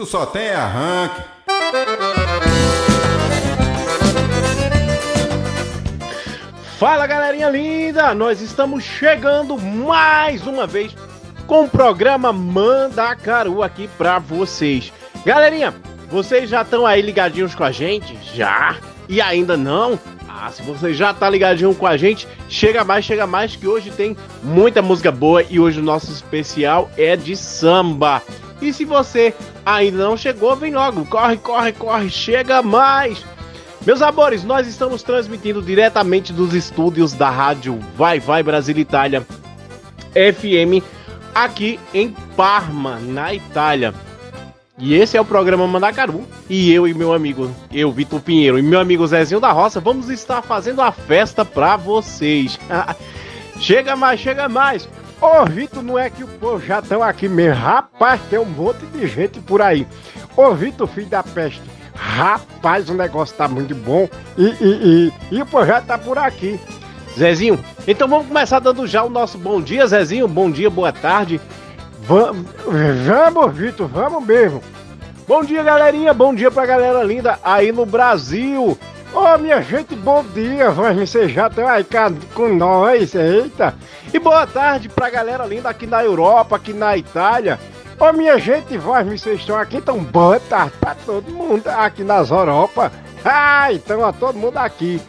Tu 0.00 0.06
só 0.06 0.24
tem 0.24 0.48
arranque. 0.50 1.20
Fala 6.78 7.06
galerinha 7.06 7.50
linda, 7.50 8.14
nós 8.14 8.40
estamos 8.40 8.82
chegando 8.82 9.58
mais 9.58 10.46
uma 10.46 10.66
vez 10.66 10.96
com 11.46 11.64
o 11.64 11.68
programa 11.68 12.32
Mandacaru 12.32 13.62
aqui 13.62 13.90
pra 13.98 14.18
vocês. 14.18 14.90
Galerinha, 15.26 15.74
vocês 16.10 16.48
já 16.48 16.62
estão 16.62 16.86
aí 16.86 17.02
ligadinhos 17.02 17.54
com 17.54 17.64
a 17.64 17.70
gente? 17.70 18.18
Já? 18.34 18.78
E 19.06 19.20
ainda 19.20 19.54
não? 19.54 20.00
Ah, 20.26 20.50
se 20.50 20.62
você 20.62 20.94
já 20.94 21.12
tá 21.12 21.28
ligadinho 21.28 21.74
com 21.74 21.86
a 21.86 21.98
gente, 21.98 22.26
chega 22.48 22.82
mais, 22.84 23.04
chega 23.04 23.26
mais, 23.26 23.54
que 23.54 23.66
hoje 23.66 23.90
tem 23.90 24.16
muita 24.42 24.80
música 24.80 25.12
boa 25.12 25.42
e 25.42 25.60
hoje 25.60 25.78
o 25.78 25.84
nosso 25.84 26.10
especial 26.10 26.90
é 26.96 27.16
de 27.16 27.36
samba. 27.36 28.22
E 28.60 28.72
se 28.72 28.84
você 28.84 29.34
ainda 29.64 30.04
não 30.04 30.16
chegou, 30.16 30.54
vem 30.56 30.74
logo, 30.74 31.04
corre, 31.06 31.36
corre, 31.36 31.72
corre, 31.72 32.10
chega 32.10 32.62
mais. 32.62 33.24
Meus 33.86 34.02
amores, 34.02 34.44
nós 34.44 34.66
estamos 34.66 35.02
transmitindo 35.02 35.62
diretamente 35.62 36.32
dos 36.32 36.52
estúdios 36.52 37.14
da 37.14 37.30
rádio 37.30 37.78
Vai 37.96 38.20
Vai 38.20 38.42
Brasil 38.42 38.76
Itália 38.76 39.26
FM 40.12 40.84
aqui 41.34 41.80
em 41.94 42.10
Parma, 42.36 42.98
na 42.98 43.32
Itália. 43.32 43.94
E 44.76 44.94
esse 44.94 45.16
é 45.16 45.20
o 45.20 45.24
programa 45.24 45.66
Mandacaru. 45.66 46.26
E 46.48 46.72
eu 46.72 46.88
e 46.88 46.94
meu 46.94 47.12
amigo, 47.12 47.54
eu, 47.72 47.92
Vitor 47.92 48.20
Pinheiro, 48.20 48.58
e 48.58 48.62
meu 48.62 48.80
amigo 48.80 49.06
Zezinho 49.06 49.40
da 49.40 49.52
Roça, 49.52 49.78
vamos 49.78 50.08
estar 50.08 50.42
fazendo 50.42 50.80
a 50.80 50.90
festa 50.90 51.44
pra 51.44 51.76
vocês. 51.76 52.58
chega 53.60 53.94
mais, 53.94 54.20
chega 54.20 54.48
mais. 54.48 54.88
Ô, 55.20 55.44
Vitor, 55.44 55.82
não 55.82 55.98
é 55.98 56.08
que 56.08 56.24
o 56.24 56.28
povo 56.28 56.60
já 56.64 56.78
estão 56.78 57.02
aqui 57.02 57.28
mesmo. 57.28 57.62
Rapaz, 57.62 58.20
tem 58.30 58.38
um 58.38 58.44
monte 58.44 58.86
de 58.86 59.06
gente 59.06 59.38
por 59.40 59.60
aí. 59.60 59.86
Ô, 60.34 60.54
Vitor, 60.54 60.88
filho 60.88 61.08
da 61.08 61.22
peste. 61.22 61.60
Rapaz, 61.94 62.88
o 62.88 62.94
negócio 62.94 63.36
tá 63.36 63.46
muito 63.46 63.74
bom. 63.74 64.08
E, 64.38 64.44
e, 64.44 65.12
e, 65.30 65.36
e 65.36 65.42
o 65.42 65.46
povo 65.46 65.66
já 65.66 65.80
tá 65.80 65.98
por 65.98 66.16
aqui. 66.16 66.58
Zezinho, 67.18 67.62
então 67.86 68.08
vamos 68.08 68.28
começar 68.28 68.60
dando 68.60 68.86
já 68.86 69.02
o 69.02 69.10
nosso 69.10 69.36
bom 69.36 69.60
dia, 69.60 69.86
Zezinho. 69.86 70.26
Bom 70.26 70.50
dia, 70.50 70.70
boa 70.70 70.92
tarde. 70.92 71.38
Vamos, 72.02 72.46
vamos, 73.04 73.54
Vitor, 73.54 73.88
vamos 73.88 74.24
mesmo. 74.24 74.62
Bom 75.28 75.44
dia, 75.44 75.62
galerinha. 75.62 76.14
Bom 76.14 76.34
dia 76.34 76.50
pra 76.50 76.64
galera 76.64 77.02
linda 77.04 77.38
aí 77.44 77.72
no 77.72 77.84
Brasil. 77.84 78.78
Ô, 79.12 79.34
oh, 79.34 79.38
minha 79.38 79.60
gente, 79.60 79.96
bom 79.96 80.24
dia. 80.32 80.70
Vocês 80.70 81.32
já 81.32 81.48
estão 81.48 81.66
aí 81.66 81.84
com 82.32 82.48
nós, 82.54 83.12
eita. 83.12 83.74
E 84.14 84.18
boa 84.20 84.46
tarde 84.46 84.88
pra 84.88 85.10
galera 85.10 85.44
linda 85.44 85.68
aqui 85.68 85.84
na 85.84 86.04
Europa, 86.04 86.54
aqui 86.54 86.72
na 86.72 86.96
Itália. 86.96 87.58
Ô, 87.98 88.04
oh, 88.04 88.12
minha 88.12 88.38
gente, 88.38 88.78
vocês 88.78 89.40
estão 89.40 89.56
aqui, 89.56 89.78
então 89.78 89.98
boa 89.98 90.38
tarde 90.38 90.74
pra 90.78 90.94
todo 90.94 91.28
mundo 91.32 91.66
aqui 91.66 92.04
nas 92.04 92.30
Europa. 92.30 92.92
Ah, 93.24 93.72
então 93.72 94.06
a 94.06 94.12
todo 94.12 94.38
mundo 94.38 94.56
aqui. 94.58 95.00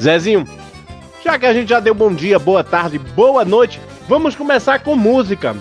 Zezinho, 0.00 0.46
já 1.24 1.38
que 1.38 1.46
a 1.46 1.54
gente 1.54 1.70
já 1.70 1.80
deu 1.80 1.94
bom 1.94 2.12
dia, 2.12 2.38
boa 2.38 2.62
tarde, 2.62 2.98
boa 2.98 3.42
noite, 3.42 3.80
vamos 4.06 4.36
começar 4.36 4.80
com 4.80 4.94
música. 4.94 5.56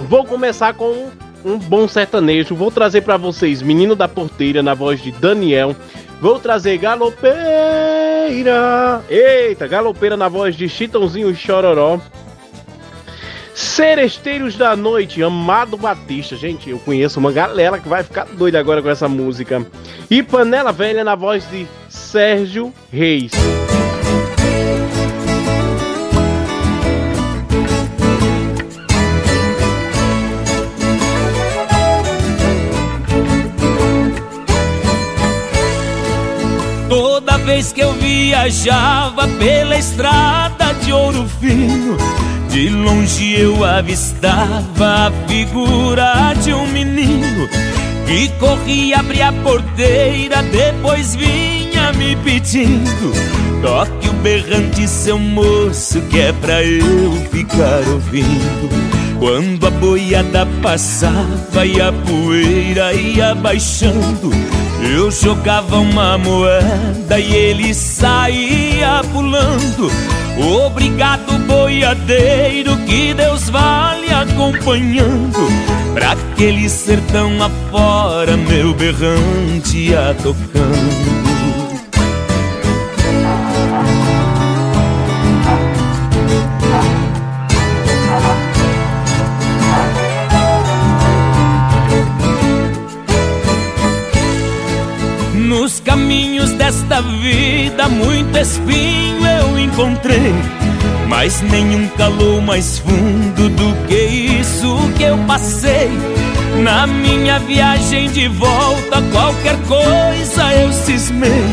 Vou 0.00 0.26
começar 0.26 0.74
com 0.74 1.10
um, 1.44 1.58
bom 1.58 1.88
sertanejo. 1.88 2.54
Vou 2.54 2.70
trazer 2.70 3.02
para 3.02 3.16
vocês 3.16 3.62
Menino 3.62 3.96
da 3.96 4.08
Porteira 4.08 4.62
na 4.62 4.74
voz 4.74 5.02
de 5.02 5.10
Daniel. 5.12 5.74
Vou 6.20 6.38
trazer 6.38 6.76
Galopeira. 6.76 7.32
Eita, 9.08 9.66
Galopeira 9.66 10.16
na 10.18 10.28
voz 10.28 10.54
de 10.54 10.68
Chitãozinho 10.68 11.34
Chororó. 11.34 11.98
Seresteiros 13.54 14.54
da 14.56 14.76
Noite, 14.76 15.22
Amado 15.22 15.76
Batista. 15.78 16.36
Gente, 16.36 16.68
eu 16.68 16.78
conheço 16.78 17.18
uma 17.18 17.32
galera 17.32 17.78
que 17.78 17.88
vai 17.88 18.02
ficar 18.02 18.26
doida 18.26 18.60
agora 18.60 18.82
com 18.82 18.90
essa 18.90 19.08
música. 19.08 19.66
E 20.10 20.22
Panela 20.22 20.72
Velha 20.72 21.02
na 21.02 21.14
voz 21.14 21.48
de 21.50 21.66
Sérgio 21.88 22.72
Reis. 22.92 23.32
Vez 37.60 37.72
que 37.72 37.80
eu 37.80 37.92
viajava 37.94 39.26
pela 39.38 39.76
estrada 39.76 40.72
de 40.82 40.92
ouro 40.92 41.28
fino, 41.40 41.96
de 42.48 42.68
longe 42.68 43.38
eu 43.38 43.64
avistava 43.64 45.08
a 45.08 45.12
figura 45.26 46.32
de 46.42 46.54
um 46.54 46.66
menino 46.68 47.48
que 48.06 48.28
corria 48.38 49.00
abrir 49.00 49.22
a 49.22 49.32
porteira, 49.32 50.42
depois 50.44 51.14
vinha 51.14 51.92
me 51.92 52.16
pedindo: 52.16 53.12
toque 53.62 54.08
o 54.08 54.12
berrante, 54.14 54.86
seu 54.88 55.18
moço, 55.18 56.00
que 56.02 56.18
é 56.18 56.32
pra 56.32 56.62
eu 56.62 57.12
ficar 57.30 57.82
ouvindo. 57.88 58.70
Quando 59.18 59.66
a 59.66 59.70
boiada 59.70 60.46
passava 60.62 61.66
e 61.66 61.80
a 61.80 61.92
poeira 61.92 62.94
ia 62.94 63.34
baixando, 63.34 64.30
eu 64.82 65.10
jogava 65.10 65.78
uma 65.78 66.16
moeda 66.18 67.18
e 67.18 67.34
ele 67.34 67.74
saía 67.74 69.02
pulando. 69.12 69.90
Obrigado, 70.64 71.38
boiadeiro, 71.46 72.76
que 72.86 73.12
Deus 73.14 73.50
vale 73.50 74.10
acompanhando. 74.12 75.38
Pra 75.92 76.12
aquele 76.12 76.68
sertão 76.68 77.30
afora, 77.42 78.36
meu 78.36 78.72
berrante 78.74 79.76
ia 79.76 80.14
tocando. 80.22 81.29
Caminhos 95.78 96.50
desta 96.52 97.00
vida, 97.00 97.88
muito 97.88 98.36
espinho 98.36 99.24
eu 99.24 99.58
encontrei. 99.58 100.34
Mas 101.08 101.40
nenhum 101.42 101.86
calou 101.96 102.40
mais 102.40 102.78
fundo 102.78 103.48
do 103.50 103.86
que 103.86 103.94
isso 104.40 104.76
que 104.96 105.04
eu 105.04 105.18
passei. 105.18 105.90
Na 106.64 106.86
minha 106.86 107.38
viagem 107.38 108.10
de 108.10 108.26
volta, 108.26 109.00
qualquer 109.12 109.56
coisa 109.68 110.52
eu 110.54 110.72
cismei. 110.72 111.44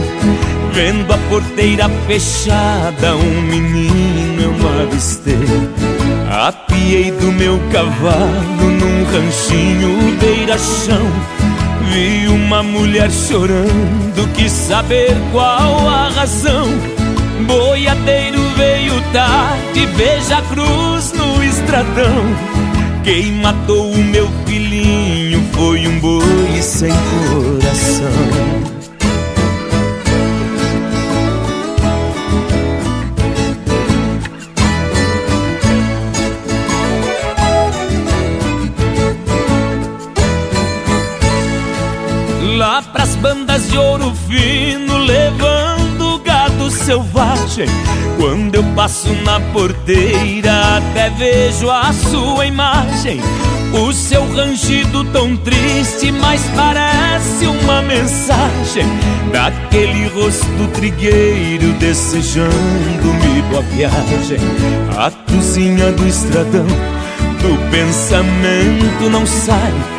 Vendo 0.73 1.13
a 1.13 1.17
porteira 1.29 1.89
fechada, 2.07 3.16
um 3.16 3.41
menino 3.41 4.41
eu 4.41 4.81
avistei. 4.84 5.35
Apiei 6.31 7.11
do 7.11 7.31
meu 7.31 7.59
cavalo 7.72 8.72
num 8.79 9.03
ranchinho 9.05 10.17
beira-chão 10.19 11.47
Vi 11.92 12.28
uma 12.28 12.61
mulher 12.64 13.09
chorando, 13.11 14.28
quis 14.35 14.52
saber 14.52 15.16
qual 15.32 15.88
a 15.88 16.09
razão. 16.09 16.67
Boiadeiro 17.46 18.41
veio 18.58 19.02
tarde, 19.14 19.85
veja 19.96 20.38
a 20.38 20.41
cruz 20.41 21.14
no 21.14 21.44
estradão. 21.44 22.23
Quem 23.03 23.32
matou 23.34 23.91
o 23.91 23.97
meu 23.97 24.29
filhinho 24.46 25.41
foi 25.53 25.88
um 25.88 26.00
boi 26.00 26.61
sem 26.61 26.91
coração. 26.91 28.47
Ouro 43.78 44.14
fino 44.28 44.97
levando 44.97 46.20
gado 46.20 46.70
selvagem. 46.72 47.68
Quando 48.18 48.56
eu 48.56 48.64
passo 48.76 49.14
na 49.24 49.40
porteira, 49.40 50.78
até 50.78 51.09
vejo 51.12 51.70
a 51.70 51.94
sua 51.94 52.46
imagem. 52.46 53.22
O 53.74 53.91
seu 53.91 54.26
rangido 54.34 55.03
tão 55.12 55.35
triste, 55.38 56.12
mas 56.12 56.41
parece 56.56 57.46
uma 57.46 57.82
mensagem 57.82 58.85
daquele 59.32 60.08
rosto 60.08 60.68
trigueiro 60.73 61.73
desejando-me 61.73 63.41
boa 63.50 63.62
viagem. 63.64 64.40
A 64.97 65.12
cozinha 65.32 65.91
do 65.91 66.08
estradão 66.08 66.66
do 66.66 67.70
pensamento 67.70 69.09
não 69.12 69.26
sai. 69.26 69.97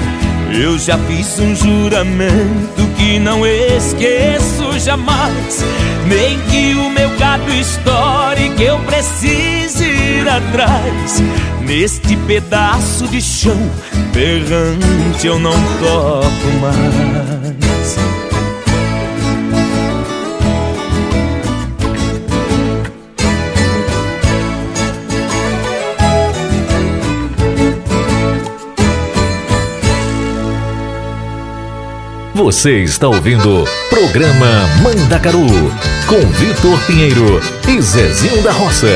Eu 0.53 0.79
já 0.79 0.97
fiz 0.99 1.39
um 1.39 1.55
juramento 1.55 2.87
que 2.97 3.19
não 3.19 3.47
esqueço 3.47 4.79
jamais. 4.79 5.65
Nem 6.07 6.39
que 6.51 6.75
o 6.75 6.91
meu 6.91 7.11
gado 7.19 7.51
estoure, 7.53 8.51
que 8.57 8.65
eu 8.65 8.79
precise 8.81 9.85
ir 9.85 10.29
atrás. 10.29 11.23
Neste 11.61 12.17
pedaço 12.17 13.07
de 13.09 13.21
chão 13.21 13.59
berrante 14.13 15.27
eu 15.27 15.39
não 15.39 15.53
toco 15.53 16.51
mais. 16.61 18.18
Você 32.39 32.85
está 32.85 33.09
ouvindo 33.09 33.65
programa 33.91 34.47
Mandacaru 34.81 35.49
com 36.07 36.21
Vitor 36.35 36.81
Pinheiro 36.87 37.41
e 37.67 37.83
Zezinho 37.83 38.41
da 38.45 38.53
Roça. 38.53 38.87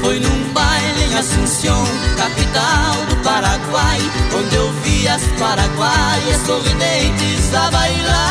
Foi 0.00 0.18
num 0.18 0.52
baile 0.52 1.12
em 1.12 1.14
Assunção, 1.14 1.84
capital 2.16 3.06
do 3.08 3.16
Paraguai, 3.22 4.00
onde 4.36 4.56
eu 4.56 4.68
vi 4.82 5.06
as 5.06 5.22
paraguaias 5.38 6.38
sorridentes 6.44 7.54
a 7.54 7.70
bailar. 7.70 8.21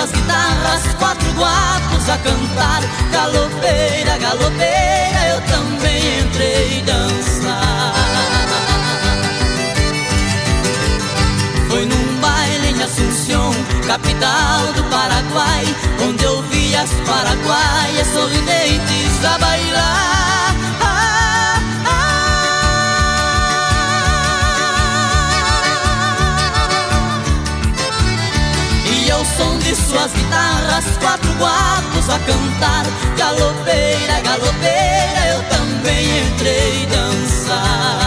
Suas 0.00 0.12
guitarras, 0.12 0.94
quatro 0.98 1.30
guapos 1.34 2.08
a 2.08 2.16
cantar. 2.18 2.82
Galopeira, 3.12 4.18
galopeira, 4.18 5.28
eu 5.28 5.40
também 5.42 6.20
entrei 6.20 6.82
dançar. 6.82 7.94
Foi 11.68 11.84
num 11.84 12.20
baile 12.20 12.68
em 12.68 12.82
Assunção, 12.82 13.52
capital 13.86 14.72
do 14.74 14.82
Paraguai, 14.84 15.64
onde 16.08 16.24
eu 16.24 16.42
vi 16.44 16.74
as 16.74 16.90
paraguaias 17.06 18.06
sorridentes 18.08 19.24
a 19.24 19.38
bailar. 19.38 20.39
Som 29.40 29.58
de 29.58 29.74
suas 29.74 30.12
guitarras, 30.12 30.84
quatro 31.00 31.32
guapos 31.38 32.08
a 32.10 32.18
cantar. 32.18 32.84
Galopeira, 33.16 34.20
galopeira, 34.20 35.20
eu 35.32 35.42
também 35.48 36.26
entrei 36.26 36.86
dançar. 36.86 37.99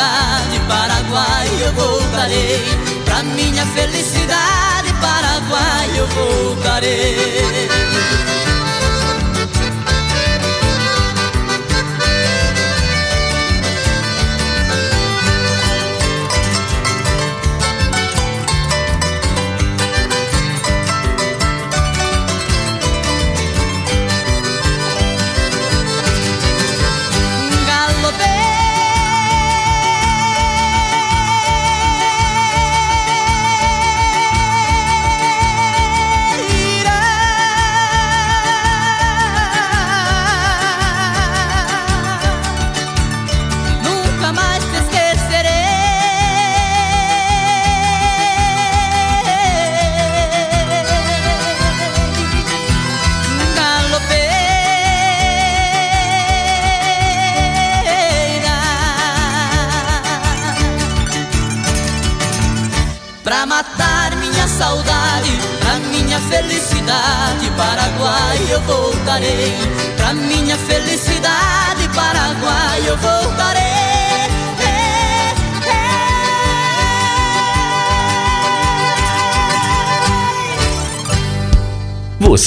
Felicidade, 0.00 0.60
Paraguai 0.66 1.48
eu 1.62 1.72
voltarei. 1.72 2.64
Pra 3.04 3.22
minha 3.22 3.66
felicidade, 3.66 4.92
Paraguai 5.00 5.90
eu 5.98 6.06
voltarei. 6.06 7.79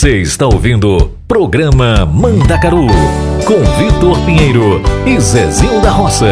Você 0.03 0.17
está 0.17 0.45
ouvindo 0.47 1.17
programa 1.29 2.05
Mandacaru 2.05 2.87
com 3.47 3.63
Vitor 3.77 4.19
Pinheiro 4.25 4.81
e 5.05 5.17
Zezinho 5.17 5.79
da 5.79 5.91
Roça. 5.91 6.27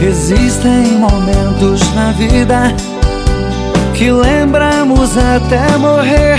Existem 0.00 0.98
momentos 1.00 1.80
na 1.96 2.12
vida 2.12 2.76
que 3.94 4.08
lembramos 4.12 5.18
até 5.18 5.76
morrer. 5.76 6.38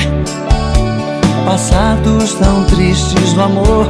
Passados 1.46 2.34
tão 2.36 2.64
tristes 2.64 3.34
no 3.34 3.44
amor 3.44 3.88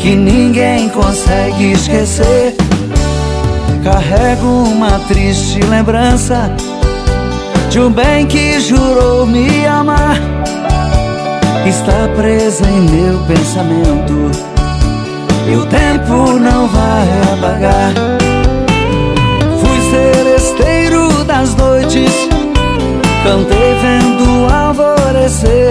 que 0.00 0.16
ninguém 0.16 0.88
consegue 0.88 1.72
esquecer. 1.72 2.56
Carrego 3.84 4.46
uma 4.46 4.98
triste 5.08 5.60
lembrança 5.60 6.50
de 7.70 7.80
um 7.80 7.90
bem 7.90 8.26
que 8.26 8.60
jurou 8.60 9.26
me 9.26 9.66
amar. 9.66 10.16
Está 11.66 12.08
presa 12.16 12.66
em 12.66 12.80
meu 12.90 13.18
pensamento 13.26 14.30
e 15.46 15.56
o 15.56 15.66
tempo 15.66 16.38
não 16.38 16.66
vai 16.66 17.08
apagar. 17.34 17.92
Fui 19.60 19.90
seresteiro 19.90 21.24
das 21.24 21.54
noites 21.54 22.30
Cantei 23.22 23.74
vendo 23.82 24.24
o 24.24 24.48
alvorecer, 24.50 25.70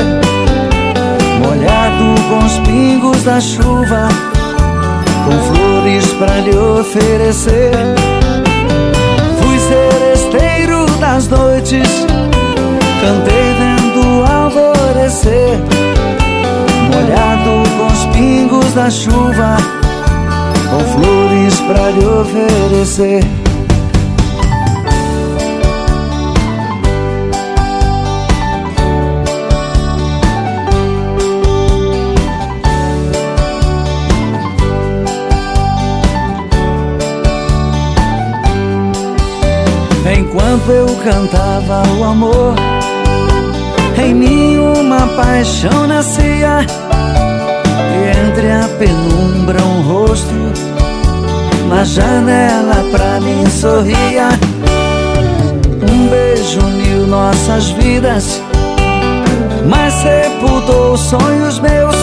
molhado 1.39 2.15
com 2.29 2.45
os 2.45 2.59
pingos 2.59 3.23
da 3.23 3.39
chuva, 3.39 4.07
com 5.25 5.53
flores 5.53 6.05
para 6.13 6.39
lhe 6.41 6.57
oferecer. 6.57 7.71
Fui 9.39 9.59
seresteiro 9.59 10.85
das 10.99 11.27
noites, 11.27 12.05
cantei 13.01 13.53
vendo 13.57 14.25
alvorecer, 14.25 15.59
molhado 16.93 17.69
com 17.77 17.87
os 17.87 18.05
pingos 18.15 18.73
da 18.73 18.89
chuva, 18.89 19.57
com 20.69 21.01
flores 21.01 21.59
para 21.61 21.91
lhe 21.91 22.05
oferecer. 22.05 23.38
Enquanto 40.19 40.69
eu 40.69 40.85
cantava 40.97 41.81
o 41.97 42.03
amor, 42.03 42.53
em 43.97 44.13
mim 44.13 44.57
uma 44.57 45.07
paixão 45.15 45.87
nascia. 45.87 46.59
E 47.95 48.27
entre 48.27 48.51
a 48.51 48.67
penumbra 48.77 49.63
um 49.63 49.81
rosto, 49.81 50.33
na 51.69 51.85
janela 51.85 52.83
pra 52.91 53.21
mim 53.21 53.49
sorria. 53.49 54.27
Um 55.89 56.07
beijo 56.09 56.59
uniu 56.65 57.07
nossas 57.07 57.69
vidas, 57.69 58.41
mas 59.69 59.93
sepultou 59.93 60.97
sonhos 60.97 61.59
meus. 61.59 61.95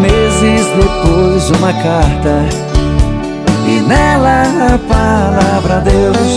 Meses 0.00 0.66
depois, 0.74 1.48
uma 1.60 1.72
carta 1.72 2.65
e 3.66 3.80
nela 3.80 4.44
a 4.74 4.78
palavra 4.78 5.80
Deus. 5.80 6.36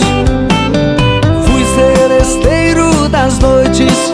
Fui 1.46 1.64
seresteiro 1.64 3.08
das 3.08 3.38
noites, 3.38 4.10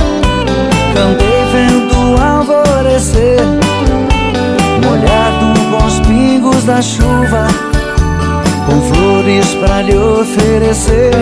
cantei 0.94 1.44
vendo 1.52 2.20
alvorecer, 2.20 3.40
molhado 4.84 5.60
com 5.70 5.86
os 5.86 6.00
pingos 6.00 6.64
da 6.64 6.82
chuva, 6.82 7.46
com 8.66 8.94
flores 8.94 9.46
para 9.54 9.82
lhe 9.82 9.96
oferecer. 9.96 11.12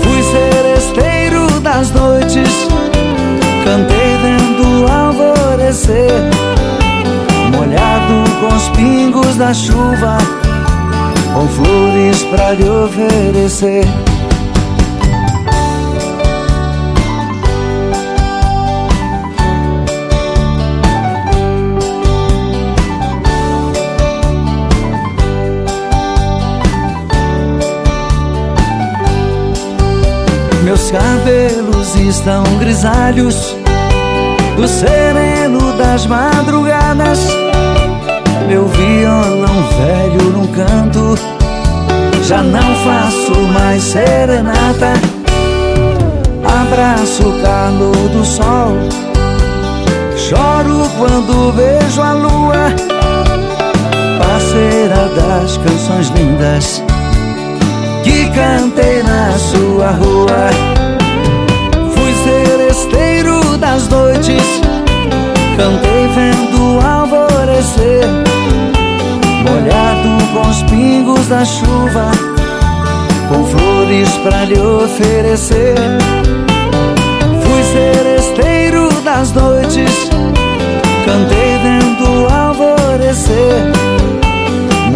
Fui 0.00 0.22
seresteiro 0.22 1.60
das 1.60 1.90
noites, 1.90 2.68
cantei 3.64 4.16
vendo 4.22 4.86
alvorecer 4.90 6.57
molhado 7.68 8.24
com 8.40 8.56
os 8.56 8.68
pingos 8.70 9.36
da 9.36 9.52
chuva, 9.52 10.16
com 11.34 11.48
flores 11.48 12.24
para 12.24 12.52
lhe 12.52 12.68
oferecer. 12.68 13.84
Meus 30.64 30.90
cabelos 30.90 31.94
estão 31.96 32.44
grisalhos 32.58 33.54
do 34.56 34.66
sereno 34.66 35.72
das 35.76 36.06
madrugadas 36.06 37.47
velho 39.76 40.30
num 40.32 40.46
canto 40.48 41.18
Já 42.22 42.42
não 42.42 42.74
faço 42.84 43.40
mais 43.52 43.82
serenata. 43.82 44.92
Abraço 46.44 47.28
o 47.28 47.42
calor 47.42 48.08
do 48.10 48.24
sol 48.24 48.76
Choro 50.16 50.88
quando 50.98 51.52
vejo 51.52 52.02
a 52.02 52.12
lua 52.12 52.72
Parceira 54.18 55.08
das 55.16 55.56
canções 55.56 56.08
lindas 56.08 56.82
Que 58.04 58.26
cantei 58.30 59.02
na 59.02 59.32
sua 59.38 59.90
rua. 59.92 60.50
Fui 61.94 62.14
seresteiro 62.24 63.56
das 63.58 63.88
noites 63.88 64.60
Cantei 65.56 66.08
vendo 66.08 66.86
alvorecer 66.86 68.27
molhado 69.58 70.08
com 70.32 70.48
os 70.48 70.62
pingos 70.64 71.26
da 71.26 71.44
chuva, 71.44 72.10
com 73.28 73.44
flores 73.44 74.08
para 74.18 74.44
lhe 74.44 74.58
oferecer. 74.58 75.74
Fui 77.42 77.62
seresteiro 77.64 78.88
das 79.02 79.32
noites, 79.32 80.10
cantei 81.04 81.58
vendo 81.62 82.32
alvorecer, 82.32 83.72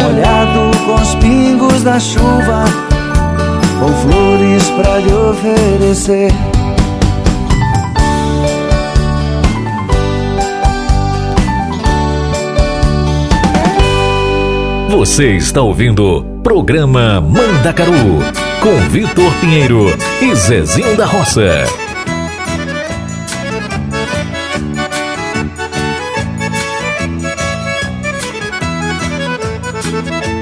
molhado 0.01 0.77
com 0.85 0.95
os 0.95 1.15
pingos 1.15 1.83
da 1.83 1.99
chuva, 1.99 2.63
com 3.79 3.93
flores 4.09 4.69
para 4.69 4.99
lhe 4.99 5.13
oferecer. 5.13 6.52
Você 14.95 15.31
está 15.37 15.59
ouvindo 15.59 16.23
Programa 16.43 17.19
Mandacaru 17.19 18.19
com 18.61 18.77
Vitor 18.91 19.33
Pinheiro 19.41 19.87
e 20.21 20.35
Zezinho 20.35 20.95
da 20.95 21.07
Roça. 21.07 21.63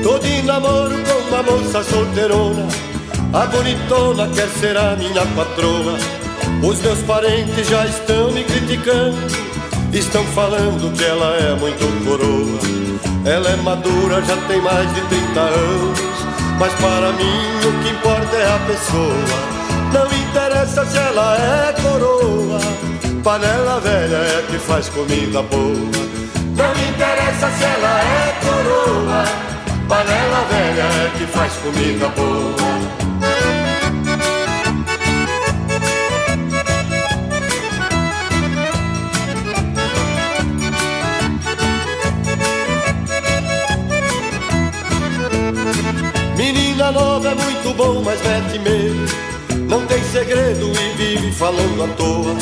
Tô 0.03 0.19
de 0.19 0.41
namoro 0.41 0.95
com 0.97 1.29
uma 1.29 1.43
moça 1.43 1.81
solteirona, 1.85 2.67
a 3.31 3.45
bonitona 3.45 4.27
quer 4.35 4.49
ser 4.59 4.75
a 4.75 4.97
minha 4.97 5.25
patroa. 5.27 5.97
Os 6.61 6.81
meus 6.81 6.99
parentes 7.03 7.69
já 7.69 7.85
estão 7.85 8.33
me 8.33 8.43
criticando, 8.43 9.17
estão 9.93 10.25
falando 10.25 10.93
que 10.93 11.05
ela 11.05 11.37
é 11.37 11.55
muito 11.55 12.05
coroa. 12.05 12.90
Ela 13.25 13.49
é 13.49 13.55
madura, 13.57 14.21
já 14.23 14.35
tem 14.47 14.59
mais 14.61 14.91
de 14.93 15.01
30 15.01 15.39
anos. 15.39 15.99
Mas 16.57 16.73
para 16.73 17.11
mim 17.13 17.67
o 17.67 17.83
que 17.83 17.89
importa 17.89 18.35
é 18.35 18.55
a 18.55 18.59
pessoa. 18.67 19.61
Não 19.93 20.05
interessa 20.07 20.85
se 20.85 20.97
ela 20.97 21.35
é 21.37 21.73
coroa. 21.81 22.59
Panela 23.23 23.79
velha 23.79 24.17
é 24.17 24.45
que 24.49 24.57
faz 24.57 24.89
comida 24.89 25.43
boa. 25.43 26.11
Não 26.55 26.71
interessa 26.89 27.49
se 27.51 27.63
ela 27.63 28.01
é 28.01 28.39
coroa. 28.41 29.23
Panela 29.87 30.45
velha 30.49 30.83
é 30.83 31.11
que 31.17 31.25
faz 31.27 31.53
comida 31.57 32.07
boa. 32.09 32.90
Nova 47.01 47.29
é 47.29 47.33
muito 47.33 47.75
bom, 47.75 48.03
mas 48.05 48.21
mete 48.21 48.59
medo. 48.59 49.05
Não 49.67 49.83
tem 49.87 50.03
segredo 50.03 50.71
e 50.71 50.97
vive 50.97 51.31
falando 51.31 51.83
à 51.83 51.87
toa. 51.95 52.35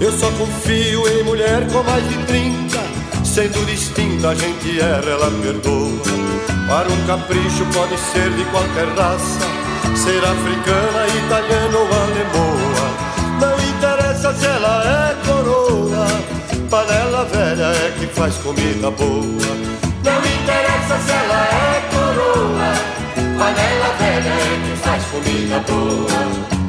Eu 0.00 0.10
só 0.10 0.30
confio 0.30 1.06
em 1.06 1.22
mulher 1.22 1.70
com 1.70 1.82
mais 1.82 2.02
de 2.08 2.16
30. 2.24 2.80
Sendo 3.22 3.66
distinta, 3.66 4.30
a 4.30 4.34
gente 4.34 4.80
erra, 4.80 5.04
ela 5.04 5.30
perdoa. 5.42 6.00
Para 6.66 6.88
um 6.88 7.06
capricho 7.06 7.66
pode 7.74 7.98
ser 7.98 8.30
de 8.30 8.44
qualquer 8.46 8.88
raça. 8.96 9.40
Ser 9.94 10.24
africana, 10.24 11.06
italiana 11.22 11.78
ou 11.78 11.88
alemoa. 12.02 12.86
Não 13.38 13.54
interessa 13.68 14.32
se 14.32 14.46
ela 14.46 14.82
é 14.82 15.26
coroa. 15.26 16.06
Panela 16.70 17.26
velha 17.26 17.66
é 17.66 17.94
que 17.98 18.06
faz 18.06 18.34
comida 18.36 18.90
boa. 18.90 19.50
Não 20.02 20.20
interessa 20.20 20.98
se 21.04 21.12
ela 21.12 21.44
é 21.44 21.88
coroa 21.90 22.89
panela 23.40 23.90
velha 23.98 24.36
que 24.66 24.76
faz 24.76 25.02
comida 25.06 25.60
boa. 25.60 26.60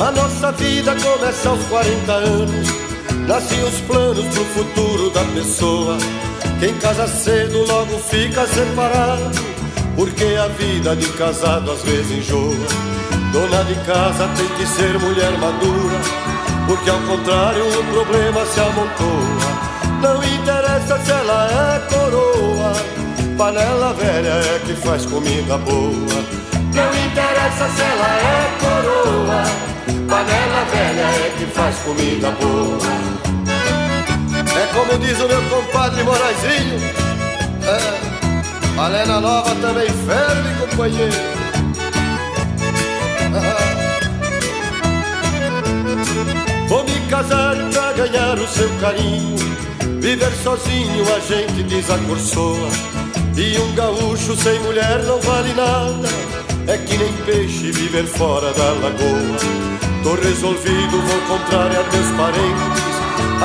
A 0.00 0.10
nossa 0.10 0.52
vida 0.52 0.96
começa 0.96 1.48
aos 1.50 1.64
40 1.66 2.12
anos. 2.12 2.68
Nascem 3.28 3.62
os 3.62 3.80
planos 3.82 4.24
pro 4.34 4.44
futuro 4.46 5.10
da 5.10 5.24
pessoa. 5.34 5.98
Quem 6.60 6.74
casa 6.78 7.06
cedo 7.06 7.66
logo 7.66 7.98
fica 7.98 8.46
separado. 8.46 9.54
Porque 9.96 10.24
a 10.24 10.48
vida 10.48 10.96
de 10.96 11.08
casado 11.12 11.70
às 11.72 11.82
vezes 11.82 12.10
enjoa. 12.10 12.93
Dona 13.34 13.64
de 13.64 13.74
casa 13.84 14.28
tem 14.36 14.46
que 14.46 14.64
ser 14.64 14.96
mulher 15.00 15.32
madura. 15.38 15.98
Porque 16.68 16.88
ao 16.88 17.00
contrário 17.00 17.66
o 17.66 17.84
problema 17.92 18.46
se 18.46 18.60
amontoa. 18.60 19.74
Não 20.00 20.22
interessa 20.22 20.96
se 21.00 21.10
ela 21.10 21.48
é 21.50 21.80
coroa. 21.92 22.72
Panela 23.36 23.92
velha 23.94 24.28
é 24.28 24.62
que 24.64 24.74
faz 24.74 25.04
comida 25.06 25.58
boa. 25.58 26.44
Não 26.74 26.88
interessa 27.06 27.68
se 27.74 27.82
ela 27.82 28.08
é 28.18 28.50
coroa, 28.60 29.42
panela 30.08 30.64
velha 30.70 31.02
é 31.02 31.34
que 31.36 31.46
faz 31.46 31.76
comida 31.78 32.30
boa. 32.30 32.78
É 34.46 34.66
como 34.72 34.98
diz 34.98 35.20
o 35.20 35.26
meu 35.26 35.42
compadre 35.50 36.04
Moraizinho, 36.04 36.80
é, 37.66 38.76
panela 38.76 39.20
nova 39.20 39.54
também 39.56 39.88
ferve, 39.88 40.66
companheiro. 40.68 41.33
Casar 47.14 47.54
pra 47.72 47.92
ganhar 47.92 48.36
o 48.36 48.48
seu 48.48 48.68
carinho, 48.80 49.36
viver 50.00 50.32
sozinho 50.42 51.04
a 51.14 51.20
gente 51.20 51.62
desacursoa. 51.62 52.68
E 53.36 53.56
um 53.58 53.72
gaúcho 53.76 54.34
sem 54.34 54.58
mulher 54.60 55.00
não 55.04 55.20
vale 55.20 55.54
nada. 55.54 56.08
É 56.66 56.76
que 56.76 56.96
nem 56.96 57.12
peixe 57.24 57.70
viver 57.70 58.04
fora 58.04 58.52
da 58.54 58.64
lagoa. 58.64 59.38
Tô 60.02 60.14
resolvido, 60.14 60.90
vou 60.90 61.38
contrariar 61.38 61.84
meus 61.92 62.10
parentes. 62.16 62.94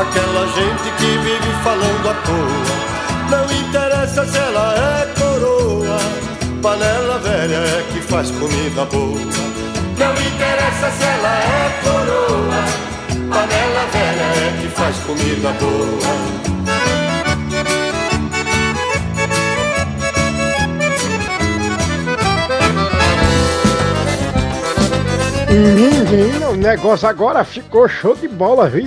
Aquela 0.01 0.47
gente 0.57 0.89
que 0.97 1.17
vive 1.25 1.51
falando 1.63 2.09
à 2.09 2.13
toa. 2.25 3.37
Não 3.37 3.45
interessa 3.55 4.25
se 4.25 4.37
ela 4.37 4.73
é 4.73 5.13
coroa. 5.19 5.99
Panela 6.61 7.19
velha 7.19 7.57
é 7.57 7.85
que 7.93 8.01
faz 8.01 8.31
comida 8.31 8.85
boa. 8.85 9.19
Não 9.99 10.13
interessa 10.13 10.91
se 10.91 11.03
ela 11.03 11.37
é 11.37 11.81
coroa. 11.83 12.88
Panela 13.29 13.85
velha 13.91 14.23
é 14.23 14.61
que 14.61 14.67
faz 14.69 14.97
comida 15.01 15.51
boa. 15.53 16.39
Menino, 25.49 26.51
o 26.51 26.55
negócio 26.55 27.07
agora 27.07 27.43
ficou 27.43 27.87
show 27.87 28.15
de 28.15 28.27
bola, 28.27 28.67
viu? 28.67 28.85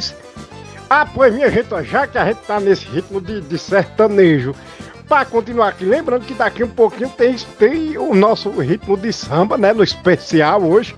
Ah, 0.91 1.07
pois 1.07 1.33
minha 1.33 1.51
gente, 1.51 1.69
já 1.85 2.07
que 2.07 2.19
a 2.19 2.27
gente 2.27 2.39
tá 2.39 2.59
nesse 2.59 2.85
ritmo 2.87 3.21
de, 3.21 3.41
de 3.41 3.59
sertanejo, 3.59 4.55
para 5.09 5.25
continuar 5.25 5.69
aqui, 5.69 5.85
lembrando 5.85 6.25
que 6.25 6.35
daqui 6.35 6.65
um 6.65 6.69
pouquinho 6.69 7.09
tem, 7.11 7.37
tem 7.59 7.97
o 7.97 8.15
nosso 8.15 8.51
ritmo 8.51 8.97
de 8.97 9.13
samba, 9.13 9.57
né, 9.57 9.73
no 9.73 9.85
especial 9.85 10.63
hoje. 10.63 10.97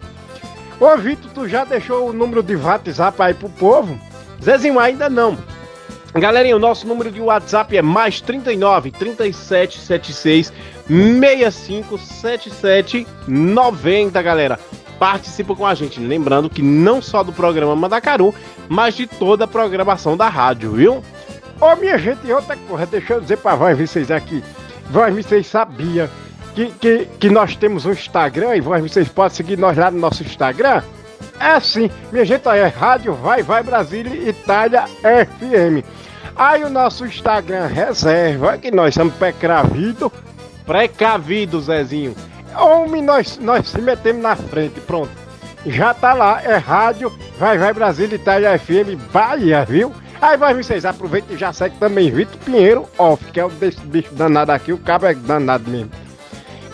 Ô 0.81 0.97
Vitor, 0.97 1.31
tu 1.33 1.49
já 1.49 1.65
deixou 1.65 2.09
o 2.09 2.13
número 2.13 2.43
de 2.43 2.57
WhatsApp 2.57 3.21
aí 3.23 3.35
pro 3.35 3.49
povo? 3.49 3.99
Zezinho, 4.43 4.79
ainda 4.79 5.09
não. 5.09 5.39
Galerinha, 6.15 6.57
o 6.57 6.61
nosso 6.61 6.87
número 6.87 7.11
de 7.11 7.21
WhatsApp 7.21 7.77
é 7.77 7.83
mais 7.83 8.21
39 8.21 8.91
37 8.93 9.81
76 9.81 10.53
65 10.87 11.99
77 11.99 13.07
90, 13.27 14.23
galera 14.23 14.59
participa 14.99 15.55
com 15.55 15.67
a 15.67 15.75
gente. 15.75 16.01
Lembrando 16.01 16.49
que 16.49 16.63
não 16.63 17.03
só 17.03 17.23
do 17.23 17.33
programa 17.33 17.77
Mandacaru, 17.77 18.35
mas 18.69 18.95
de 18.95 19.07
toda 19.07 19.45
a 19.45 19.49
programação 19.49 20.17
da 20.17 20.29
rádio, 20.29 20.73
viu? 20.73 21.03
Ô 21.61 21.77
minha 21.77 21.99
gente, 21.99 22.31
outra 22.33 22.57
coisa, 22.57 22.87
deixa 22.87 23.15
eu 23.15 23.21
dizer 23.21 23.39
pra 23.39 23.55
voz 23.55 23.79
vocês 23.79 24.11
aqui. 24.11 24.43
Voz 24.91 25.15
vocês 25.15 25.47
sabia 25.47 26.11
que, 26.55 26.71
que, 26.71 27.09
que 27.19 27.31
nós 27.31 27.57
temos 27.57 27.85
um 27.85 27.93
Instagram 27.93 28.57
e 28.57 28.61
vocês 28.61 29.09
podem 29.09 29.35
seguir 29.35 29.59
nós 29.59 29.77
lá 29.77 29.91
no 29.91 29.99
nosso 29.99 30.23
Instagram? 30.23 30.83
É 31.41 31.51
assim, 31.51 31.91
minha 32.13 32.25
gente, 32.25 32.47
é 32.49 32.67
Rádio 32.67 33.15
Vai 33.15 33.43
Vai 33.43 33.63
Brasília 33.63 34.29
Itália 34.29 34.87
FM. 34.87 35.85
Aí 36.37 36.65
o 36.65 36.71
nosso 36.71 37.05
Instagram 37.07 37.67
reserva 37.67 38.59
que 38.59 38.71
nós 38.71 38.95
somos 38.95 39.15
precavidos, 39.15 40.11
precavidos, 40.67 41.67
Zezinho 41.67 42.15
Homem, 42.57 43.03
nós, 43.03 43.39
nós 43.39 43.69
se 43.69 43.81
metemos 43.81 44.23
na 44.23 44.37
frente, 44.37 44.81
pronto. 44.81 45.11
Já 45.67 45.93
tá 45.95 46.13
lá, 46.13 46.43
é 46.43 46.57
rádio, 46.57 47.13
vai, 47.39 47.59
vai 47.59 47.73
Brasília, 47.73 48.17
Itália 48.17 48.59
FM, 48.59 48.97
Bahia, 49.13 49.65
viu? 49.65 49.93
Aí 50.21 50.37
vai 50.37 50.55
vocês, 50.55 50.85
aproveita 50.85 51.33
e 51.33 51.37
já 51.37 51.53
segue 51.53 51.77
também 51.79 52.11
Vitor 52.11 52.39
Pinheiro 52.45 52.89
Off, 52.97 53.25
que 53.33 53.41
é 53.41 53.45
o 53.45 53.51
desse 53.51 53.81
bicho 53.81 54.15
danado 54.15 54.53
aqui, 54.53 54.73
o 54.73 54.79
cabo 54.79 55.07
é 55.07 55.15
danado 55.15 55.69
mesmo. 55.71 55.91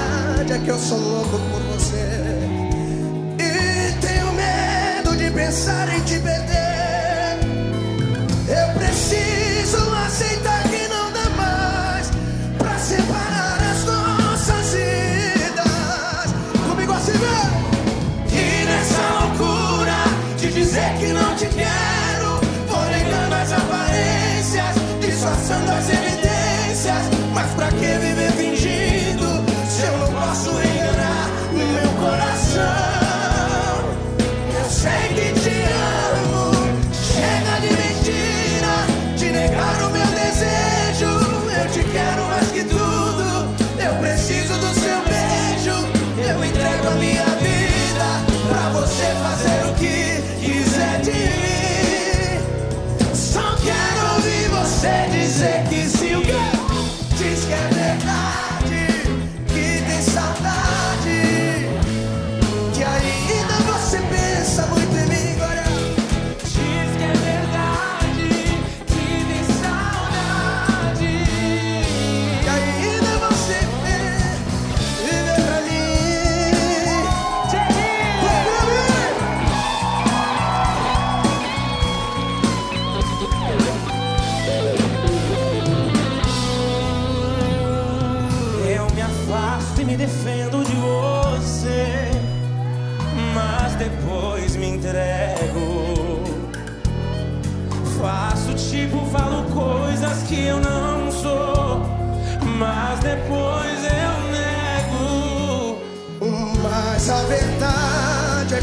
é 0.51 0.59
que 0.59 0.69
eu 0.69 0.77
sou 0.77 0.99
louco 0.99 1.39
por 1.49 1.61
você. 1.73 1.95
E 3.39 3.93
tenho 4.01 4.33
medo 4.33 5.15
de 5.15 5.31
pensar 5.31 5.87
em 5.95 6.01
te 6.01 6.19
perder. 6.19 7.39
Eu 8.49 8.73
preciso 8.77 9.77
aceitar 10.05 10.63
que 10.63 10.87
não 10.89 11.11
dá 11.13 11.29
mais 11.37 12.11
pra 12.57 12.77
separar 12.77 13.59
as 13.71 13.85
nossas 13.85 14.73
vidas. 14.73 16.33
Comigo 16.67 16.91
assim! 16.93 17.13
E 18.27 18.65
nessa 18.65 19.01
loucura 19.21 20.03
de 20.37 20.51
dizer 20.51 20.97
que 20.99 21.13
não 21.13 21.35
te 21.35 21.45
quero, 21.45 22.41
vou 22.67 22.85
negando 22.87 23.35
as 23.35 23.51
aparências, 23.53 24.75
disfarçando 24.99 25.71
as 25.71 25.89
evidências. 25.89 27.21
Mas 27.33 27.49
pra 27.51 27.67
que 27.67 27.90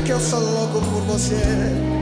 que 0.09 0.13
eu 0.13 0.21
sou 0.21 0.41
louco 0.41 0.81
por 0.81 1.03
você. 1.03 1.98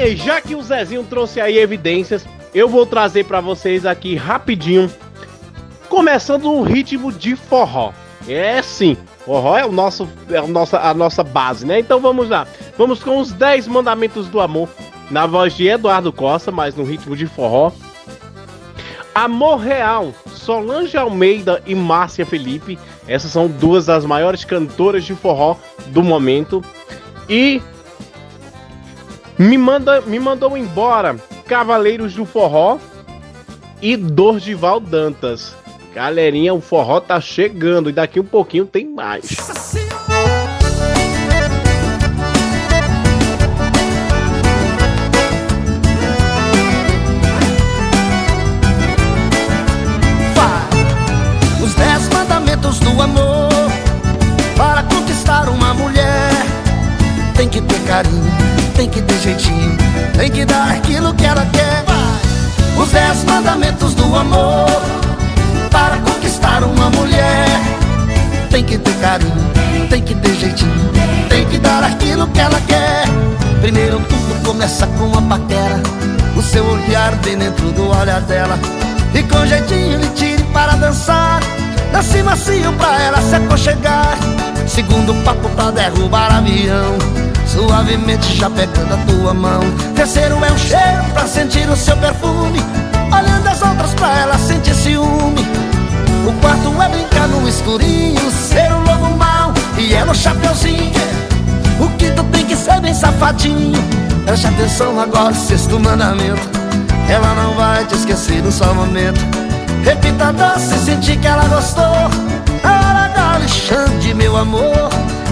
Galerinha, 0.00 0.16
já 0.16 0.40
que 0.40 0.54
o 0.54 0.62
Zezinho 0.62 1.04
trouxe 1.04 1.40
aí 1.40 1.58
evidências, 1.58 2.26
eu 2.54 2.68
vou 2.68 2.86
trazer 2.86 3.24
pra 3.24 3.40
vocês 3.40 3.84
aqui 3.84 4.16
rapidinho, 4.16 4.90
começando 5.88 6.50
um 6.50 6.62
ritmo 6.62 7.12
de 7.12 7.36
forró. 7.36 7.92
É 8.26 8.62
sim, 8.62 8.96
forró 9.24 9.58
é, 9.58 9.64
o 9.64 9.72
nosso, 9.72 10.08
é 10.30 10.40
o 10.40 10.48
nossa, 10.48 10.78
a 10.80 10.94
nossa 10.94 11.22
base, 11.22 11.66
né? 11.66 11.78
Então 11.80 12.00
vamos 12.00 12.30
lá. 12.30 12.46
Vamos 12.78 13.02
com 13.02 13.18
os 13.18 13.32
10 13.32 13.68
mandamentos 13.68 14.26
do 14.28 14.40
amor, 14.40 14.70
na 15.10 15.26
voz 15.26 15.54
de 15.54 15.68
Eduardo 15.68 16.12
Costa, 16.12 16.50
mas 16.50 16.74
no 16.74 16.84
ritmo 16.84 17.14
de 17.14 17.26
forró. 17.26 17.70
Amor 19.14 19.58
Real, 19.58 20.14
Solange 20.32 20.96
Almeida 20.96 21.62
e 21.66 21.74
Márcia 21.74 22.24
Felipe. 22.24 22.78
Essas 23.06 23.32
são 23.32 23.48
duas 23.48 23.86
das 23.86 24.06
maiores 24.06 24.44
cantoras 24.44 25.04
de 25.04 25.14
forró 25.14 25.56
do 25.88 26.02
momento. 26.02 26.64
E 27.28 27.60
me, 29.40 29.56
manda, 29.56 30.02
me 30.02 30.20
mandou 30.20 30.54
embora 30.56 31.16
Cavaleiros 31.46 32.12
do 32.14 32.26
Forró 32.26 32.78
e 33.80 33.96
Dordival 33.96 34.78
Dantas. 34.78 35.56
Galerinha, 35.94 36.52
o 36.54 36.60
forró 36.60 37.00
tá 37.00 37.20
chegando 37.20 37.88
e 37.88 37.92
daqui 37.92 38.20
um 38.20 38.24
pouquinho 38.24 38.66
tem 38.66 38.86
mais. 38.86 39.24
Os 51.62 51.74
dez 51.74 52.08
mandamentos 52.08 52.78
do 52.78 53.02
amor 53.02 53.48
Para 54.56 54.82
conquistar 54.84 55.48
uma 55.48 55.74
mulher 55.74 56.29
Tem 57.40 57.48
que 57.48 57.62
ter 57.62 57.80
carinho, 57.86 58.32
tem 58.76 58.86
que 58.86 59.00
ter 59.00 59.18
jeitinho 59.18 59.74
Tem 60.14 60.30
que 60.30 60.44
dar 60.44 60.72
aquilo 60.72 61.14
que 61.14 61.24
ela 61.24 61.46
quer. 61.46 61.82
Os 62.76 62.90
dez 62.90 63.24
mandamentos 63.24 63.94
do 63.94 64.14
amor 64.14 64.68
Para 65.70 65.96
conquistar 65.96 66.62
uma 66.62 66.90
mulher. 66.90 67.48
Tem 68.50 68.62
que 68.62 68.76
ter 68.76 68.92
carinho, 68.96 69.32
tem 69.88 70.02
que 70.02 70.14
ter 70.16 70.34
jeitinho 70.34 70.90
Tem 71.30 71.46
que 71.46 71.56
dar 71.56 71.82
aquilo 71.82 72.26
que 72.26 72.40
ela 72.40 72.60
quer. 72.68 73.04
Primeiro 73.62 74.00
tudo 74.00 74.44
começa 74.44 74.86
com 74.86 75.04
uma 75.04 75.22
paquera 75.22 75.80
O 76.36 76.42
seu 76.42 76.62
olhar 76.66 77.14
bem 77.24 77.38
dentro 77.38 77.72
do 77.72 77.88
olhar 77.88 78.20
dela. 78.20 78.58
E 79.14 79.22
com 79.22 79.46
jeitinho 79.46 79.98
lhe 79.98 80.08
tire 80.08 80.42
para 80.52 80.76
dançar 80.76 81.40
Dance 81.90 82.22
macio 82.22 82.70
pra 82.74 83.02
ela 83.02 83.22
se 83.22 83.34
aconchegar. 83.34 84.18
Segundo 84.66 85.14
papo 85.24 85.48
pra 85.48 85.70
derrubar 85.70 86.36
avião 86.36 87.29
Suavemente 87.52 88.36
já 88.36 88.48
pegando 88.48 88.94
a 88.94 88.96
tua 88.98 89.34
mão. 89.34 89.60
Terceiro 89.96 90.36
é 90.44 90.52
um 90.52 90.58
cheiro 90.58 91.04
pra 91.12 91.26
sentir 91.26 91.68
o 91.68 91.74
seu 91.74 91.96
perfume. 91.96 92.60
Olhando 93.12 93.48
as 93.48 93.60
outras 93.60 93.92
pra 93.94 94.20
ela 94.20 94.38
sentir 94.38 94.72
ciúme. 94.72 95.44
O 96.26 96.32
quarto 96.40 96.80
é 96.80 96.88
brincar 96.88 97.26
no 97.28 97.48
escurinho 97.48 98.30
Ser 98.30 98.70
o 98.72 98.78
lobo 98.80 99.16
mau 99.16 99.54
e 99.78 99.94
ela 99.94 100.12
o 100.12 100.14
chapeuzinho 100.14 100.92
O 101.80 101.88
quinto 101.96 102.22
tem 102.24 102.44
que 102.44 102.54
ser 102.54 102.80
bem 102.80 102.94
safadinho. 102.94 103.82
Preste 104.24 104.46
atenção 104.46 105.00
agora, 105.00 105.34
sexto 105.34 105.80
mandamento. 105.80 106.48
Ela 107.08 107.34
não 107.34 107.54
vai 107.54 107.84
te 107.84 107.96
esquecer 107.96 108.42
no 108.42 108.52
só 108.52 108.72
momento. 108.74 109.20
Repita 109.82 110.32
doce, 110.32 110.78
sentir 110.84 111.16
que 111.18 111.26
ela 111.26 111.48
gostou. 111.48 111.84
Na 112.62 112.70
hora 112.70 113.08
da 113.08 113.34
Alexandre, 113.34 114.14
meu 114.14 114.36
amor 114.36 114.90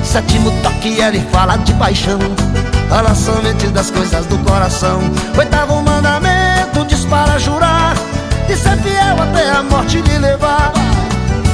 Sétimo 0.09 0.51
toque, 0.63 0.99
ela 1.03 1.21
fala 1.31 1.59
de 1.59 1.75
paixão. 1.75 2.19
Fala 2.89 3.15
somente 3.15 3.67
das 3.67 3.91
coisas 3.91 4.25
do 4.25 4.39
coração. 4.39 5.01
Oitavo 5.37 5.83
mandamento, 5.83 6.83
diz 6.87 7.05
para 7.05 7.39
jurar. 7.39 7.95
E 8.49 8.57
ser 8.57 8.79
fiel 8.79 9.23
até 9.23 9.51
a 9.51 9.63
morte 9.63 10.01
lhe 10.01 10.19
levar. 10.19 10.73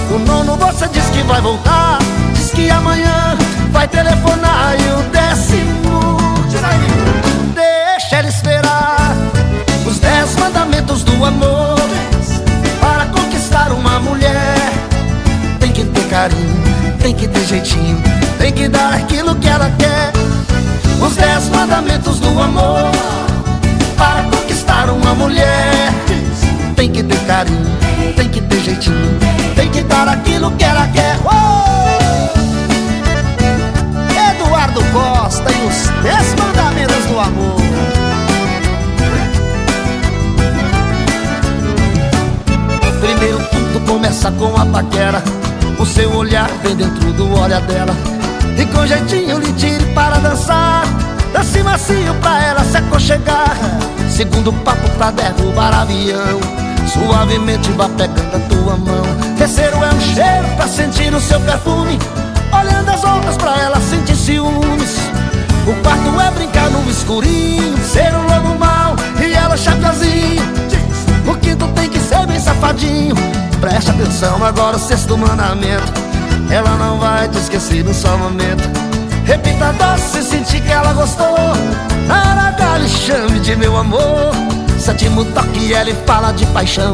O 0.08 0.20
nono 0.20 0.54
você 0.56 0.86
diz 0.86 1.04
que 1.06 1.24
vai 1.24 1.40
voltar. 1.40 1.98
Diz 2.34 2.52
que 2.52 2.70
amanhã 2.70 3.36
vai 3.72 3.88
telefonar. 3.88 4.76
E 4.78 5.00
o 5.00 5.02
décimo 5.10 6.16
Deixa 7.54 8.16
ela 8.16 8.28
esperar. 8.28 9.16
Os 9.84 9.98
dez 9.98 10.36
mandamentos 10.36 11.02
do 11.02 11.24
amor. 11.24 11.74
Para 12.80 13.06
conquistar 13.06 13.72
uma 13.72 13.98
mulher 13.98 14.56
Tem 15.58 15.72
que 15.72 15.84
ter 15.84 16.06
carinho, 16.08 16.63
tem 17.04 17.14
que 17.14 17.28
ter 17.28 17.44
jeitinho, 17.44 18.02
tem 18.38 18.50
que 18.50 18.66
dar 18.66 18.94
aquilo 18.94 19.34
que 19.34 19.46
ela 19.46 19.70
quer. 19.78 20.10
Os 21.06 21.14
dez 21.14 21.50
mandamentos 21.50 22.18
do 22.18 22.28
amor 22.28 22.90
para 23.94 24.22
conquistar 24.22 24.88
uma 24.88 25.14
mulher. 25.14 25.92
Tem 26.74 26.90
que 26.90 27.02
ter 27.02 27.18
carinho, 27.26 27.76
tem 28.16 28.26
que 28.30 28.40
ter 28.40 28.58
jeitinho, 28.58 29.18
tem 29.54 29.68
que 29.70 29.82
dar 29.82 30.08
aquilo 30.08 30.50
que 30.52 30.64
ela 30.64 30.88
quer. 30.94 31.18
Oh! 31.26 31.74
Eduardo 34.30 34.82
Costa 34.90 35.52
e 35.52 35.66
os 35.66 36.02
dez 36.02 36.34
mandamentos 36.36 37.04
do 37.04 37.20
amor. 37.20 37.60
Primeiro 42.98 43.38
tudo 43.50 43.86
começa 43.86 44.30
com 44.32 44.56
a 44.56 44.64
paquera 44.64 45.43
o 45.78 45.86
seu 45.86 46.14
olhar 46.14 46.48
vem 46.62 46.76
dentro 46.76 47.12
do 47.12 47.38
olhar 47.38 47.60
dela. 47.62 47.94
E 48.56 48.64
com 48.66 48.86
jeitinho 48.86 49.38
lhe 49.38 49.52
tire 49.54 49.84
para 49.94 50.18
dançar. 50.18 50.84
Dance 51.32 51.62
macio 51.62 52.14
pra 52.20 52.42
ela 52.42 52.64
se 52.64 52.76
aconchegar. 52.76 53.56
Segundo 54.08 54.52
papo 54.52 54.88
pra 54.90 55.10
derrubar 55.10 55.74
avião. 55.74 56.40
Suavemente 56.92 57.70
vá 57.72 57.88
pegando 57.88 58.36
a 58.36 58.40
tua 58.48 58.76
mão. 58.76 59.04
Terceiro 59.36 59.76
é 59.82 59.88
um 59.88 60.00
cheiro 60.00 60.48
pra 60.56 60.68
sentir 60.68 61.12
o 61.12 61.20
seu 61.20 61.40
perfume. 61.40 61.98
Olhando 62.52 62.90
as 62.90 63.02
outras 63.02 63.36
pra 63.36 63.58
ela 63.58 63.80
sentir 63.80 64.16
ciúmes. 64.16 64.96
O 65.66 65.74
quarto 65.82 66.20
é 66.20 66.30
brincar 66.30 66.70
no 66.70 66.88
escurinho. 66.88 67.76
Ser 67.78 68.14
um 68.14 68.22
lobo 68.22 68.58
mau 68.58 68.94
e 69.20 69.32
ela 69.32 69.56
chapazinho 69.56 70.63
O 71.26 71.34
quinto 71.36 71.66
tem 71.68 71.88
que 71.88 71.98
ser 72.00 72.26
bem 72.26 72.38
safadinho. 72.38 73.14
Preste 73.60 73.90
atenção 73.90 74.44
agora 74.44 74.76
o 74.76 74.78
sexto 74.78 75.16
mandamento. 75.16 75.92
Ela 76.50 76.76
não 76.76 76.98
vai 76.98 77.28
te 77.28 77.38
esquecer 77.38 77.84
num 77.84 77.94
só 77.94 78.16
momento. 78.16 78.62
Repita 79.24 79.72
doce 79.72 80.22
se 80.22 80.22
sentir 80.22 80.60
que 80.60 80.70
ela 80.70 80.92
gostou. 80.92 81.36
Na 82.06 82.78
lhe 82.78 82.88
chame 82.88 83.40
de 83.40 83.56
meu 83.56 83.76
amor. 83.76 84.32
Sétimo 84.78 85.24
toque 85.26 85.72
ele 85.72 85.94
fala 86.06 86.32
de 86.32 86.44
paixão. 86.46 86.92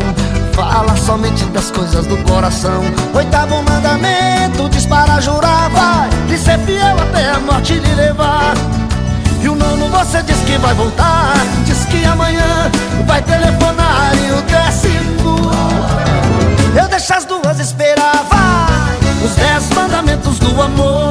Fala 0.52 0.96
somente 0.96 1.44
das 1.46 1.70
coisas 1.70 2.06
do 2.06 2.16
coração. 2.18 2.82
Oitavo 3.14 3.62
mandamento 3.62 4.68
diz 4.68 4.86
para 4.86 5.20
jurar 5.20 5.70
Vai. 5.70 6.08
Lhe 6.28 6.38
ser 6.38 6.58
fiel 6.60 6.96
até 7.00 7.30
a 7.30 7.40
morte 7.40 7.74
lhe 7.74 7.94
levar 7.94 8.54
E 9.42 9.48
o 9.48 9.54
nono 9.54 9.88
você 9.88 10.22
diz 10.22 10.38
que 10.40 10.58
vai 10.58 10.74
voltar. 10.74 11.34
Diz 11.64 11.84
que 11.86 12.04
amanhã 12.04 12.70
vai 13.06 13.22
telefonar 13.22 14.12
E 14.14 14.32
o 14.32 14.42
décimo 14.42 15.50
Eu 16.76 16.88
deixo 16.88 17.14
as 17.14 17.24
duas 17.24 17.58
esperar 17.58 18.24
Vai. 18.28 18.80
Os 19.24 19.34
dez 19.34 19.68
mandamentos 19.70 20.38
do 20.38 20.60
amor. 20.62 21.10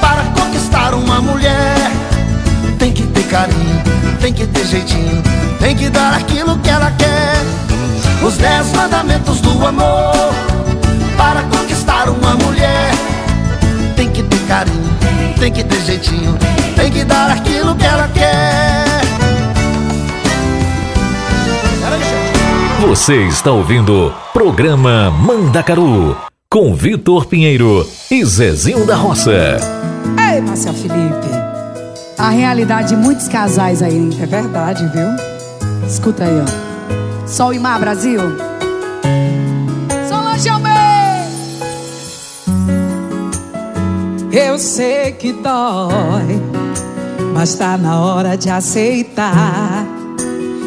Para 0.00 0.24
conquistar 0.38 0.94
uma 0.94 1.20
mulher. 1.20 1.76
Tem 2.78 2.92
que 2.92 3.02
ter 3.04 3.24
carinho, 3.24 3.82
tem 4.20 4.32
que 4.32 4.46
ter 4.46 4.66
jeitinho. 4.66 5.22
Tem 5.60 5.76
que 5.76 5.88
dar 5.88 6.14
aquilo 6.14 6.58
que 6.58 6.68
ela 6.68 6.90
quer. 6.92 7.36
Os 8.22 8.36
dez 8.36 8.72
mandamentos 8.72 9.40
do 9.40 9.66
amor. 9.66 10.34
Para 11.16 11.42
conquistar 11.42 12.08
uma 12.08 12.34
mulher. 12.34 12.90
Tem 13.96 14.10
que 14.10 14.22
ter 14.22 14.40
carinho, 14.46 14.95
tem 15.38 15.52
que 15.52 15.64
ter 15.64 15.80
jeitinho 15.82 16.36
Tem 16.74 16.90
que 16.90 17.04
dar 17.04 17.30
aquilo 17.30 17.74
que 17.74 17.84
ela 17.84 18.08
quer 18.08 18.84
Você 22.86 23.26
está 23.26 23.50
ouvindo 23.50 24.12
Programa 24.32 25.10
Mandacaru 25.10 26.16
Com 26.48 26.74
Vitor 26.74 27.26
Pinheiro 27.26 27.88
e 28.10 28.24
Zezinho 28.24 28.86
da 28.86 28.96
Roça 28.96 29.58
Ei, 30.32 30.40
Marcel 30.40 30.74
Felipe 30.74 31.28
A 32.18 32.30
realidade 32.30 32.90
de 32.90 32.96
muitos 32.96 33.28
casais 33.28 33.82
aí 33.82 34.10
É 34.20 34.26
verdade, 34.26 34.86
viu? 34.88 35.36
Escuta 35.86 36.24
aí, 36.24 36.42
ó. 36.42 37.26
Sol 37.26 37.52
e 37.54 37.58
Mar, 37.58 37.78
Brasil. 37.78 38.20
Eu 44.38 44.58
sei 44.58 45.12
que 45.12 45.32
dói, 45.32 46.38
mas 47.32 47.54
tá 47.54 47.78
na 47.78 48.02
hora 48.02 48.36
de 48.36 48.50
aceitar 48.50 49.86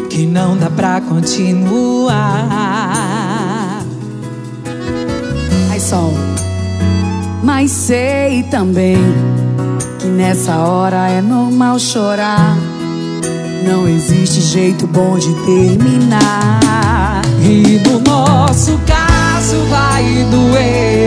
que 0.09 0.25
não 0.25 0.57
dá 0.57 0.71
pra 0.71 0.99
continuar. 0.99 2.15
Ai, 5.69 5.79
Sol. 5.79 6.11
Mas 7.43 7.69
sei 7.69 8.41
também 8.41 8.97
que 9.99 10.07
nessa 10.07 10.57
hora 10.57 11.07
é 11.07 11.21
normal 11.21 11.77
chorar. 11.77 12.57
Não 13.63 13.87
existe 13.87 14.41
jeito 14.41 14.87
bom 14.87 15.15
de 15.19 15.31
terminar. 15.45 17.21
E 17.43 17.79
no 17.87 17.99
nosso 17.99 18.79
caso 18.87 19.57
vai 19.69 20.25
doer 20.31 20.98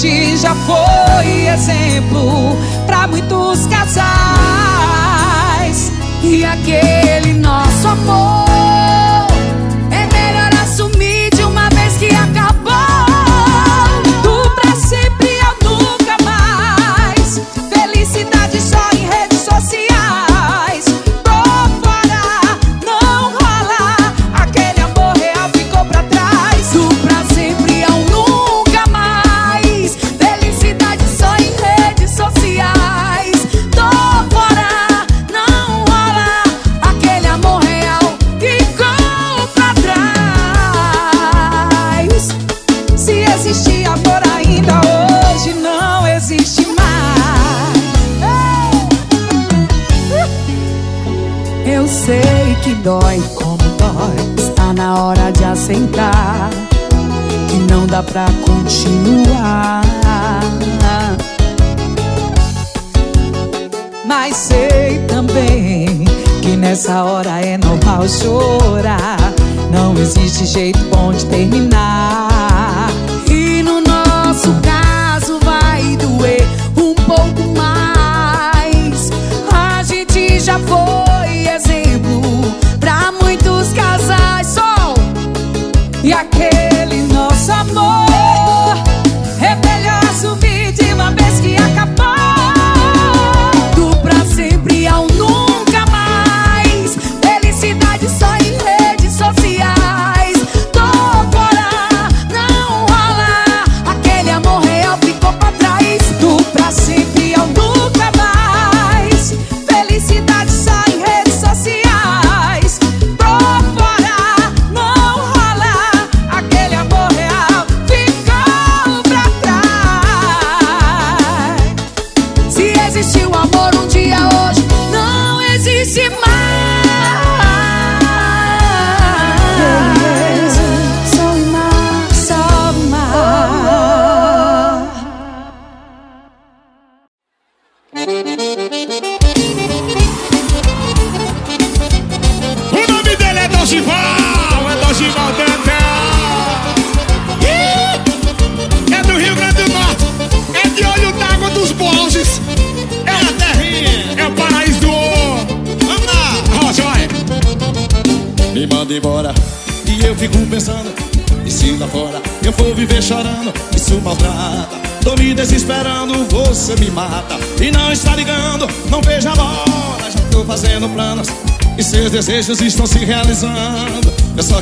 Gente 0.00 0.38
já 0.38 0.54
foi 0.54 1.46
exemplo 1.46 2.56
para 2.86 3.06
muitos 3.06 3.66
casais. 3.66 4.00
E 6.22 6.42
aquele 6.42 7.34
nosso 7.34 7.86
amor 7.86 8.39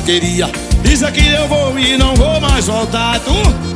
queria. 0.09 0.49
Dizer 0.83 1.11
que 1.11 1.27
eu 1.27 1.47
vou 1.47 1.77
e 1.77 1.95
não 1.95 2.15
vou 2.15 2.41
mais 2.41 2.65
voltar 2.65 3.19
Tu. 3.19 3.69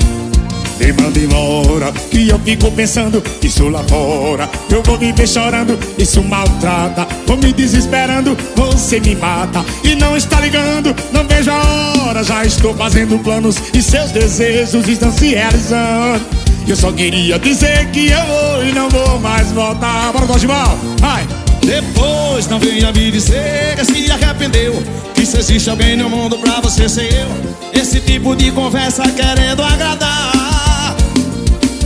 Me 0.79 0.91
manda 0.91 1.19
embora 1.19 1.93
Que 2.09 2.29
eu 2.29 2.39
fico 2.39 2.71
pensando 2.71 3.21
Isso 3.43 3.69
lá 3.69 3.83
fora. 3.83 4.49
Eu 4.71 4.81
vou 4.81 4.97
viver 4.97 5.27
chorando 5.27 5.77
Isso 5.95 6.23
maltrata. 6.23 7.07
Vou 7.27 7.37
me 7.37 7.53
desesperando 7.53 8.35
Você 8.55 8.99
me 8.99 9.15
mata. 9.15 9.63
E 9.83 9.93
não 9.95 10.17
está 10.17 10.39
ligando 10.39 10.95
Não 11.11 11.23
vejo 11.27 11.51
a 11.51 12.07
hora. 12.07 12.23
Já 12.23 12.43
estou 12.43 12.73
fazendo 12.73 13.19
planos 13.19 13.57
E 13.71 13.81
seus 13.81 14.09
desejos 14.11 14.87
estão 14.87 15.11
se 15.11 15.35
realizando. 15.35 16.25
Eu 16.67 16.75
só 16.75 16.91
queria 16.91 17.37
dizer 17.37 17.91
que 17.91 18.09
eu 18.09 18.25
vou 18.25 18.65
E 18.65 18.71
não 18.71 18.89
vou 18.89 19.19
mais 19.19 19.51
voltar. 19.51 20.11
Bora, 20.11 20.25
Dodgeball 20.25 20.77
Vai. 20.97 21.27
Depois 21.61 22.47
não 22.47 22.59
venha 22.59 22.91
me 22.91 23.11
dizer 23.11 23.75
que 23.75 23.85
se 23.85 24.11
arrependeu 24.11 24.81
Que 25.23 25.27
se 25.27 25.37
existe 25.37 25.69
alguém 25.69 25.95
no 25.95 26.09
mundo 26.09 26.37
pra 26.37 26.59
você 26.59 26.89
ser 26.89 27.09
eu? 27.13 27.81
Esse 27.81 28.01
tipo 28.01 28.35
de 28.35 28.51
conversa 28.51 29.03
querendo 29.03 29.63
agradar. 29.63 30.97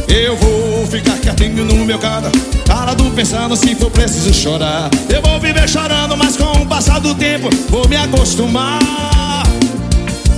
Eu 0.08 0.36
vou 0.38 0.88
ficar 0.88 1.16
quietinho 1.20 1.64
no 1.64 1.86
meu 1.86 2.00
canto 2.00 2.32
Calado 2.66 3.04
pensando 3.12 3.56
se 3.56 3.76
for 3.76 3.92
preciso 3.92 4.34
chorar. 4.34 4.90
Eu 5.08 5.22
vou 5.22 5.40
viver 5.40 5.70
chorando, 5.70 6.18
mas 6.18 6.36
com 6.36 6.52
o 6.64 6.66
passar 6.66 7.00
do 7.00 7.14
tempo 7.14 7.48
Vou 7.70 7.88
me 7.88 7.96
acostumar. 7.96 8.80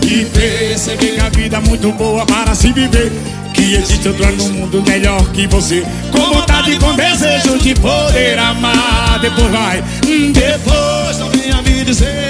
E 0.04 0.26
perceber 0.26 1.14
que 1.14 1.22
a 1.22 1.30
vida 1.30 1.56
é 1.56 1.62
muito 1.62 1.94
boa 1.94 2.26
para 2.26 2.54
se 2.54 2.74
viver. 2.74 3.14
Que 3.54 3.76
existe 3.76 4.10
outro 4.10 4.30
no 4.36 4.44
mundo 4.50 4.84
melhor 4.86 5.24
que 5.32 5.48
você. 5.48 5.86
Com 6.12 6.34
vontade 6.34 6.72
e 6.72 6.78
com 6.78 6.94
desejo 6.96 7.58
de 7.60 7.76
poder 7.76 8.38
amar. 8.38 9.20
Depois 9.22 9.50
vai, 9.50 9.82
depois 10.34 11.18
não 11.18 11.30
venha 11.30 11.62
me 11.62 11.86
dizer 11.86 12.29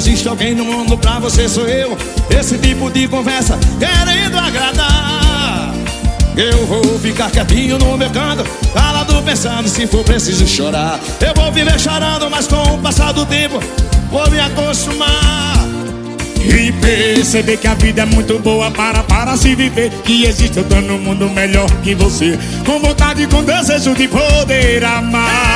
existe 0.00 0.26
alguém 0.26 0.54
no 0.54 0.64
mundo 0.64 0.96
pra 0.96 1.18
você 1.18 1.46
sou 1.46 1.68
eu. 1.68 1.96
Esse 2.30 2.56
tipo 2.56 2.90
de 2.90 3.06
conversa 3.06 3.58
querendo 3.78 4.38
agradar. 4.38 5.74
Eu 6.36 6.64
vou 6.66 6.98
ficar 7.00 7.28
quietinho 7.28 7.76
no 7.76 7.98
meu 7.98 8.08
canto 8.10 8.44
Calado 8.72 9.20
pensando 9.22 9.68
se 9.68 9.86
for 9.86 10.02
preciso 10.02 10.46
chorar. 10.46 10.98
Eu 11.20 11.34
vou 11.34 11.52
viver 11.52 11.78
chorando, 11.78 12.30
mas 12.30 12.46
com 12.46 12.62
o 12.62 12.78
passar 12.78 13.12
do 13.12 13.26
tempo 13.26 13.60
Vou 14.10 14.28
me 14.30 14.40
acostumar. 14.40 15.68
E 16.42 16.72
perceber 16.72 17.58
que 17.58 17.68
a 17.68 17.74
vida 17.74 18.02
é 18.02 18.06
muito 18.06 18.38
boa 18.38 18.70
para, 18.70 19.02
para 19.02 19.36
se 19.36 19.54
viver. 19.54 19.90
Que 20.02 20.24
existe 20.24 20.58
outro 20.58 20.80
no 20.80 20.98
mundo 20.98 21.28
melhor 21.28 21.70
que 21.82 21.94
você. 21.94 22.38
Com 22.64 22.80
vontade 22.80 23.22
e 23.22 23.26
com 23.26 23.44
desejo 23.44 23.94
de 23.94 24.08
poder 24.08 24.82
amar 24.82 25.49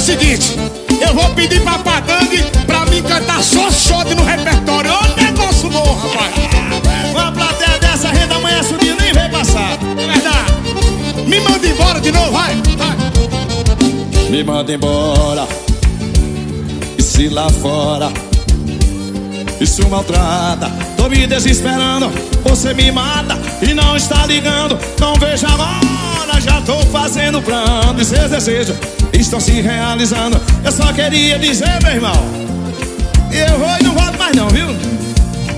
o 0.00 0.02
seguinte: 0.02 0.56
eu 1.06 1.14
vou 1.14 1.28
pedir 1.34 1.60
pra 1.60 1.78
Padangue 1.78 2.42
pra 2.66 2.86
mim 2.86 3.02
cantar 3.02 3.42
só 3.42 3.70
shot 3.70 4.14
no 4.14 4.24
repertório. 4.24 4.90
Ô 4.92 5.22
negócio 5.22 5.68
bom, 5.68 5.94
rapaz! 5.94 6.32
Uma 7.12 7.30
plateia 7.30 7.78
dessa 7.78 8.08
renda 8.08 8.36
amanhã 8.36 8.62
subindo 8.62 8.98
nem 8.98 9.12
vem 9.12 9.30
passar. 9.30 9.78
É 9.98 10.06
verdade. 10.06 11.28
Me 11.28 11.40
manda 11.40 11.66
embora 11.66 12.00
de 12.00 12.10
novo, 12.12 12.32
vai! 12.32 12.54
vai. 12.78 14.30
Me 14.30 14.42
manda 14.42 14.72
embora. 14.72 15.46
E 16.98 17.02
se 17.02 17.28
lá 17.28 17.50
fora 17.50 18.10
isso 19.60 19.86
maltrata. 19.86 20.72
Tô 20.96 21.10
me 21.10 21.26
desesperando, 21.26 22.10
você 22.42 22.72
me 22.72 22.90
mata 22.90 23.38
e 23.60 23.74
não 23.74 23.94
está 23.96 24.24
ligando. 24.24 24.78
Não 24.98 25.14
vejo 25.16 25.46
a 25.46 26.22
hora, 26.22 26.40
já 26.40 26.62
tô 26.62 26.78
fazendo 26.86 27.42
plano. 27.42 28.00
E 28.00 28.04
seus 28.04 28.30
desejos 28.30 28.76
estão 29.20 29.38
se 29.38 29.52
realizando. 29.60 30.40
Eu 30.64 30.72
só 30.72 30.92
queria 30.92 31.38
dizer, 31.38 31.80
meu 31.82 31.92
irmão, 31.92 32.24
eu 33.30 33.58
vou 33.58 33.78
e 33.78 33.82
não 33.82 33.94
volto 33.94 34.18
mais 34.18 34.34
não, 34.34 34.48
viu? 34.48 34.66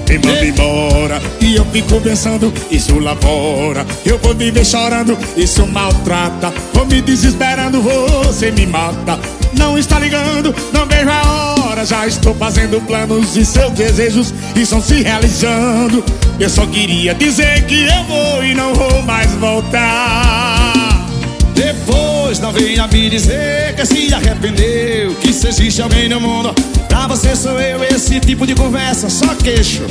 Me 0.09 0.18
manda 0.18 0.44
embora. 0.44 1.22
E 1.40 1.55
eu 1.57 1.64
fico 1.66 2.01
pensando, 2.01 2.53
isso 2.70 2.98
lá 2.98 3.16
fora. 3.16 3.87
Eu 4.05 4.18
vou 4.18 4.35
viver 4.35 4.64
chorando, 4.64 5.16
isso 5.37 5.66
maltrata. 5.66 6.53
Vou 6.75 6.85
me 6.85 7.01
desesperando, 7.01 7.81
você 7.81 8.51
me 8.51 8.66
mata. 8.66 9.18
Não 9.55 9.79
está 9.79 9.98
ligando, 9.98 10.55
não 10.72 10.87
vejo 10.87 11.09
a 11.09 11.55
hora. 11.55 11.87
Já 11.87 12.07
estou 12.07 12.35
fazendo 12.35 12.81
planos 12.87 13.37
e 13.37 13.44
seus 13.44 13.72
desejos 13.72 14.35
estão 14.55 14.83
se 14.83 15.03
realizando. 15.03 16.05
Eu 16.38 16.51
só 16.51 16.66
queria 16.66 17.14
dizer 17.14 17.64
que 17.66 17.85
eu 17.85 18.05
vou 18.05 18.44
e 18.44 18.55
não 18.55 18.75
vou 18.75 19.03
mais 19.03 19.33
voltar. 19.33 21.07
Depois 21.55 22.12
não 22.38 22.53
venha 22.53 22.87
me 22.87 23.11
dizer 23.11 23.75
que 23.75 23.85
se 23.85 24.12
arrependeu 24.14 25.14
Que 25.16 25.33
se 25.33 25.49
existe 25.49 25.83
alguém 25.83 26.09
no 26.09 26.21
mundo. 26.21 26.55
Pra 26.88 27.07
você 27.07 27.35
sou 27.35 27.61
eu, 27.61 27.83
esse 27.85 28.21
tipo 28.21 28.47
de 28.47 28.55
conversa 28.55 29.11
Só 29.11 29.35
queixo, 29.35 29.83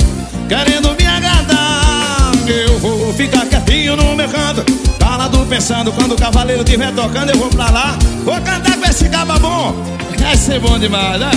querendo 0.48 0.94
me 0.96 1.06
agradar 1.06 2.32
Eu 2.46 2.78
vou 2.78 3.12
ficar 3.14 3.46
quietinho 3.46 3.96
no 3.96 4.16
meu 4.16 4.28
canto. 4.28 4.64
Calado 4.98 5.46
pensando, 5.46 5.92
quando 5.92 6.12
o 6.12 6.16
cavaleiro 6.16 6.62
estiver 6.62 6.92
tocando 6.92 7.30
Eu 7.30 7.38
vou 7.38 7.48
pra 7.48 7.70
lá, 7.70 7.98
vou 8.24 8.40
cantar 8.40 8.76
com 8.76 8.88
esse 8.88 9.08
caba 9.08 9.38
bom. 9.38 9.74
Vai 10.18 10.36
ser 10.36 10.58
bom 10.60 10.78
demais, 10.78 11.20
né? 11.20 11.30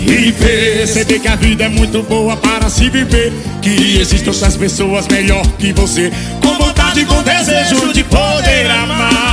E 0.00 0.32
perceber 0.32 1.20
que 1.20 1.28
a 1.28 1.36
vida 1.36 1.64
é 1.64 1.68
muito 1.68 2.02
boa 2.02 2.36
para 2.36 2.68
se 2.68 2.88
viver. 2.90 3.32
Que 3.60 3.98
existem 4.00 4.28
outras 4.28 4.56
pessoas 4.56 5.08
melhor 5.08 5.46
que 5.58 5.72
você. 5.72 6.12
Com 6.40 6.56
vontade 6.58 7.00
e 7.00 7.04
com 7.04 7.22
desejo 7.22 7.92
de 7.92 8.04
poder 8.04 8.70
amar 8.70 9.31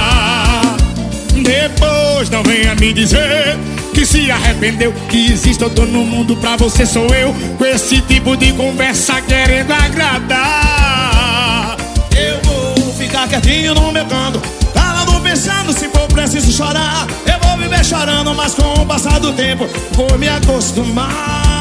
Depois 1.49 2.29
não 2.29 2.43
venha 2.43 2.75
me 2.75 2.93
dizer 2.93 3.57
que 3.91 4.05
se 4.05 4.29
arrependeu 4.29 4.93
Que 5.09 5.31
existe 5.31 5.63
outro 5.63 5.87
no 5.87 6.05
mundo 6.05 6.37
pra 6.37 6.55
você 6.55 6.85
sou 6.85 7.07
eu 7.07 7.33
Com 7.57 7.65
esse 7.65 7.99
tipo 8.01 8.37
de 8.37 8.53
conversa 8.53 9.19
querendo 9.21 9.71
agradar. 9.71 11.75
Eu 12.15 12.39
vou 12.43 12.93
ficar 12.93 13.27
quietinho 13.27 13.73
no 13.73 13.91
meu 13.91 14.05
canto 14.05 14.39
Calado 14.75 15.19
pensando 15.21 15.73
se 15.73 15.89
for 15.89 16.07
preciso 16.07 16.51
chorar 16.51 17.07
Eu 17.25 17.39
vou 17.39 17.57
viver 17.57 17.83
chorando, 17.83 18.31
mas 18.35 18.53
com 18.53 18.83
o 18.83 18.85
passar 18.85 19.19
do 19.19 19.33
tempo 19.33 19.67
Vou 19.93 20.19
me 20.19 20.29
acostumar 20.29 21.58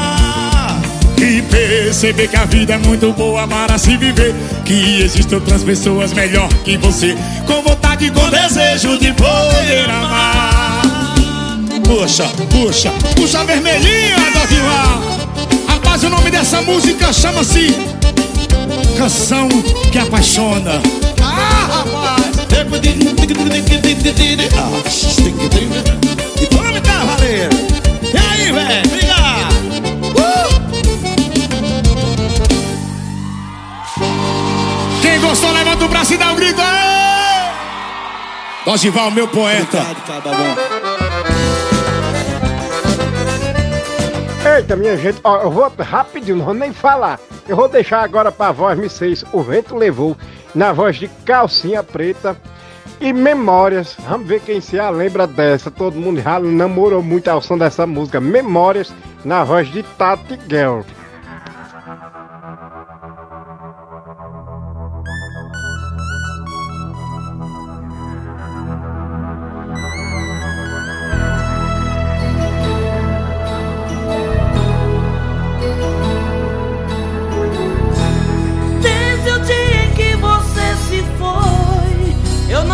E 1.21 1.41
perceber 1.41 2.27
que 2.27 2.35
a 2.37 2.45
vida 2.45 2.73
é 2.73 2.77
muito 2.77 3.11
boa 3.13 3.47
para 3.47 3.77
se 3.77 3.97
viver 3.97 4.33
Que 4.63 5.01
existem 5.01 5.37
outras 5.37 5.63
pessoas 5.63 6.13
melhor 6.13 6.47
que 6.63 6.77
você 6.77 7.15
Com 7.45 7.61
vontade 7.61 8.05
e 8.05 8.11
com 8.11 8.29
desejo 8.29 8.97
de 8.97 9.11
poder 9.13 9.89
amar 9.89 10.79
Puxa, 11.89 12.25
puxa, 12.51 12.91
puxa 13.15 13.43
vermelhinha, 13.45 14.15
Dorival. 14.31 15.01
Rapaz, 15.67 16.03
o 16.03 16.09
nome 16.09 16.29
dessa 16.29 16.61
música 16.61 17.11
chama-se 17.11 17.75
Canção 18.95 19.49
que 19.91 19.97
Apaixona. 19.97 20.81
Ah, 21.19 21.83
rapaz! 21.83 22.29
E 26.39 26.55
vamos, 26.55 26.79
cavaleiro! 26.81 27.57
E 28.13 28.17
aí, 28.17 28.51
velho? 28.51 28.98
Gostou, 35.29 35.51
levanta 35.51 35.85
o 35.85 35.87
braço 35.87 36.15
e 36.15 36.17
dá 36.17 36.31
um 36.31 36.35
grito 36.35 36.59
aí! 36.59 37.53
Dorival, 38.65 39.11
meu 39.11 39.27
poeta. 39.27 39.77
Obrigado, 39.79 40.23
bom. 40.23 40.55
Eita, 44.55 44.75
minha 44.75 44.97
gente, 44.97 45.19
ó, 45.23 45.41
eu 45.41 45.51
vou 45.51 45.71
rapidinho, 45.79 46.37
não 46.37 46.45
vou 46.45 46.55
nem 46.55 46.73
falar. 46.73 47.19
Eu 47.47 47.55
vou 47.55 47.69
deixar 47.69 48.03
agora 48.03 48.31
pra 48.31 48.51
voz 48.51 48.75
me 48.77 48.89
seis, 48.89 49.23
O 49.31 49.43
Vento 49.43 49.75
Levou, 49.75 50.17
na 50.55 50.73
voz 50.73 50.95
de 50.95 51.07
Calcinha 51.25 51.83
Preta 51.83 52.35
e 52.99 53.13
Memórias. 53.13 53.95
Vamos 54.07 54.27
ver 54.27 54.39
quem 54.41 54.59
se 54.59 54.81
lembra 54.81 55.27
dessa. 55.27 55.69
Todo 55.69 55.99
mundo 55.99 56.21
já 56.21 56.39
namorou 56.39 57.03
muito 57.03 57.27
ao 57.27 57.39
som 57.41 57.55
dessa 57.55 57.85
música. 57.85 58.19
Memórias, 58.19 58.91
na 59.23 59.43
voz 59.43 59.71
de 59.71 59.83
Tati 59.83 60.39
Girl. 60.49 60.81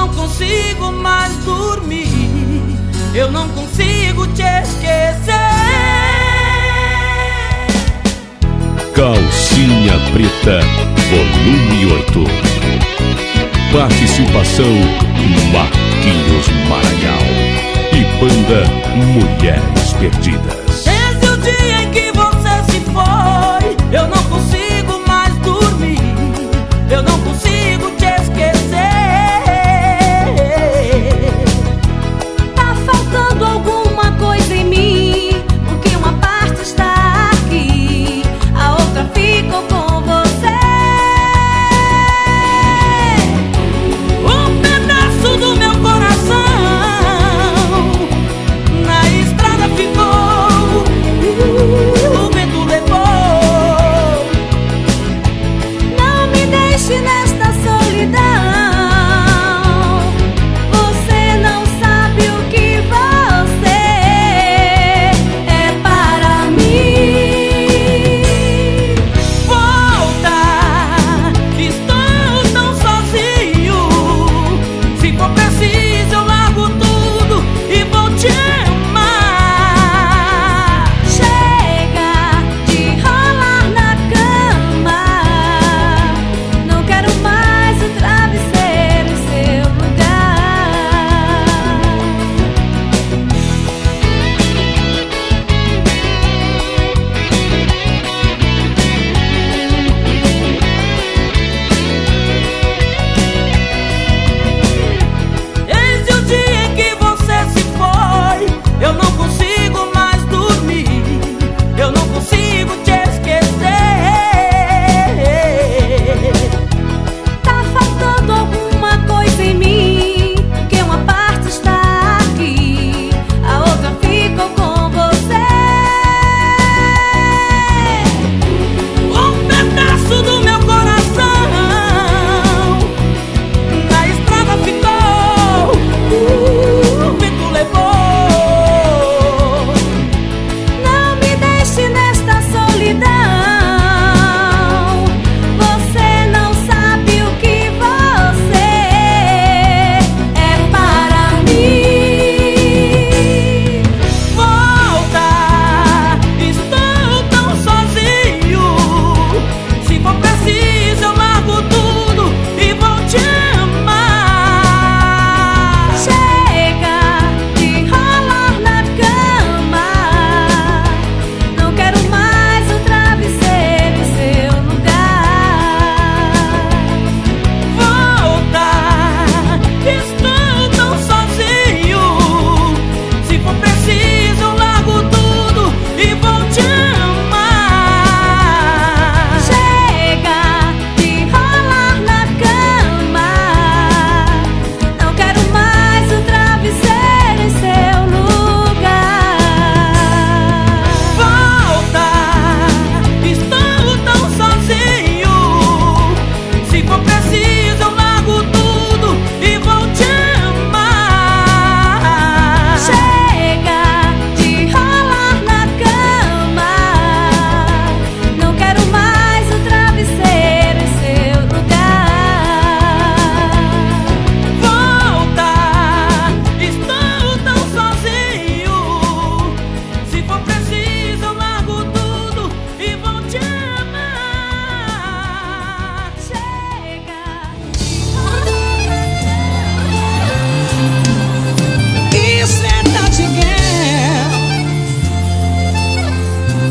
não 0.05 0.13
consigo 0.13 0.91
mais 0.91 1.35
dormir. 1.37 2.07
Eu 3.13 3.31
não 3.31 3.47
consigo 3.49 4.27
te 4.27 4.43
esquecer. 4.43 5.33
Calcinha 8.93 9.93
Preta, 10.13 10.59
volume 11.09 11.93
8. 11.93 12.23
Participação 13.71 14.73
Marquinhos 15.51 16.47
Maranhão 16.69 17.25
e 17.91 18.03
banda 18.19 18.63
Mulheres 18.95 19.93
Perdidas. 19.99 20.85
Esse 20.87 21.25
é 21.25 21.31
o 21.31 21.37
dia 21.37 21.81
em 21.83 21.91
que 21.91 22.04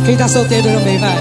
Quem 0.04 0.16
tá 0.16 0.28
solteiro 0.28 0.68
também, 0.68 0.98
vai. 0.98 1.18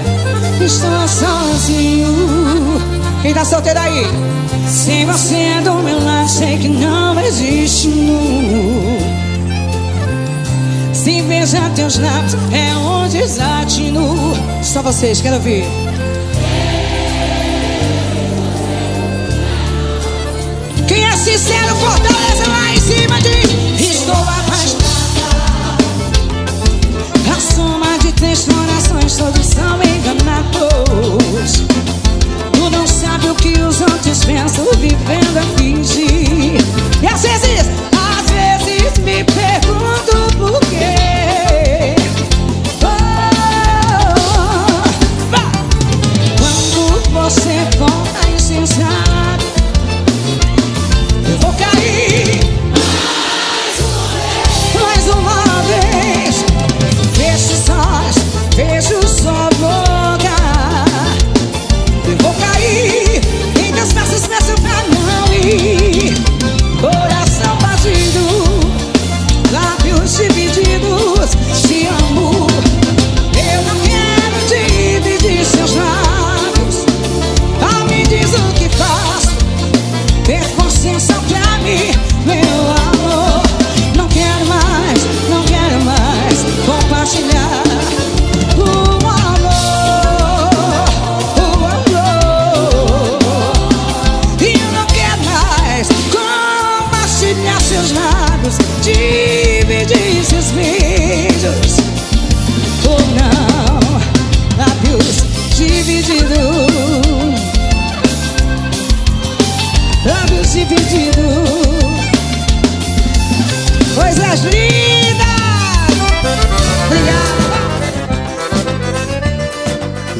Estou 0.60 1.08
sozinho. 1.08 2.80
Quem 3.22 3.32
tá 3.32 3.44
solteiro 3.44 3.80
aí? 3.80 4.06
Sem 4.68 5.06
você 5.06 5.36
é 5.36 5.60
do 5.62 5.74
meu 5.82 6.04
lado, 6.04 6.28
sei 6.28 6.58
que 6.58 6.68
não 6.68 7.18
existe 7.20 7.88
nu. 7.88 8.98
Se 10.92 11.22
beijar 11.22 11.70
teus 11.74 11.98
lábios 11.98 12.34
é 12.52 12.76
um 12.76 13.08
desatino. 13.08 14.34
Só 14.62 14.82
vocês, 14.82 15.20
quero 15.20 15.36
ouvir. 15.36 15.64
Quem 20.86 21.04
é 21.04 21.16
sincero, 21.16 21.74
fortaleza 21.76 22.48
lá 22.48 22.74
em 22.74 22.80
cima 22.80 23.20
de 23.20 23.82
Estou 23.82 24.14
apaixonada. 24.14 24.84
Assuma 27.36 27.83
de 28.04 28.12
três 28.12 28.44
corações, 28.44 29.16
todos 29.16 29.46
são 29.46 29.80
enganados. 29.82 31.64
Tu 32.52 32.70
não 32.70 32.86
sabe 32.86 33.30
o 33.30 33.34
que 33.34 33.58
os 33.60 33.80
outros 33.80 34.24
pensam, 34.26 34.66
vivendo 34.78 35.38
a 35.38 35.42
fingir. 35.56 36.60
E 37.02 37.06
às 37.06 37.22
vezes, 37.22 37.70
às 37.96 38.30
vezes 38.30 38.98
me 38.98 39.24
pergunto 39.24 40.36
por 40.36 40.60
quê. 40.68 41.94
Oh, 42.82 42.88
oh, 43.46 44.82
oh. 45.32 45.50
Quando 46.38 47.10
você 47.10 47.66
volta 47.78 48.30
insensato. 48.34 49.43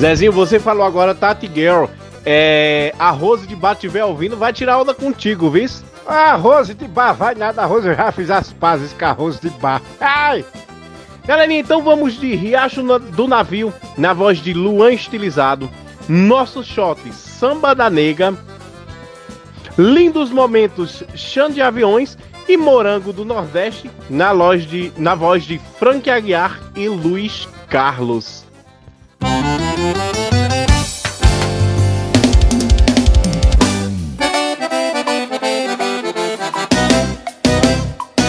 Zezinho, 0.05 0.33
você 0.33 0.61
falou 0.61 0.85
agora, 0.85 1.15
Tati 1.15 1.51
Girl. 1.53 1.87
É, 2.27 2.95
a 2.99 3.09
Rose 3.09 3.47
de 3.47 3.57
Bar 3.57 3.73
estiver 3.73 4.05
ouvindo, 4.05 4.37
vai 4.37 4.53
tirar 4.53 4.79
onda 4.79 4.93
contigo, 4.93 5.49
viu? 5.49 5.67
Ah, 6.07 6.35
Rose 6.35 6.75
de 6.75 6.87
Bar, 6.87 7.15
vai 7.15 7.35
nada, 7.35 7.65
Rose, 7.65 7.89
eu 7.89 7.95
já 7.95 8.13
fiz 8.13 8.31
as 8.31 8.53
pazes 8.53 8.93
com 8.93 9.05
a 9.07 9.13
Rose 9.13 9.41
de 9.41 9.49
Bar. 9.49 9.81
Ai! 9.99 10.45
Galerinha, 11.27 11.61
então 11.61 11.83
vamos 11.83 12.21
de 12.21 12.35
Riacho 12.35 12.83
do 12.83 13.27
Navio, 13.27 13.73
na 13.97 14.13
voz 14.13 14.41
de 14.41 14.53
Luan 14.53 14.93
Estilizado. 14.93 15.71
Nosso 16.07 16.63
shot, 16.63 17.01
Samba 17.11 17.75
da 17.75 17.89
Nega. 17.89 18.35
Lindos 19.79 20.29
Momentos, 20.29 21.03
Chão 21.15 21.49
de 21.49 21.63
Aviões 21.63 22.19
e 22.47 22.59
Morango 22.59 23.11
do 23.11 23.25
Nordeste, 23.25 23.91
na, 24.11 24.35
de, 24.55 24.93
na 24.99 25.15
voz 25.15 25.45
de 25.45 25.59
Frank 25.79 26.11
Aguiar 26.11 26.61
e 26.77 26.91
Luiz 26.91 27.49
Carlos. 27.71 28.44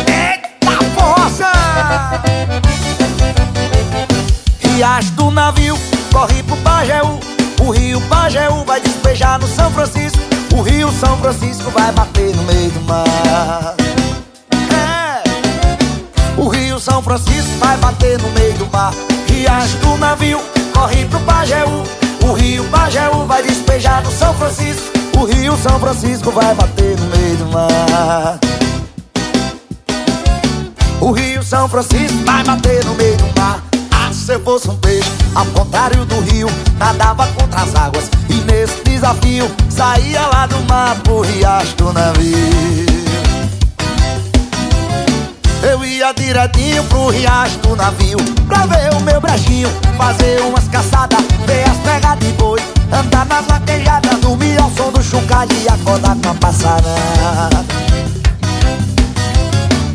Eita 0.07 0.75
força! 0.93 1.51
Riacho 4.59 5.11
do 5.11 5.31
navio, 5.31 5.77
corre 6.11 6.43
pro 6.43 6.57
Pajeú 6.57 7.19
O 7.61 7.71
rio 7.71 8.01
Pajeú 8.09 8.65
vai 8.65 8.81
despejar 8.81 9.39
no 9.39 9.47
São 9.47 9.71
Francisco 9.71 10.19
O 10.53 10.61
rio 10.61 10.91
São 10.91 11.17
Francisco 11.19 11.71
vai 11.71 11.89
bater 11.93 12.35
no 12.35 12.43
meio 12.43 12.69
do 12.71 12.81
mar! 12.81 13.94
O 16.37 16.47
rio 16.49 16.79
São 16.79 17.01
Francisco 17.01 17.51
vai 17.59 17.77
bater 17.77 18.21
no 18.21 18.29
meio 18.31 18.53
do 18.55 18.65
mar. 18.67 18.93
Riacho 19.27 19.77
do 19.77 19.97
navio, 19.97 20.39
corre 20.73 21.05
pro 21.05 21.19
Pajeú. 21.21 21.83
O 22.27 22.33
rio 22.33 22.63
Pajeú 22.65 23.25
vai 23.25 23.41
despejar 23.43 24.03
no 24.03 24.11
São 24.11 24.33
Francisco. 24.33 24.91
O 25.17 25.23
rio 25.23 25.57
São 25.57 25.79
Francisco 25.79 26.31
vai 26.31 26.53
bater 26.53 26.97
no 26.99 27.05
meio 27.05 27.37
do 27.37 27.45
mar. 27.45 28.39
O 30.99 31.11
Rio 31.11 31.43
São 31.43 31.69
Francisco 31.69 32.17
vai 32.25 32.43
bater 32.43 32.83
no 32.83 32.95
meio 32.95 33.15
do 33.17 33.39
mar. 33.39 33.63
Ah, 33.91 34.11
se 34.11 34.33
eu 34.33 34.39
fosse 34.39 34.69
um 34.69 34.75
peixe, 34.77 35.09
ao 35.35 35.45
contrário 35.47 36.03
do 36.05 36.19
rio 36.21 36.47
Nadava 36.79 37.27
contra 37.27 37.61
as 37.61 37.75
águas. 37.75 38.09
E 38.29 38.33
nesse 38.33 38.83
desafio 38.83 39.49
Saía 39.69 40.25
lá 40.27 40.47
do 40.47 40.59
mar 40.61 40.95
pro 41.03 41.21
riacho 41.21 41.75
do 41.75 41.93
navio 41.93 42.94
Eu 45.67 45.83
ia 45.83 46.13
direitinho 46.13 46.83
pro 46.83 47.09
riacho 47.09 47.57
do 47.57 47.75
navio 47.75 48.17
Pra 48.47 48.67
ver 48.67 48.93
o 48.93 48.99
meu 49.01 49.19
brejinho, 49.19 49.67
fazer 49.97 50.39
umas 50.41 50.67
caçadas 50.67 51.19
Ver 51.47 51.67
as 51.67 51.77
pegas 51.77 52.19
de 52.19 52.31
boi, 52.33 52.61
andar 52.91 53.25
nas 53.25 53.45
vaquejadas 53.47 54.19
Dormir 54.19 54.61
ao 54.61 54.69
som 54.71 54.91
do 54.91 55.01
chocalho 55.03 55.49
e 55.63 55.67
acordar 55.67 56.15
com 56.21 56.29
a 56.29 56.33
passada. 56.35 56.87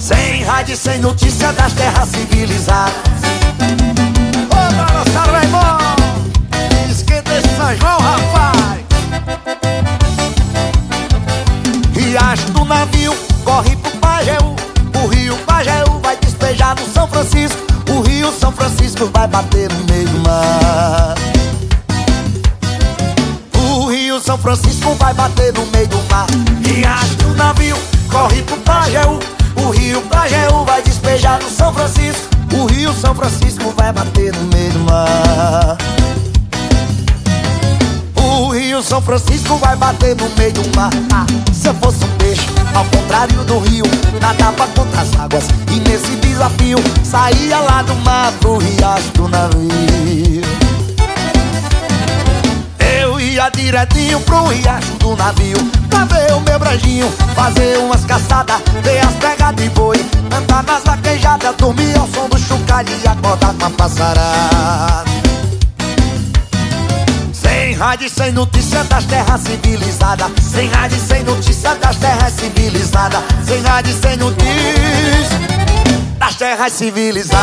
Sem 0.00 0.42
rádio, 0.42 0.76
sem 0.76 0.98
notícia 0.98 1.52
das 1.52 1.72
terras 1.74 2.08
civilizadas. 2.08 2.94
Ô, 4.50 4.74
balançar, 4.74 5.30
meu 5.30 5.42
irmão 5.42 5.78
Esquenta 6.90 7.32
esse 7.32 7.48
São 7.56 7.76
João, 7.76 7.98
rapaz. 7.98 8.80
Riacho 11.94 12.50
do 12.50 12.64
navio, 12.64 13.14
corre 13.44 13.76
pro 13.76 13.99
Francisco 19.00 19.18
vai 19.18 19.28
bater 19.28 19.72
no 19.72 19.84
meio 19.84 20.08
do 20.08 20.18
mar. 20.18 21.14
O 23.56 23.86
rio 23.86 24.20
São 24.20 24.36
Francisco 24.36 24.94
vai 24.96 25.14
bater 25.14 25.54
no 25.54 25.64
meio 25.66 25.88
do 25.88 25.96
mar. 26.10 26.26
Riacho 26.62 27.14
do 27.16 27.34
navio, 27.34 27.78
corre 28.10 28.42
pro 28.42 28.58
Pajeú. 28.58 29.18
O 29.56 29.70
rio 29.70 30.02
Pajeú 30.02 30.66
vai 30.66 30.82
despejar 30.82 31.40
no 31.42 31.48
São 31.48 31.72
Francisco. 31.72 32.28
O 32.52 32.66
rio 32.66 32.92
São 32.92 33.14
Francisco 33.14 33.72
vai 33.74 33.90
bater 33.90 34.34
no 34.34 34.44
meio 34.54 34.72
do 34.72 34.80
mar. 34.80 35.78
O 38.16 38.50
rio 38.50 38.82
São 38.82 39.00
Francisco 39.00 39.56
vai 39.56 39.76
bater 39.76 40.14
no 40.14 40.28
meio 40.36 40.52
do 40.52 40.76
mar. 40.76 40.90
Ah, 41.10 41.24
Se 41.54 41.68
eu 41.68 41.74
fosse 41.74 42.04
um 42.04 42.08
peixe, 42.18 42.46
ao 42.74 42.84
contrário 42.84 43.44
do 43.44 43.58
rio 43.58 43.84
Nadava 44.20 44.66
contra 44.68 45.00
as 45.00 45.14
águas 45.18 45.44
e 45.70 45.80
nesse 45.80 46.16
desafio 46.16 46.78
Saía 47.04 47.60
lá 47.60 47.82
do 47.82 47.94
mar 47.96 48.32
pro 48.40 48.58
riacho 48.58 49.10
do 49.14 49.28
navio. 49.28 50.42
Eu 52.78 53.20
ia 53.20 53.48
direitinho 53.50 54.20
pro 54.20 54.44
riacho 54.44 54.92
do 54.98 55.16
navio 55.16 55.58
Pra 55.88 56.04
ver 56.04 56.32
o 56.32 56.40
meu 56.40 56.58
brejinho, 56.58 57.10
fazer 57.34 57.78
umas 57.78 58.04
caçadas 58.04 58.60
Ver 58.82 59.00
as 59.00 59.14
pegas 59.14 59.54
de 59.56 59.68
boi, 59.70 59.96
andar 60.34 60.62
nas 60.64 60.84
vaquejadas 60.84 61.54
Dormir 61.56 61.98
ao 61.98 62.08
som 62.08 62.28
do 62.28 62.38
chocalho 62.38 62.88
e 63.02 63.08
acordar 63.08 63.54
com 63.54 63.64
a 63.64 63.70
passarada 63.70 65.19
rádio 67.80 68.10
sem 68.10 68.30
notícia 68.30 68.84
das 68.84 69.06
terras 69.06 69.40
civilizadas. 69.40 70.30
Sem 70.42 70.68
rádio 70.68 70.98
sem 71.00 71.24
notícia 71.24 71.74
das 71.76 71.96
terras 71.96 72.32
civilizadas. 72.34 73.24
Sem 73.42 73.62
rádio 73.62 73.94
sem 73.94 74.16
notícia 74.18 75.40
das 76.18 76.34
terras 76.34 76.72
civilizadas. 76.74 77.40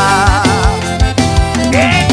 Eita, 1.74 2.07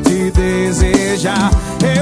te 0.00 0.30
desejar. 0.30 1.50
Eu 1.96 2.01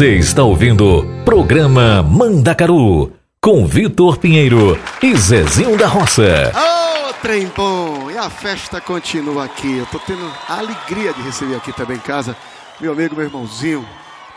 Você 0.00 0.16
está 0.16 0.42
ouvindo 0.42 1.04
Programa 1.26 2.02
Mandacaru 2.02 3.12
com 3.38 3.66
Vitor 3.66 4.16
Pinheiro 4.16 4.80
e 5.02 5.14
Zezinho 5.14 5.76
da 5.76 5.86
Roça. 5.86 6.50
Ô, 6.56 7.12
trem 7.20 7.46
bom! 7.54 8.10
E 8.10 8.16
a 8.16 8.30
festa 8.30 8.80
continua 8.80 9.44
aqui. 9.44 9.76
Eu 9.76 9.84
tô 9.84 9.98
tendo 9.98 10.24
a 10.48 10.56
alegria 10.56 11.12
de 11.12 11.20
receber 11.20 11.54
aqui 11.54 11.70
também 11.70 11.98
em 11.98 12.00
casa 12.00 12.34
meu 12.80 12.92
amigo, 12.92 13.14
meu 13.14 13.26
irmãozinho, 13.26 13.86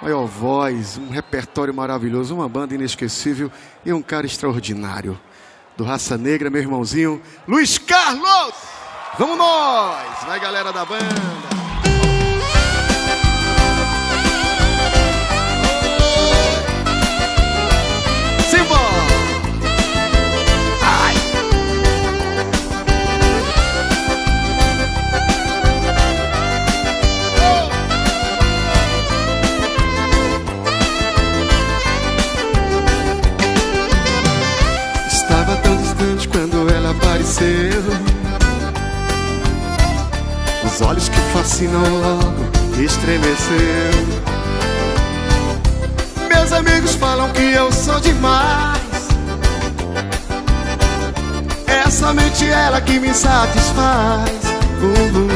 maior 0.02 0.26
voz, 0.26 0.98
um 0.98 1.10
repertório 1.10 1.74
maravilhoso, 1.74 2.36
uma 2.36 2.50
banda 2.50 2.76
inesquecível 2.76 3.50
e 3.86 3.94
um 3.94 4.02
cara 4.02 4.26
extraordinário. 4.26 5.18
Do 5.78 5.86
Raça 5.86 6.18
Negra, 6.18 6.50
meu 6.50 6.60
irmãozinho, 6.60 7.22
Luiz 7.48 7.78
Carlos! 7.78 8.54
Vamos 9.18 9.38
nós! 9.38 10.26
Vai, 10.28 10.42
galera 10.42 10.74
da 10.74 10.84
banda! 10.84 11.53
Apareceu. 37.24 37.84
Os 40.66 40.82
olhos 40.82 41.08
que 41.08 41.20
fascinam 41.32 41.82
logo 41.82 42.34
estremeceu. 42.82 43.94
Meus 46.28 46.52
amigos 46.52 46.96
falam 46.96 47.30
que 47.32 47.42
eu 47.42 47.72
sou 47.72 48.00
demais. 48.02 48.82
É 51.68 51.90
somente 51.90 52.46
ela 52.46 52.82
que 52.82 53.00
me 53.00 53.14
satisfaz. 53.14 54.44
Uh, 54.82 55.30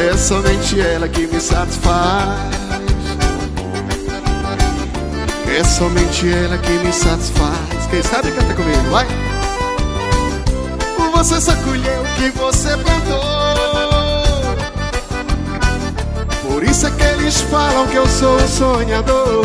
é 0.00 0.16
somente 0.16 0.80
ela 0.80 1.08
que 1.08 1.26
me 1.26 1.40
satisfaz. 1.40 2.38
É 5.58 5.64
somente 5.64 6.30
ela 6.30 6.56
que 6.58 6.70
me 6.70 6.92
satisfaz. 6.92 7.86
Quem 7.90 8.02
sabe 8.02 8.30
canta 8.30 8.54
comigo, 8.54 8.90
vai. 8.90 9.27
Você 11.18 11.40
só 11.40 11.52
colheu 11.56 12.02
o 12.02 12.06
que 12.14 12.30
você 12.38 12.76
plantou. 12.76 13.20
Por 16.42 16.62
isso 16.62 16.86
é 16.86 16.90
que 16.92 17.02
eles 17.02 17.40
falam 17.40 17.88
que 17.88 17.96
eu 17.96 18.06
sou 18.06 18.36
um 18.36 18.46
sonhador. 18.46 19.44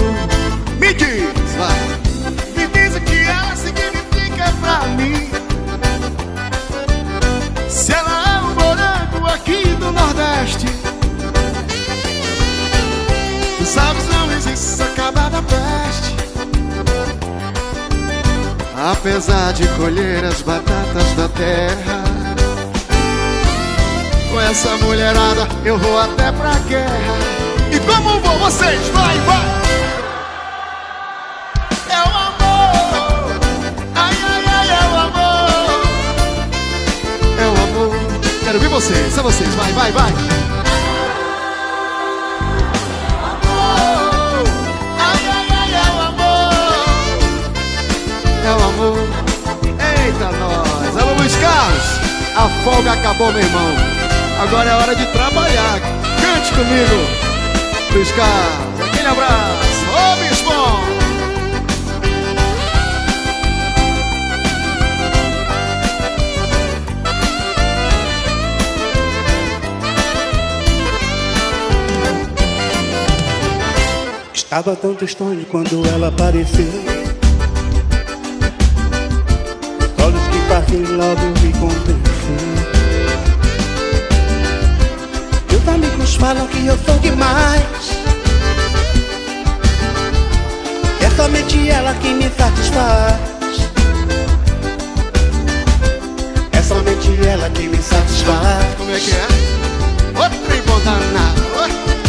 Me 0.80 0.94
diz, 0.94 1.34
vai. 1.58 1.80
Me 2.56 2.68
diz 2.68 2.96
o 2.96 3.02
que 3.02 3.18
ela 3.24 3.56
significa 3.56 4.54
pra 4.62 4.86
mim. 4.90 5.32
Se 7.68 7.92
ela 7.92 8.24
é 8.24 8.42
um 8.42 8.54
morango 8.54 9.28
aqui 9.34 9.66
do 9.80 9.92
Nordeste. 9.92 10.68
Sabes, 13.66 14.08
não 14.10 14.32
existe 14.32 14.84
acabar 14.84 15.32
da 15.32 15.42
peste. 15.42 16.23
Apesar 18.86 19.54
de 19.54 19.66
colher 19.78 20.26
as 20.26 20.42
batatas 20.42 21.14
da 21.16 21.30
terra. 21.30 22.04
Com 24.30 24.42
essa 24.42 24.76
mulherada 24.76 25.48
eu 25.64 25.80
vou 25.80 25.98
até 25.98 26.30
pra 26.34 26.52
guerra. 26.68 27.16
E 27.72 27.80
como 27.80 28.20
vão 28.20 28.38
vocês? 28.40 28.82
Vai, 28.90 29.18
vai! 29.20 29.46
É 31.90 31.98
o 31.98 32.12
amor! 32.12 33.40
Ai, 33.96 34.18
ai, 34.22 34.44
ai, 34.48 34.70
é 34.70 34.84
o 34.92 34.98
amor! 35.00 35.80
É 37.40 37.48
o 37.48 37.56
amor! 37.64 37.96
Quero 38.44 38.60
ver 38.60 38.68
vocês, 38.68 39.14
só 39.14 39.24
vocês, 39.24 39.56
vai, 39.56 39.72
vai, 39.72 39.92
vai! 39.94 40.53
Eita, 48.84 50.30
nós! 50.38 50.98
Alô, 50.98 51.14
Luiz 51.14 51.34
Carlos! 51.38 51.84
A 52.36 52.50
folga 52.66 52.92
acabou, 52.92 53.32
meu 53.32 53.42
irmão! 53.42 53.74
Agora 54.42 54.70
é 54.70 54.76
hora 54.76 54.94
de 54.94 55.06
trabalhar. 55.08 55.80
Cante 56.20 56.52
comigo, 56.52 57.08
Luiz 57.94 58.12
Carlos. 58.12 58.82
Aquele 58.86 59.08
abraço. 59.08 59.86
Ô, 59.88 60.16
Bispão! 60.28 60.84
Estava 74.34 74.76
tão 74.76 74.94
distante 74.94 75.46
quando 75.46 75.88
ela 75.88 76.10
apareceu. 76.10 77.03
Olhos 80.74 80.80
que 80.80 80.80
passei 80.80 80.86
logo 80.96 81.22
me 81.42 81.54
convenceu. 81.54 82.54
Meus 85.50 85.68
amigos 85.68 86.16
falam 86.16 86.48
que 86.48 86.66
eu 86.66 86.78
sou 86.86 86.98
demais. 87.00 87.62
É 91.00 91.10
somente 91.16 91.70
ela 91.70 91.94
que 91.96 92.14
me 92.14 92.30
satisfaz. 92.30 93.20
É 96.52 96.62
somente 96.62 97.28
ela 97.28 97.50
que 97.50 97.68
me 97.68 97.78
satisfaz. 97.78 98.76
Como 98.78 98.92
é 98.92 99.00
que 99.00 99.12
é? 99.12 99.28
Outro 100.22 100.64
bom 100.68 100.80
danado. 100.80 101.44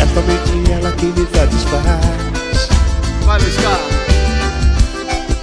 É 0.01 0.07
somente 0.15 0.73
ela 0.73 0.93
que 0.93 1.07
me 1.07 1.27
satisfaz. 1.35 2.69
Vai, 3.25 3.41
Carlos. 3.41 3.95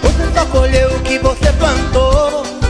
Você 0.02 0.34
só 0.34 0.46
colheu 0.46 0.96
o 0.96 1.00
que 1.02 1.20
você 1.20 1.52
plantou. 1.54 2.61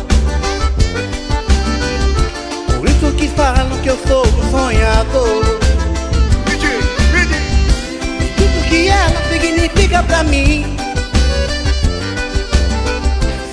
Falam 3.35 3.77
que 3.81 3.89
eu 3.89 3.97
sou 4.07 4.25
um 4.25 4.51
sonhador. 4.51 5.59
Tudo 8.37 8.69
que 8.69 8.87
ela 8.87 9.21
significa 9.31 10.03
pra 10.03 10.23
mim. 10.23 10.77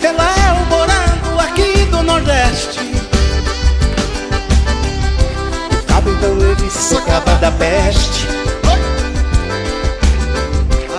Se 0.00 0.06
ela 0.06 0.24
é 0.24 0.52
o 0.52 0.66
morango 0.66 1.40
aqui 1.40 1.84
do 1.90 2.02
Nordeste. 2.02 2.80
Sabe 5.88 6.10
então 6.10 6.38
ele 6.38 6.70
se 6.70 6.96
acaba 6.96 7.34
da 7.36 7.50
peste. 7.52 8.26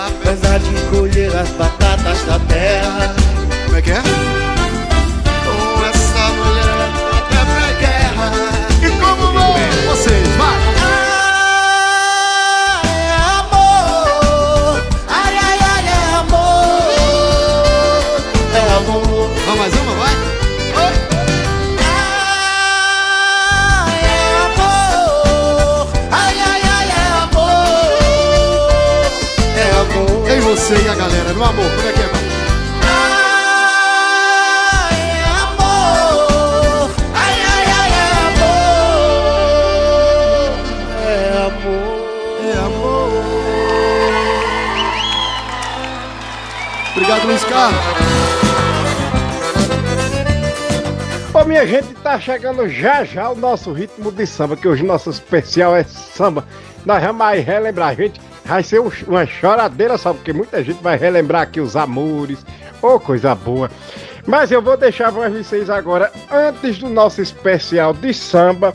Apesar 0.06 0.58
de 0.58 0.74
colher 0.90 1.34
as 1.36 1.48
batatas 1.50 2.22
da 2.24 2.38
terra. 2.40 3.14
Como 3.64 3.76
é 3.76 3.82
que 3.82 3.90
é? 3.90 4.02
Com 5.44 5.86
essa 5.86 6.28
mulher 6.34 6.90
é 7.30 7.44
pra 7.44 7.72
guerra. 7.80 8.59
Vocês? 9.90 10.28
Vai! 10.36 10.79
Chegando 52.20 52.68
já 52.68 53.04
já 53.04 53.30
o 53.30 53.34
nosso 53.36 53.72
ritmo 53.72 54.12
de 54.12 54.26
samba, 54.26 54.56
que 54.56 54.68
hoje 54.68 54.82
nosso 54.84 55.10
especial 55.10 55.74
é 55.76 55.82
samba. 55.84 56.44
Nós 56.84 57.02
vamos 57.02 57.22
aí 57.22 57.40
relembrar, 57.40 57.94
gente. 57.96 58.20
Vai 58.44 58.62
ser 58.62 58.80
um- 58.80 58.90
uma 59.06 59.26
choradeira 59.26 59.96
só, 59.98 60.12
porque 60.12 60.32
muita 60.32 60.62
gente 60.62 60.82
vai 60.82 60.96
relembrar 60.96 61.42
aqui 61.42 61.60
os 61.60 61.76
amores, 61.76 62.44
ô 62.82 62.98
coisa 62.98 63.34
boa. 63.34 63.70
Mas 64.26 64.50
eu 64.50 64.60
vou 64.62 64.76
deixar 64.76 65.12
pra 65.12 65.28
vocês 65.28 65.70
agora, 65.70 66.10
antes 66.30 66.78
do 66.78 66.88
nosso 66.88 67.20
especial 67.22 67.92
de 67.92 68.12
samba, 68.12 68.72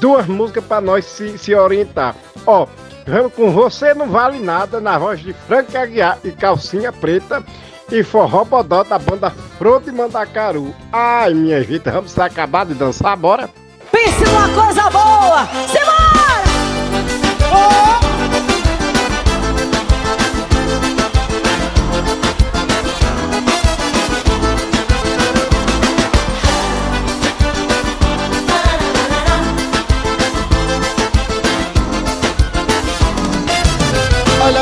duas 0.00 0.26
músicas 0.26 0.64
pra 0.64 0.80
nós 0.80 1.04
se, 1.04 1.36
se 1.38 1.54
orientar. 1.54 2.14
Ó, 2.46 2.66
vamos 3.06 3.32
com 3.34 3.50
Você 3.50 3.92
Não 3.94 4.08
Vale 4.08 4.38
Nada, 4.38 4.80
na 4.80 4.98
voz 4.98 5.20
de 5.20 5.32
Frank 5.46 5.76
Aguiar 5.76 6.18
e 6.24 6.30
Calcinha 6.30 6.92
Preta. 6.92 7.42
E 7.90 8.02
forró 8.02 8.44
bodó 8.44 8.82
da 8.82 8.98
banda 8.98 9.30
Frodo 9.58 9.88
e 9.88 9.92
Mandacaru. 9.92 10.74
Ai, 10.92 11.34
minha 11.34 11.62
gente, 11.62 11.90
vamos 11.90 12.18
acabar 12.18 12.66
de 12.66 12.74
dançar, 12.74 13.16
bora? 13.16 13.48
Pense 13.92 14.24
numa 14.24 14.48
coisa 14.48 14.90
boa! 14.90 15.46
Simbora! 15.68 16.14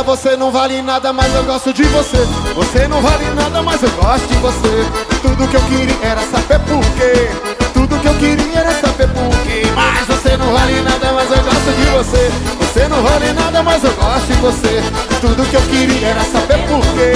Você 0.04 0.36
não 0.36 0.50
vale 0.50 0.82
nada, 0.82 1.12
mas 1.12 1.34
eu 1.34 1.44
gosto 1.44 1.72
de 1.72 1.84
você. 1.84 2.18
Você 2.54 2.88
não 2.88 3.00
vale 3.00 3.24
nada, 3.34 3.62
mas 3.62 3.82
eu 3.82 3.90
gosto 3.90 4.26
de 4.26 4.34
você. 4.36 4.84
Tudo 5.22 5.48
que 5.48 5.56
eu 5.56 5.62
queria 5.62 5.96
era 6.02 6.20
saber 6.22 6.58
por 6.60 6.84
quê. 6.96 7.30
Tudo 7.72 7.98
que 7.98 8.08
eu 8.08 8.14
queria 8.14 8.58
era 8.58 8.72
saber 8.80 9.08
por 9.08 9.30
quê. 9.42 9.62
Mas 9.74 10.06
você 10.06 10.36
não 10.36 10.52
vale 10.52 10.80
nada, 10.82 11.12
mas 11.12 11.30
eu 11.30 11.42
gosto 11.42 11.72
de 11.72 11.84
você. 11.90 12.30
Você 12.60 12.88
não 12.88 13.02
vale 13.02 13.32
nada, 13.32 13.62
mas 13.62 13.84
eu 13.84 13.92
gosto 13.94 14.26
de 14.26 14.34
você. 14.34 14.82
Tudo 15.20 15.48
que 15.48 15.56
eu 15.56 15.62
queria 15.62 16.08
era 16.08 16.24
saber 16.24 16.58
por 16.68 16.80
quê. 16.94 17.12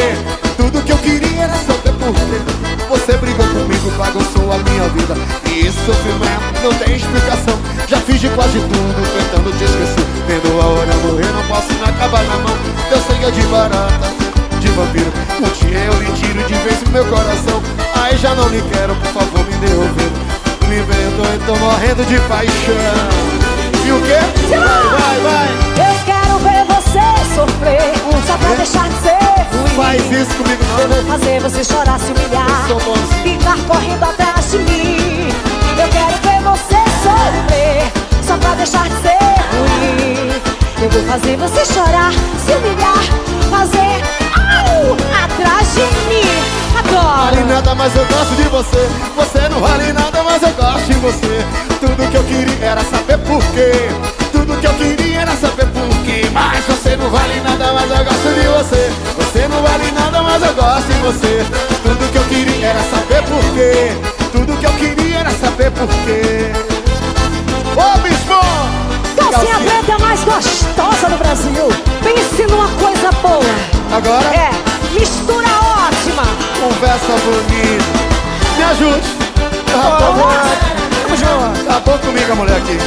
Tudo 0.57 0.83
que 0.83 0.93
eu 0.93 0.99
queria 0.99 1.43
era 1.43 1.55
saber 1.55 1.93
por 1.93 2.15
quê. 2.15 2.87
Você 2.89 3.17
brigou 3.19 3.47
comigo, 3.87 3.91
bagunçou 3.97 4.53
a 4.53 4.59
minha 4.59 4.89
vida. 4.91 5.15
E 5.51 5.67
esse 5.67 5.79
sofrimento 5.85 6.63
não 6.63 6.73
tem 6.75 6.97
explicação. 6.97 7.59
Já 7.87 7.99
fiz 7.99 8.21
de 8.21 8.29
quase 8.31 8.59
tudo, 8.59 9.03
tentando 9.17 9.57
te 9.57 9.65
esquecer. 9.65 10.07
Vendo 10.27 10.61
a 10.61 10.67
hora 10.67 10.95
morrer, 10.97 11.33
não 11.33 11.43
posso 11.47 11.73
me 11.73 11.85
acabar 11.85 12.23
na 12.25 12.37
mão. 12.39 12.57
Eu 12.91 13.01
sei 13.01 13.19
que 13.19 13.25
é 13.27 13.31
de 13.31 13.43
barata, 13.43 14.13
de 14.61 14.69
vampiro. 14.69 15.13
Dia 15.61 15.79
eu 15.79 15.95
lhe 16.01 16.13
tiro 16.13 16.43
de 16.45 16.55
vez 16.55 16.83
o 16.83 16.91
meu 16.91 17.05
coração. 17.07 17.63
Aí 18.03 18.17
já 18.17 18.35
não 18.35 18.49
lhe 18.49 18.63
quero, 18.73 18.95
por 18.97 19.13
favor, 19.13 19.45
me 19.45 19.57
devolver. 19.57 20.11
Me 20.69 20.83
perdoe, 20.83 21.39
tô 21.47 21.57
morrendo 21.57 22.05
de 22.07 22.19
paixão. 22.21 22.75
E 23.87 23.93
o 23.93 24.01
quê? 24.03 24.19
Vai, 24.49 25.21
vai, 25.21 25.21
vai. 25.21 25.96
Sofrer, 27.37 27.93
só 28.27 28.37
pra 28.39 28.55
deixar 28.55 28.89
de 28.89 28.97
ser 29.03 29.19
ruim. 29.53 29.77
Faz 29.77 30.11
isso 30.11 30.35
comigo 30.37 30.65
não. 30.65 30.81
Eu 30.81 30.89
vou 30.89 31.05
fazer 31.05 31.41
você 31.41 31.63
chorar, 31.63 32.01
se 32.01 32.13
humilhar, 32.13 32.47
ficar 33.23 33.59
correndo 33.69 34.05
atrás 34.05 34.51
de 34.51 34.59
mim. 34.59 35.29
Eu 35.79 35.89
quero 35.89 36.17
ver 36.25 36.41
você 36.43 36.81
sofrer, 37.05 37.93
só 38.27 38.39
pra 38.39 38.55
deixar 38.55 38.89
de 38.89 38.97
ser 39.03 39.19
ruim. 39.53 40.33
Eu 40.83 40.91
vou 40.91 41.03
fazer 41.05 41.37
você 41.37 41.65
chorar, 41.75 42.13
se 42.13 42.53
humilhar, 42.53 43.05
fazer 43.51 44.03
au, 44.25 44.97
atrás 45.25 45.75
de 45.75 45.85
mim. 46.09 46.66
Vale 46.85 47.43
nada, 47.45 47.75
mas 47.75 47.95
eu 47.97 48.05
gosto 48.07 48.35
de 48.37 48.49
você. 48.49 48.89
Você 49.17 49.49
não 49.49 49.61
vale 49.61 49.93
nada, 49.93 50.23
mas 50.23 50.43
eu 50.43 50.53
gosto 50.53 50.87
de 50.87 50.95
você. 50.95 51.45
Tudo 51.81 52.11
que 52.11 52.17
eu 52.17 52.25
queria 52.25 52.67
era 52.67 52.85
saber 52.85 53.19
por 53.19 53.43
quê. 53.53 53.89
Tudo 54.33 54.57
que 54.61 54.67
eu 54.67 54.75
queria 54.75 55.21
era 55.23 55.33
saber 55.37 55.67
por 55.67 55.89
quê. 56.05 56.29
Mas 56.33 56.65
você 56.67 56.97
não 56.97 57.11
vale 57.11 57.41
nada, 57.41 57.73
mas 57.73 57.91
eu 57.91 58.05
gosto 58.05 58.35
de 58.35 58.47
você. 58.49 58.93
Você 59.17 59.49
não 59.49 59.63
vale 59.63 59.91
nada, 59.93 60.23
mas 60.23 60.43
eu 60.43 60.55
gosto 60.55 60.87
de 60.87 60.99
você. 61.01 61.47
Tudo 61.83 62.13
que 62.13 62.19
eu 62.19 62.25
queria 62.25 62.67
era 62.69 62.83
saber 62.85 63.23
por 63.25 63.45
quê. 63.55 63.93
Tudo 64.33 64.57
que 64.59 64.67
eu 64.67 64.73
queria 64.73 65.19
era 65.19 65.31
saber 65.31 65.71
por 65.73 65.89
quê. 66.05 66.53
Ô, 67.75 67.99
bispo! 68.01 68.37
Calcinha 69.17 69.59
preta 69.59 69.93
é 69.93 69.99
mais 69.99 70.23
gostosa 70.25 71.09
do 71.09 71.19
Brasil. 71.19 71.69
Pense 72.03 72.43
numa 72.47 72.69
coisa 72.69 73.11
boa. 73.23 73.97
Agora? 73.97 74.29
É, 74.29 74.51
mistura. 74.99 75.56
Conversa 76.61 77.13
bonita. 77.25 77.85
Me 78.57 78.65
ajude. 78.65 79.09
Tá 79.71 79.99
bom, 79.99 80.15
Vamos 81.03 81.21
junto. 81.21 81.65
Tá 81.67 81.81
bom 81.81 81.99
comigo 81.99 82.33
a 82.33 82.35
mulher 82.35 82.57
aqui. 82.57 82.79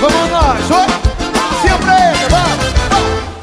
Vamos 0.00 0.30
nós. 0.30 0.94
Preta, 1.84 2.28
vamos. 2.30 2.63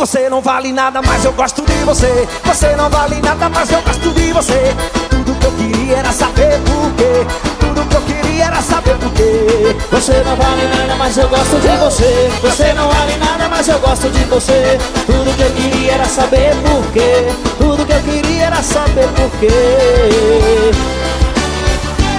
Você 0.01 0.27
não 0.29 0.41
vale 0.41 0.73
nada, 0.73 0.99
mas 0.99 1.23
eu 1.23 1.31
gosto 1.31 1.61
de 1.61 1.75
você. 1.85 2.27
Você 2.45 2.75
não 2.75 2.89
vale 2.89 3.21
nada, 3.21 3.47
mas 3.49 3.69
eu 3.69 3.83
gosto 3.83 4.09
de 4.09 4.33
você. 4.33 4.75
Tudo 5.11 5.35
que 5.35 5.45
eu 5.45 5.51
queria 5.51 5.97
era 5.97 6.11
saber 6.11 6.59
por 6.61 6.91
quê. 6.97 7.27
Tudo 7.59 7.87
que 7.87 7.95
eu 7.95 8.01
queria 8.01 8.45
era 8.45 8.61
saber 8.63 8.95
por 8.95 9.11
quê. 9.11 9.75
Você 9.91 10.13
não 10.23 10.35
vale 10.35 10.67
nada, 10.75 10.95
mas 10.95 11.15
eu 11.17 11.29
gosto 11.29 11.55
de 11.59 11.77
você. 11.77 12.31
Você 12.41 12.73
não 12.73 12.89
vale 12.89 13.15
nada, 13.17 13.47
mas 13.47 13.67
eu 13.67 13.77
gosto 13.77 14.09
de 14.09 14.23
você. 14.23 14.79
Tudo 15.05 15.37
que 15.37 15.43
eu 15.43 15.51
queria 15.51 15.93
era 15.93 16.05
saber 16.05 16.55
por 16.63 16.83
quê. 16.93 17.27
Tudo 17.59 17.85
que 17.85 17.93
eu 17.93 18.01
queria 18.01 18.45
era 18.45 18.63
saber 18.63 19.07
por 19.09 19.29
quê. 19.39 20.71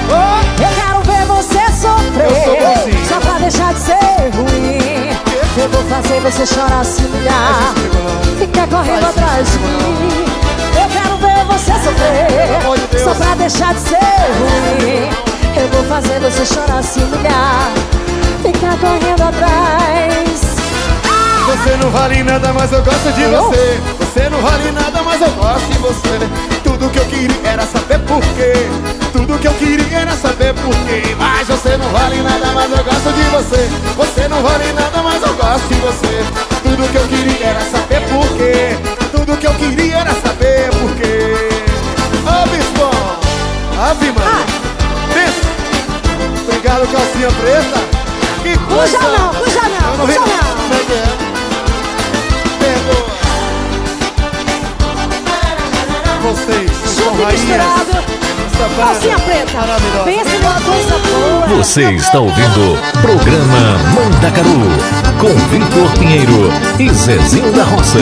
Eu 0.09 0.69
quero 0.77 1.03
ver 1.03 1.27
você 1.27 1.59
sofrer 1.73 3.07
Só 3.09 3.19
pra 3.19 3.39
deixar 3.39 3.75
de 3.75 3.81
ser 3.81 3.97
ruim 4.37 4.92
Eu 5.55 5.69
vou 5.69 5.85
fazer 5.85 6.21
você 6.21 6.47
chorar, 6.47 6.85
se 6.85 7.03
humilhar 7.05 7.75
Ficar 8.39 8.67
correndo 8.69 9.05
atrás 9.05 9.49
de 9.51 9.59
mim. 9.59 10.25
Eu 10.81 10.89
quero 10.89 11.17
ver 11.19 11.45
você 11.45 11.73
sofrer. 11.73 13.05
Só 13.05 13.15
pra 13.15 13.35
deixar 13.35 13.75
de 13.75 13.81
ser 13.81 13.97
ruim. 13.97 15.11
Eu 15.55 15.69
vou 15.69 15.85
fazer 15.85 16.19
você 16.21 16.47
chorar, 16.47 16.83
se 16.83 17.01
humilhar 17.01 17.71
Você 21.63 21.77
não 21.77 21.91
vale 21.91 22.25
nada, 22.25 22.53
mas 22.53 22.73
eu 22.73 22.83
gosto 22.83 23.13
de 23.13 23.25
você. 23.25 23.81
Você 24.01 24.29
não 24.29 24.41
vale 24.41 24.73
nada, 24.73 25.01
mas 25.05 25.21
eu 25.21 25.31
gosto 25.31 25.67
de 25.71 25.79
você. 25.79 26.19
Tudo 26.65 26.91
que 26.91 26.99
eu 26.99 27.05
queria 27.05 27.51
era 27.51 27.63
saber 27.63 28.01
por 28.01 28.21
quê. 28.35 28.53
Tudo 29.13 29.39
que 29.39 29.47
eu 29.47 29.55
queria 29.55 29.99
era 29.99 30.11
saber 30.17 30.55
por 30.55 30.75
quê. 30.87 31.15
Mas 31.17 31.47
você 31.47 31.77
não 31.77 31.89
vale 31.91 32.21
nada, 32.21 32.47
mas 32.53 32.69
eu 32.69 32.83
gosto 32.83 33.13
de 33.13 33.23
você. 33.31 33.71
Você 33.97 34.27
não 34.27 34.43
vale 34.43 34.73
nada, 34.73 35.03
mas 35.05 35.23
eu 35.23 35.35
gosto 35.35 35.69
de 35.69 35.75
você. 35.77 36.25
Tudo 36.65 36.89
que 36.91 36.97
eu 36.97 37.07
queria 37.07 37.47
era 37.47 37.61
saber 37.61 38.01
por 38.09 38.29
quê. 38.37 38.77
Tudo 39.13 39.37
que 39.37 39.47
eu 39.47 39.55
queria 39.55 39.99
era 39.99 40.15
saber 40.15 40.69
por 40.71 40.97
quê. 40.97 41.49
Ô, 42.27 42.49
bispão! 42.49 42.91
Ave, 43.89 44.11
mano! 44.11 44.47
Bispo! 45.15 45.47
Obrigado, 46.49 46.89
calcinha 46.91 47.29
preta. 47.41 47.79
Que 48.43 48.59
coisa! 48.59 48.99
Puxa 48.99 49.17
não, 49.17 49.29
puxa 49.29 49.61
não, 49.69 50.07
puxa 50.07 50.19
não. 50.19 50.53
Como 50.57 50.75
é 50.75 50.85
que 50.85 50.93
é? 51.29 51.32
Vocês 56.23 56.71
são 56.87 57.13
rainhas. 57.15 58.23
Calcinha 58.77 59.19
preta 59.19 59.59
maravilhosa. 59.59 60.05
Pense 60.05 60.39
numa 60.39 60.61
coisa 60.61 60.99
boa 60.99 61.47
Você 61.57 61.83
está 61.95 62.21
ouvindo 62.21 62.79
Programa 63.01 63.77
Mandacaru 63.93 64.61
com 65.19 65.35
Vitor 65.51 65.91
Pinheiro 65.99 66.49
e 66.79 66.89
Zezinho 66.91 67.51
da 67.53 67.65
Roça. 67.65 67.99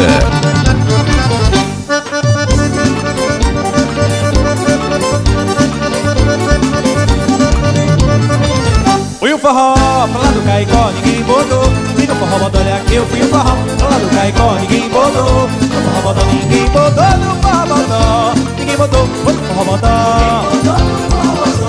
Fui 9.18 9.32
o 9.32 9.38
forró, 9.38 9.74
pra 9.74 10.20
lá 10.20 10.30
do 10.30 10.44
Caicó, 10.44 10.90
ninguém 10.90 11.22
botou. 11.22 11.89
No 12.10 12.16
forró, 12.16 12.50
olha 12.52 12.80
que 12.88 12.94
eu 12.94 13.06
fui 13.06 13.22
o 13.22 13.28
forró, 13.28 13.56
lá 13.88 13.98
do 13.98 14.08
Caicó, 14.12 14.54
ninguém 14.60 14.88
botou. 14.88 15.48
No 15.48 15.80
forró, 15.80 16.00
bodó, 16.02 16.22
ninguém 16.26 16.64
botou, 16.66 17.18
no 17.18 17.36
forró, 17.40 17.66
bodó. 17.66 18.34
Ninguém 18.58 18.76
botou, 18.76 19.08
foi 19.22 19.32
no 19.32 19.42
forró, 19.42 19.64
bodó. 19.64 19.86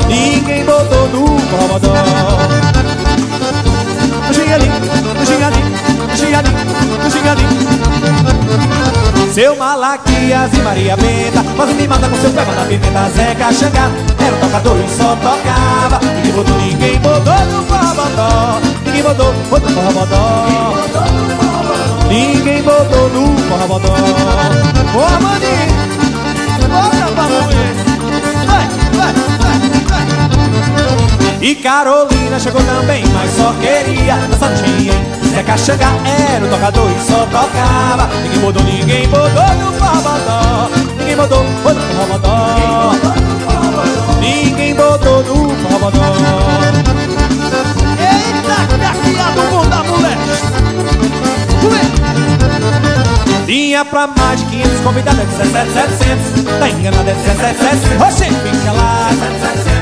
Ninguém 0.08 0.66
botou 0.66 1.08
no 1.10 1.40
forró, 1.42 1.68
bodó. 1.68 1.94
No 4.28 4.34
xingadim, 4.34 4.70
no 5.20 5.26
xingadim, 5.28 5.64
no 6.10 6.18
xingadim, 6.18 6.54
no 7.04 7.12
xingadim. 7.12 7.46
Seu 9.32 9.56
Malaquias 9.56 10.54
e 10.54 10.58
Maria 10.58 10.98
Benta 10.98 11.42
Quase 11.56 11.74
me 11.76 11.88
mata 11.88 12.10
com 12.10 12.18
seu 12.18 12.32
pé, 12.32 12.44
manda 12.44 12.66
pimenta 12.66 13.10
Zeca 13.16 13.54
Xangá 13.54 13.90
Era 14.20 14.36
o 14.36 14.40
tocador 14.40 14.78
e 14.78 14.90
só 14.90 15.16
tocava 15.16 16.02
Ninguém 16.16 16.34
botou, 16.34 16.58
ninguém 16.58 17.00
botou 17.00 17.46
no 17.46 17.64
forrobodó 17.64 18.81
Ninguém 18.92 19.04
botou, 19.04 19.34
botou 19.50 19.70
no 19.70 19.76
forrobodó 19.76 20.46
Ninguém 22.10 22.62
botou 22.62 23.10
no 23.10 23.38
forrobodó 23.38 23.94
Ô, 24.94 25.06
Amani 25.16 25.48
Bota 26.68 27.12
pra 27.16 27.24
Vai, 28.48 28.68
vai, 28.98 29.14
vai, 29.40 29.60
vai. 29.88 31.42
E 31.42 31.56
Carolina 31.56 32.38
chegou 32.38 32.62
também, 32.64 33.06
mas 33.14 33.32
só 33.32 33.54
queria 33.62 34.18
Só 34.38 34.50
tinha, 34.62 34.94
hein? 34.94 35.06
Zeca 35.30 35.56
Xanga 35.56 35.88
era 36.06 36.46
o 36.46 36.50
tocador 36.50 36.92
e 36.92 37.00
só 37.10 37.26
tocava. 37.28 38.10
Ninguém 38.24 38.40
mudou, 38.40 38.64
ninguém 38.64 39.08
mudou 39.08 39.30
no 39.30 39.72
forrobodó 39.80 40.70
Ninguém 40.98 41.16
mudou, 41.16 41.46
mudou 41.46 41.74
no 41.76 41.82
forrobodó 41.94 42.92
Ninguém 44.20 44.76
botou 44.76 45.24
no 45.24 45.50
forrobodó 45.56 46.91
Tinha 53.52 53.84
pra 53.86 54.06
mais 54.06 54.40
de 54.40 54.46
500 54.46 54.80
convidados, 54.82 55.20
é 55.20 55.26
17,700 55.26 56.60
Tá 56.60 56.70
enganado, 56.70 57.10
é 57.10 57.14
17,700 57.14 58.02
Oxê, 58.02 58.26
fica 58.26 58.72
lá. 58.72 59.10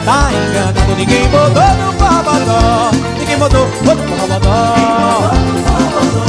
Tá 0.06 0.30
enganado, 0.32 0.96
ninguém 0.96 1.28
botou 1.28 1.52
no 1.52 1.94
forrobodó 1.94 2.92
Ninguém 3.20 3.38
botou 3.38 3.68
no 3.68 3.98
forrobodó 4.08 5.32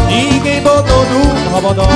Ninguém 0.09 0.61
botou 0.63 1.05
no 1.07 1.51
forrobodó 1.51 1.89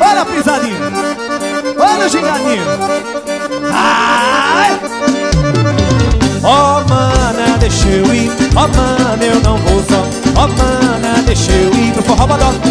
Olha 0.00 0.20
a 0.22 0.24
pisadinha 0.24 1.51
Olha 2.02 2.08
o 2.08 2.10
gingadinho 2.10 2.64
Ai! 3.72 4.80
Ó 6.42 6.80
oh, 6.80 6.88
mana, 6.88 7.56
deixa 7.60 7.86
eu 7.86 8.12
ir. 8.12 8.28
Ó 8.56 8.64
oh, 8.64 8.68
mana, 8.76 9.24
eu 9.24 9.40
não 9.40 9.56
vou 9.58 9.80
só. 9.84 10.04
Ó 10.34 10.44
oh, 10.44 10.48
mana, 10.48 11.22
deixa 11.24 11.52
eu 11.52 11.72
ir 11.72 11.92
pro 11.92 12.02
forró 12.02 12.26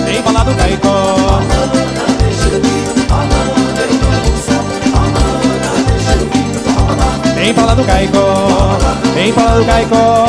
Tem 0.06 0.22
bala 0.22 0.44
do 0.44 0.54
Caicó 0.56 0.90
Ó 0.90 1.16
oh, 1.16 1.44
mana, 1.48 2.04
deixa 2.20 2.50
eu 2.50 2.60
ir. 2.60 2.84
Ó 3.10 3.14
oh, 3.14 3.18
mana, 3.20 3.80
eu 3.80 3.94
não 3.94 4.12
vou 4.20 4.36
só. 4.36 4.52
Ó 4.52 5.00
oh, 5.00 5.08
mana, 5.16 5.70
deixa 5.88 6.12
eu 6.12 6.28
ir 6.28 6.52
pro 6.52 6.74
forró 6.74 6.84
bodó. 6.88 7.34
Tem 7.34 7.54
bala 7.54 7.76
do 7.76 7.86
Caicó 7.86 8.78
Tem 9.14 9.32
bala 9.34 9.56
do 9.56 9.66
Caicó 9.66 10.26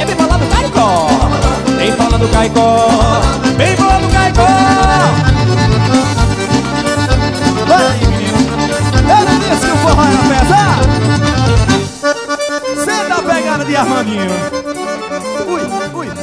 É 0.00 0.04
bem 0.04 0.16
do 0.16 0.46
Caicó 0.50 1.06
Tem 1.78 1.92
bala 1.92 2.18
do 2.18 2.28
Caicó 2.28 2.88
Bem 3.56 3.76
forró 9.84 10.02
era 10.04 10.22
pesado 10.28 10.84
Senta 12.84 13.14
a 13.14 13.22
pegada 13.22 13.64
de 13.64 13.76
Armandinho. 13.76 14.30
Ui, 15.46 15.60
ui, 15.60 15.62
ui, 15.62 16.08
ui, 16.08 16.08
ui. 16.08 16.14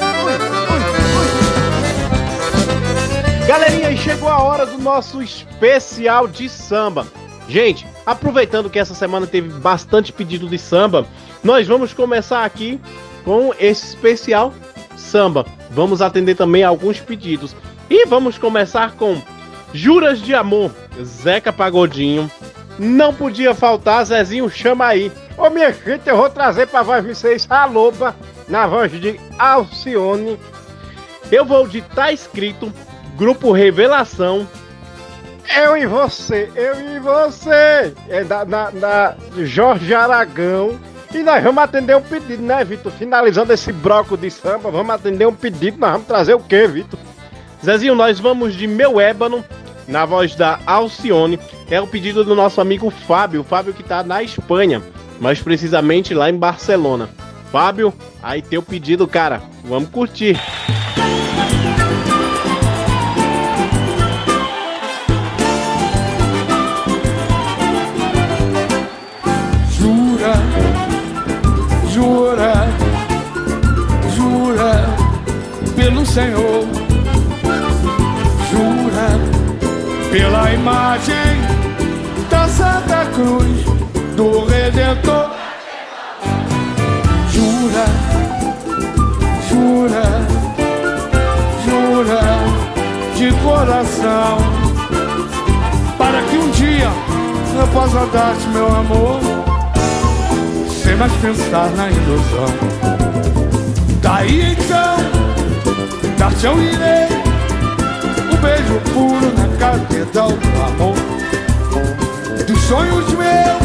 Galerinha, 3.47 3.95
chegou 3.97 4.29
a 4.29 4.41
hora 4.41 4.65
do 4.65 4.77
nosso 4.77 5.21
especial 5.21 6.27
de 6.27 6.49
samba. 6.49 7.05
Gente, 7.47 7.85
aproveitando 8.05 8.69
que 8.69 8.79
essa 8.79 8.93
semana 8.93 9.27
teve 9.27 9.49
bastante 9.49 10.13
pedido 10.13 10.47
de 10.47 10.57
samba, 10.57 11.05
nós 11.43 11.67
vamos 11.67 11.93
começar 11.93 12.45
aqui 12.45 12.79
com 13.23 13.53
esse 13.59 13.87
especial 13.87 14.53
samba. 14.95 15.45
Vamos 15.69 16.01
atender 16.01 16.35
também 16.35 16.63
alguns 16.63 16.99
pedidos. 16.99 17.55
E 17.89 18.05
vamos 18.05 18.37
começar 18.37 18.93
com 18.93 19.21
Juras 19.73 20.21
de 20.21 20.33
Amor, 20.33 20.71
Zeca 21.03 21.51
Pagodinho. 21.51 22.29
Não 22.79 23.13
podia 23.13 23.53
faltar, 23.53 24.05
Zezinho, 24.05 24.49
chama 24.49 24.87
aí. 24.87 25.11
Ô 25.37 25.49
minha 25.49 25.71
gente, 25.71 26.07
eu 26.07 26.17
vou 26.17 26.29
trazer 26.29 26.67
pra 26.67 26.81
voz 26.81 27.05
vocês 27.05 27.47
a 27.49 27.65
loba 27.65 28.15
na 28.47 28.67
voz 28.67 28.91
de 28.91 29.19
Alcione. 29.37 30.39
Eu 31.31 31.45
vou 31.45 31.67
de 31.67 31.81
Tá 31.81 32.11
Escrito, 32.11 32.71
Grupo 33.15 33.51
Revelação. 33.51 34.47
Eu 35.55 35.75
e 35.75 35.85
você, 35.85 36.49
eu 36.55 36.95
e 36.95 36.99
você. 36.99 37.93
É 38.09 38.23
da, 38.23 38.43
da, 38.43 38.69
da 38.69 39.15
Jorge 39.37 39.93
Aragão. 39.93 40.79
E 41.13 41.23
nós 41.23 41.43
vamos 41.43 41.61
atender 41.63 41.95
um 41.95 42.01
pedido, 42.01 42.41
né, 42.41 42.63
Vitor? 42.63 42.91
Finalizando 42.91 43.51
esse 43.51 43.71
bloco 43.73 44.15
de 44.15 44.31
samba, 44.31 44.71
vamos 44.71 44.95
atender 44.95 45.27
um 45.27 45.33
pedido. 45.33 45.77
Nós 45.77 45.91
vamos 45.91 46.07
trazer 46.07 46.33
o 46.33 46.39
quê, 46.39 46.67
Vitor? 46.67 46.99
Zezinho, 47.63 47.95
nós 47.95 48.19
vamos 48.19 48.55
de 48.55 48.65
Meu 48.65 48.99
Ébano, 48.99 49.43
na 49.87 50.05
voz 50.05 50.35
da 50.35 50.59
Alcione. 50.65 51.39
É 51.69 51.79
o 51.79 51.87
pedido 51.87 52.23
do 52.23 52.35
nosso 52.35 52.59
amigo 52.61 52.89
Fábio, 52.89 53.43
Fábio 53.43 53.73
que 53.73 53.83
tá 53.83 54.03
na 54.03 54.23
Espanha 54.23 54.81
mais 55.21 55.39
precisamente 55.39 56.15
lá 56.15 56.31
em 56.31 56.35
Barcelona. 56.35 57.07
Fábio, 57.51 57.93
aí 58.23 58.41
teu 58.41 58.63
pedido, 58.63 59.07
cara. 59.07 59.39
Vamos 59.63 59.89
curtir. 59.89 60.35
Jura, 69.77 70.33
jura, 71.93 72.53
jura 74.15 74.85
pelo 75.75 76.03
Senhor, 76.03 76.65
pela 80.11 80.51
imagem 80.51 81.15
da 82.29 82.45
Santa 82.49 83.05
Cruz 83.13 83.63
do 84.17 84.45
Redentor. 84.45 85.31
Jura, 87.31 87.85
jura, 89.49 90.03
jura 91.65 92.21
de 93.15 93.31
coração, 93.41 94.37
para 95.97 96.21
que 96.23 96.37
um 96.37 96.51
dia 96.51 96.91
eu 97.57 97.67
possa 97.67 98.05
dar-te 98.07 98.47
meu 98.49 98.67
amor, 98.67 99.19
sem 100.83 100.95
mais 100.97 101.13
pensar 101.13 101.71
na 101.71 101.89
ilusão. 101.89 102.53
Daí 104.01 104.51
então, 104.51 104.97
dar-te 106.17 106.45
eu 106.45 106.61
irei, 106.61 107.30
beijo 108.41 108.81
puro 108.93 109.33
na 109.37 109.47
catedral 109.57 110.31
do 110.31 110.63
amor, 110.63 110.95
dos 112.45 112.59
sonhos 112.61 113.13
meus 113.13 113.61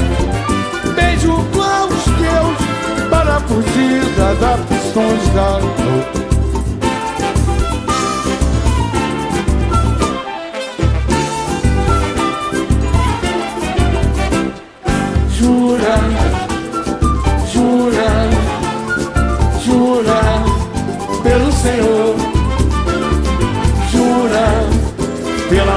junto 1.26 1.60
aos 1.60 2.04
teus 2.04 3.08
para 3.10 3.40
fugir 3.40 4.04
das 4.16 4.42
aflições 4.42 5.28
da 5.34 5.58
dor. 5.58 6.25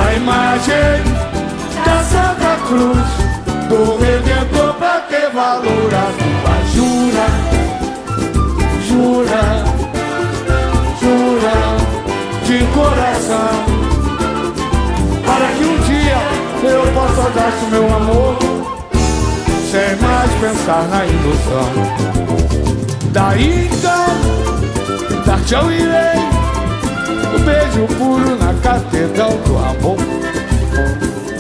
Pela 0.10 0.14
imagem 0.16 1.04
da 1.86 2.04
Santa 2.04 2.58
Cruz. 2.68 3.30
Do 3.70 3.98
Redentor 3.98 4.76
valor 5.32 5.94
a 5.94 6.10
tua 6.18 6.58
jura, 6.74 7.28
jura, 8.88 9.44
jura 11.00 11.58
de 12.46 12.58
coração, 12.74 13.54
para 15.24 15.48
que 15.56 15.64
um 15.64 15.78
dia 15.82 16.20
eu 16.64 16.82
possa 16.94 17.30
dar-te 17.30 17.66
meu 17.70 17.86
amor, 17.96 18.38
sem 19.70 19.96
mais 20.02 20.32
pensar 20.42 20.88
na 20.90 21.06
ilusão. 21.06 21.70
Daí 23.12 23.70
então, 23.72 24.08
dar-te 25.26 25.54
eu 25.54 25.72
irei, 25.72 26.39
um 27.36 27.40
beijo 27.44 27.88
puro 27.98 28.38
na 28.38 28.54
catedral 28.62 29.32
do 29.46 29.58
amor, 29.58 29.98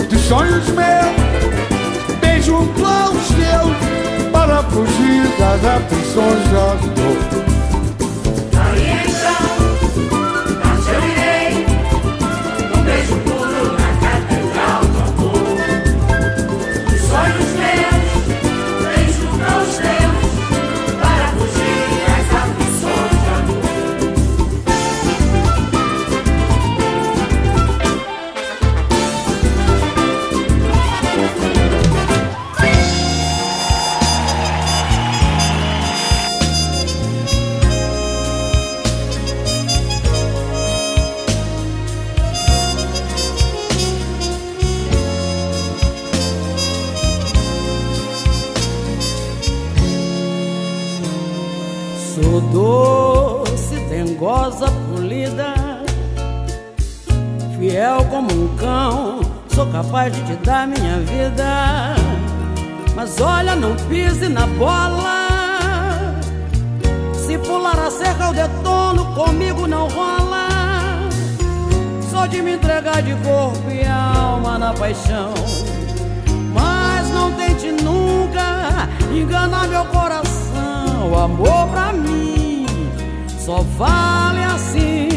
dos 0.09 0.21
sonhos 0.21 0.67
meus, 0.69 2.19
beijo 2.19 2.55
aos 2.55 3.27
teus 3.29 4.31
para 4.31 4.63
fugir 4.63 5.27
das 5.37 5.65
aflições 5.65 6.51
da 6.51 6.98
pise 63.89 64.29
na 64.29 64.45
bola. 64.45 65.27
Se 67.13 67.37
pular 67.39 67.77
a 67.79 67.91
cerca, 67.91 68.25
eu 68.25 68.33
detono, 68.33 69.13
comigo 69.13 69.67
não 69.67 69.87
rola. 69.89 70.47
Sou 72.09 72.27
de 72.27 72.41
me 72.41 72.53
entregar 72.53 73.01
de 73.01 73.13
corpo 73.15 73.69
e 73.69 73.85
alma 73.85 74.57
na 74.57 74.73
paixão. 74.73 75.33
Mas 76.53 77.09
não 77.09 77.31
tente 77.33 77.71
nunca 77.71 78.87
enganar 79.13 79.67
meu 79.67 79.85
coração. 79.85 81.11
O 81.11 81.17
amor 81.17 81.67
pra 81.69 81.91
mim 81.93 82.65
só 83.37 83.63
vale 83.77 84.43
assim, 84.43 85.09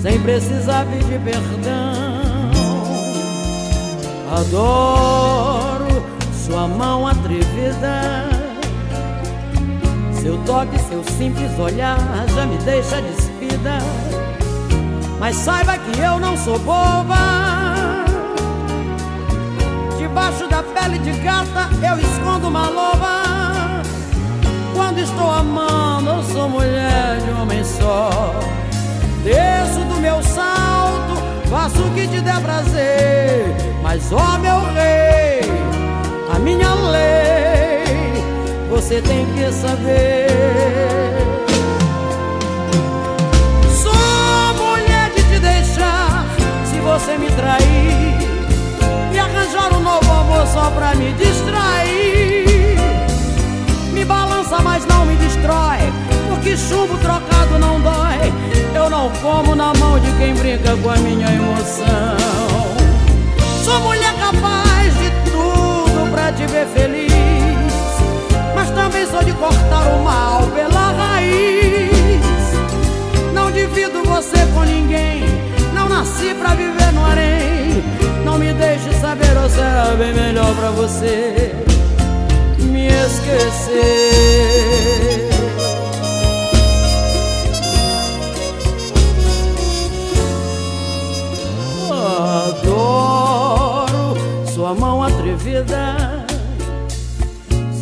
sem 0.00 0.18
precisar 0.20 0.86
pedir 0.86 1.20
perdão. 1.20 2.08
Adoro 4.40 6.18
sua 6.48 6.66
mão 6.66 7.06
atrevida. 7.06 7.47
Seu 10.20 10.36
toque, 10.44 10.78
seu 10.80 11.02
simples 11.04 11.58
olhar 11.58 11.98
já 12.34 12.44
me 12.46 12.58
deixa 12.58 13.00
despida. 13.00 13.78
Mas 15.18 15.36
saiba 15.36 15.78
que 15.78 16.00
eu 16.00 16.18
não 16.20 16.36
sou 16.36 16.58
boba. 16.58 17.16
Debaixo 19.98 20.46
da 20.48 20.62
pele 20.62 20.98
de 20.98 21.12
gata 21.20 21.68
eu 21.82 21.98
escondo 21.98 22.48
uma 22.48 22.68
loba. 22.68 23.22
Quando 24.74 24.98
estou 24.98 25.30
amando, 25.30 26.10
eu 26.10 26.22
sou 26.24 26.48
mulher 26.48 27.20
de 27.24 27.30
homem 27.40 27.64
só. 27.64 28.34
Desço 29.24 29.80
do 29.86 30.00
meu 30.00 30.22
salto, 30.22 31.14
faço 31.50 31.82
o 31.82 31.90
que 31.94 32.06
te 32.06 32.20
der 32.20 32.40
prazer. 32.40 33.56
Mas 33.82 34.12
ó 34.12 34.38
meu 34.38 34.60
rei, 34.72 35.40
a 36.34 36.38
minha 36.38 36.74
lei, 36.74 37.27
você 38.80 39.02
tem 39.02 39.26
que 39.34 39.52
saber. 39.52 40.28
Sou 43.82 43.92
mulher 44.54 45.10
de 45.16 45.22
te 45.24 45.40
deixar 45.40 46.24
se 46.64 46.78
você 46.78 47.18
me 47.18 47.28
trair 47.32 48.16
e 49.12 49.18
arranjar 49.18 49.76
um 49.76 49.80
novo 49.80 50.12
amor 50.12 50.46
só 50.46 50.70
pra 50.70 50.94
me 50.94 51.12
distrair. 51.14 52.78
Me 53.92 54.04
balança, 54.04 54.60
mas 54.62 54.86
não 54.86 55.04
me 55.06 55.16
destrói, 55.16 55.92
porque 56.28 56.56
chumbo 56.56 56.96
trocado 56.98 57.58
não 57.58 57.80
dói. 57.80 58.32
Eu 58.76 58.88
não 58.88 59.10
como 59.20 59.56
na 59.56 59.74
mão 59.74 59.98
de 59.98 60.12
quem 60.18 60.34
brinca 60.34 60.76
com 60.76 60.90
a 60.90 60.96
minha 60.98 61.26
emoção. 61.26 62.16
Sou 63.64 63.80
mulher 63.80 64.14
capaz 64.20 64.94
de 64.94 65.10
tudo 65.32 66.12
pra 66.12 66.30
te 66.30 66.46
ver 66.46 66.67
sou 69.10 69.22
de 69.22 69.32
cortar 69.32 69.86
o 69.94 70.02
mal 70.02 70.42
pela 70.54 70.92
raiz. 70.92 72.20
Não 73.32 73.50
divido 73.50 74.02
você 74.04 74.38
com 74.54 74.62
ninguém, 74.62 75.24
não 75.74 75.88
nasci 75.88 76.34
pra 76.34 76.54
viver 76.54 76.92
no 76.92 77.04
harém. 77.04 77.82
Não 78.24 78.38
me 78.38 78.52
deixe 78.52 78.92
saber 79.00 79.36
ou 79.36 79.48
será 79.48 79.94
bem 79.96 80.12
melhor 80.12 80.54
pra 80.54 80.70
você 80.70 81.54
me 82.58 82.88
esquecer. 82.88 84.67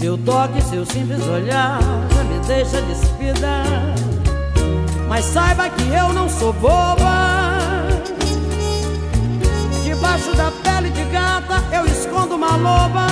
Seu 0.07 0.17
toque, 0.19 0.63
seu 0.63 0.87
simples 0.87 1.21
olhar 1.27 1.81
já 2.15 2.23
me 2.23 2.39
deixa 2.47 2.81
despida. 2.83 3.65
Mas 5.09 5.25
saiba 5.25 5.69
que 5.69 5.83
eu 5.83 6.13
não 6.13 6.29
sou 6.29 6.53
boba. 6.53 7.59
Debaixo 9.83 10.33
da 10.37 10.53
pele 10.63 10.91
de 10.91 11.03
gata 11.07 11.61
eu 11.73 11.85
escondo 11.87 12.37
uma 12.37 12.55
loba. 12.55 13.09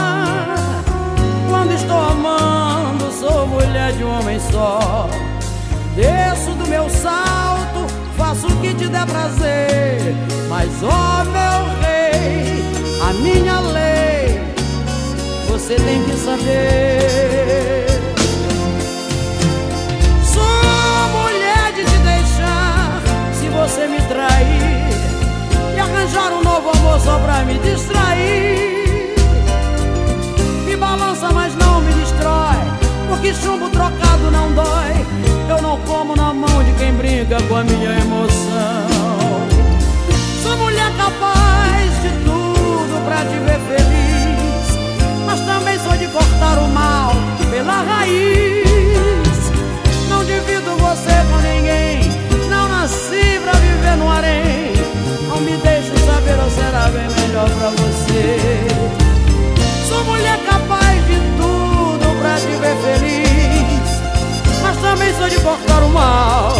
Quando 1.50 1.72
estou 1.72 1.98
amando, 1.98 3.10
sou 3.10 3.44
mulher 3.48 3.92
de 3.94 4.04
um 4.04 4.16
homem 4.16 4.38
só. 4.52 5.08
Desço 5.96 6.52
do 6.52 6.68
meu 6.68 6.88
salto, 6.88 7.92
faço 8.16 8.46
o 8.46 8.60
que 8.60 8.72
te 8.72 8.86
der 8.86 9.06
prazer. 9.06 10.14
Mas 10.48 10.70
ó 10.84 11.24
meu 11.24 11.58
rei, 11.82 12.62
a 13.02 13.12
minha 13.14 13.58
lei, 13.58 14.13
você 15.54 15.76
tem 15.76 16.02
que 16.02 16.16
saber. 16.16 17.86
Sou 20.24 20.42
mulher 21.12 21.72
de 21.76 21.84
te 21.84 21.98
deixar 21.98 23.00
se 23.32 23.48
você 23.50 23.86
me 23.86 24.00
trair 24.08 24.88
e 25.76 25.78
arranjar 25.78 26.32
um 26.32 26.42
novo 26.42 26.70
amor 26.70 26.98
só 26.98 27.20
pra 27.20 27.44
me 27.44 27.56
distrair. 27.60 29.14
Me 30.66 30.74
balança, 30.74 31.30
mas 31.32 31.54
não 31.54 31.80
me 31.82 31.92
destrói, 31.92 32.58
porque 33.08 33.32
chumbo 33.32 33.68
trocado 33.68 34.32
não 34.32 34.50
dói. 34.54 35.06
Eu 35.48 35.62
não 35.62 35.78
como 35.82 36.16
na 36.16 36.34
mão 36.34 36.64
de 36.64 36.72
quem 36.72 36.92
brinca 36.94 37.40
com 37.44 37.54
a 37.54 37.62
minha 37.62 37.92
emoção. 38.00 38.88
Sou 40.42 40.56
mulher 40.56 40.90
capaz 40.96 42.02
de 42.02 42.08
tudo 42.24 43.04
pra 43.06 43.18
te 43.18 43.38
ver 43.46 43.60
feliz, 43.68 44.03
sou 45.84 45.96
de 45.96 46.06
cortar 46.08 46.58
o 46.58 46.68
mal 46.68 47.12
pela 47.50 47.82
raiz. 47.82 48.64
Não 50.08 50.24
divido 50.24 50.76
você 50.78 51.14
com 51.30 51.38
ninguém, 51.38 52.10
não 52.48 52.68
nasci 52.68 53.38
pra 53.42 53.52
viver 53.52 53.96
no 53.96 54.10
harém. 54.10 54.72
Não 55.28 55.40
me 55.40 55.56
deixe 55.58 55.92
saber 56.06 56.38
ou 56.42 56.50
será 56.50 56.88
bem 56.88 57.08
melhor 57.20 57.48
pra 57.50 57.70
você. 57.70 58.66
Sou 59.88 60.04
mulher 60.04 60.38
capaz 60.48 61.06
de 61.06 61.20
tudo 61.36 62.18
pra 62.20 62.34
te 62.36 62.56
ver 62.62 62.76
feliz, 62.86 63.88
mas 64.62 64.76
também 64.78 65.14
sou 65.14 65.28
de 65.28 65.38
cortar 65.40 65.82
o 65.82 65.88
mal 65.90 66.54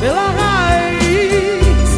pela 0.00 0.30
raiz. 0.30 1.88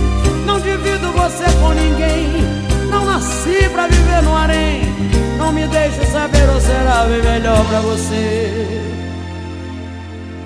Não 0.45 0.59
divido 0.61 1.13
você 1.13 1.45
com 1.61 1.73
ninguém, 1.73 2.45
não 2.91 3.05
nasci 3.05 3.69
pra 3.73 3.87
viver 3.87 4.23
no 4.23 4.37
harém. 4.37 5.04
Não 5.45 5.53
me 5.53 5.67
deixe 5.67 6.07
saber 6.07 6.49
ou 6.49 6.59
será 6.59 7.05
bem 7.05 7.23
melhor 7.23 7.63
pra 7.69 7.81
você 7.81 8.81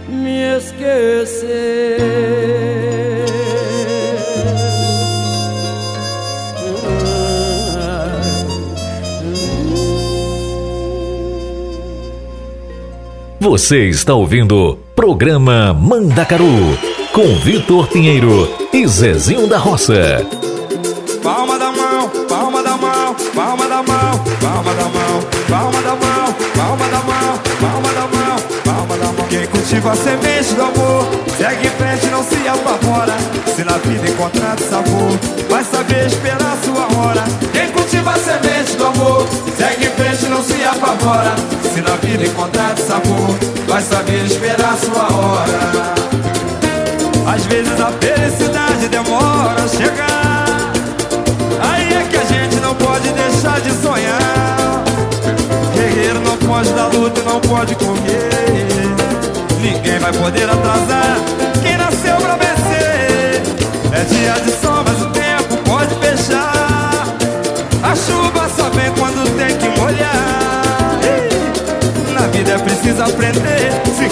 me 0.08 0.56
esquecer. 0.56 1.98
Você 13.38 13.88
está 13.88 14.14
ouvindo 14.14 14.80
Programa 14.96 15.72
Mandacaru 15.72 16.44
com 17.12 17.36
Vitor 17.36 17.86
Pinheiro 17.86 18.52
e 18.72 18.84
Zezinho 18.88 19.46
da 19.46 19.58
Roça. 19.58 20.26
Palma 23.38 23.68
da 23.68 23.82
mão, 23.84 24.18
palma 24.40 24.74
da 24.74 24.88
mão, 24.88 25.22
palma 25.48 25.80
da 25.82 25.94
mão, 25.94 26.34
palma 26.56 26.88
da 26.88 26.98
mão, 26.98 27.38
palma 27.60 27.88
da 27.94 28.00
mão, 28.00 28.36
palma 28.64 28.96
da 28.96 29.12
mão. 29.12 29.28
Quem 29.28 29.46
cultiva 29.46 29.92
a 29.92 29.94
semente 29.94 30.54
do 30.54 30.62
amor, 30.62 31.06
segue 31.38 31.68
em 31.68 31.70
frente, 31.70 32.06
não 32.06 32.24
se 32.24 32.48
apavora. 32.48 33.16
Se 33.54 33.62
na 33.62 33.78
vida 33.78 34.10
encontrar 34.10 34.58
sabor, 34.58 35.16
vai 35.48 35.62
saber 35.62 36.08
esperar 36.08 36.58
sua 36.64 36.98
hora. 36.98 37.22
Quem 37.52 37.70
cultiva 37.70 38.10
a 38.10 38.18
semente 38.18 38.76
do 38.76 38.86
amor, 38.86 39.24
segue 39.56 39.86
em 39.86 39.90
frente, 39.90 40.26
não 40.26 40.42
se 40.42 40.64
apavora. 40.64 41.36
Se 41.72 41.80
na 41.80 41.94
vida 41.94 42.24
encontrar 42.24 42.76
sabor, 42.76 43.38
vai 43.68 43.82
saber 43.82 44.24
esperar 44.24 44.76
sua 44.78 45.16
hora. 45.16 45.94
Às 47.32 47.46
vezes 47.46 47.80
a 47.80 47.92
felicidade 47.92 48.88
demora 48.88 49.62
a 49.62 49.68
chegar. 49.68 50.38
Aí 51.60 51.92
é 51.92 52.08
que 52.10 52.16
a 52.16 52.24
gente 52.24 52.56
não 52.56 52.74
pode 52.74 53.08
deixar 53.10 53.27
de 53.38 53.70
sonhar. 53.80 54.82
Guerreiro 55.72 56.20
não 56.20 56.36
pode 56.38 56.70
dar 56.70 56.88
luta 56.88 57.20
e 57.20 57.22
não 57.22 57.40
pode 57.40 57.74
comer. 57.76 58.68
Ninguém 59.60 59.98
vai 60.00 60.12
poder 60.12 60.50
atrasar 60.50 61.18
quem 61.62 61.76
nasceu 61.76 62.16
pra 62.16 62.34
vencer. 62.34 63.42
É 63.92 64.04
dia 64.04 64.32
de 64.44 64.50
sol, 64.60 64.82
mas 64.84 65.00
o 65.00 65.10
tempo 65.10 65.56
pode 65.64 65.94
fechar. 65.94 67.06
A 67.80 67.94
chuva 67.94 68.48
só 68.56 68.70
vem 68.70 68.90
quando 68.98 69.24
tem 69.36 69.56
que 69.56 69.80
molhar. 69.80 70.98
Na 72.12 72.26
vida 72.26 72.54
é 72.54 72.58
preciso 72.58 73.02
aprender. 73.04 73.70
Se 73.96 74.07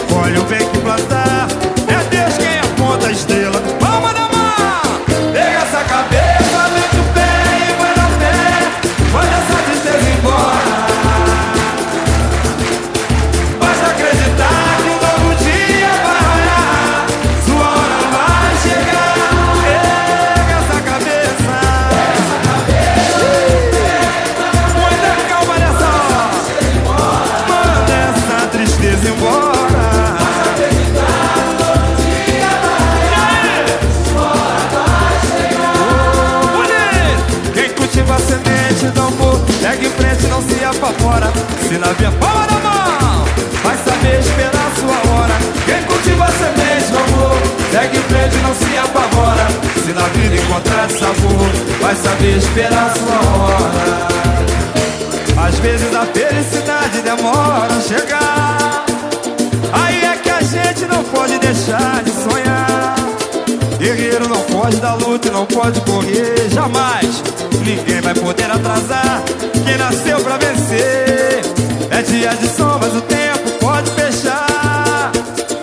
não 65.46 65.62
pode 65.62 65.80
correr 65.82 66.48
jamais. 66.50 67.22
Ninguém 67.64 68.00
vai 68.00 68.14
poder 68.14 68.50
atrasar 68.50 69.22
quem 69.64 69.76
nasceu 69.76 70.20
pra 70.20 70.36
vencer. 70.36 71.42
É 71.90 72.02
dia 72.02 72.34
de 72.34 72.48
sol, 72.48 72.78
mas 72.80 72.94
o 72.94 73.00
tempo 73.02 73.50
pode 73.60 73.90
fechar. 73.92 75.12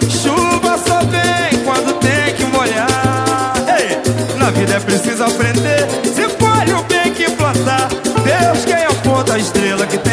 Chuva 0.09 0.77
só 0.77 0.99
vem 1.05 1.59
quando 1.63 1.99
tem 1.99 2.33
que 2.35 2.45
molhar. 2.45 3.53
Ei, 3.77 4.37
na 4.37 4.51
vida 4.51 4.73
é 4.75 4.79
preciso 4.79 5.23
aprender. 5.23 5.87
Se 6.13 6.27
colhe 6.35 6.73
o 6.73 6.83
bem 6.83 7.13
que 7.13 7.29
plantar. 7.31 7.89
Deus 8.23 8.65
quem 8.65 8.85
aponta 8.85 9.33
a 9.33 9.39
estrela 9.39 9.85
que 9.85 9.97
tem 9.97 10.12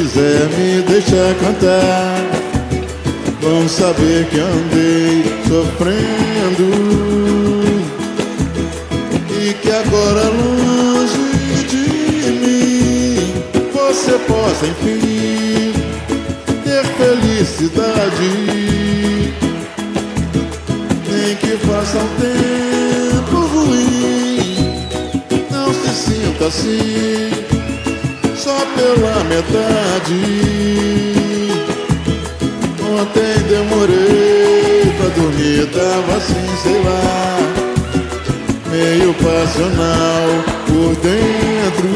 Quiser 0.00 0.48
me 0.56 0.80
deixar 0.82 1.34
cantar 1.34 2.24
Vão 3.42 3.68
saber 3.68 4.26
que 4.26 4.38
andei 4.38 5.24
sofrendo. 5.46 6.68
E 9.30 9.54
que 9.54 9.70
agora 9.70 10.24
longe 10.28 11.66
de 11.68 12.30
mim 12.32 13.34
Você 13.72 14.12
possa 14.26 14.66
enfim 14.66 15.72
ter 16.64 16.84
felicidade. 16.96 18.30
Nem 21.10 21.36
que 21.36 21.56
faça 21.66 21.98
um 21.98 22.08
tempo 22.20 23.36
ruim 23.48 24.56
Não 25.50 25.72
se 25.74 25.94
sinta 25.94 26.46
assim 26.46 27.49
Só 28.42 28.56
pela 28.74 29.22
metade. 29.24 30.20
Ontem 32.80 33.36
demorei 33.50 34.94
pra 34.96 35.08
dormir 35.10 35.66
Tava 35.74 36.16
assim, 36.16 36.48
sei 36.62 36.82
lá. 36.82 37.38
Meio 38.70 39.12
passional 39.12 40.26
por 40.66 40.96
dentro. 41.02 41.90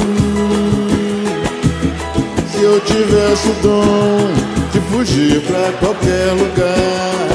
Se 2.53 2.61
eu 2.63 2.79
tivesse 2.81 3.49
o 3.49 3.55
dom 3.63 4.29
de 4.71 4.81
fugir 4.93 5.41
pra 5.47 5.73
qualquer 5.81 6.31
lugar, 6.33 7.29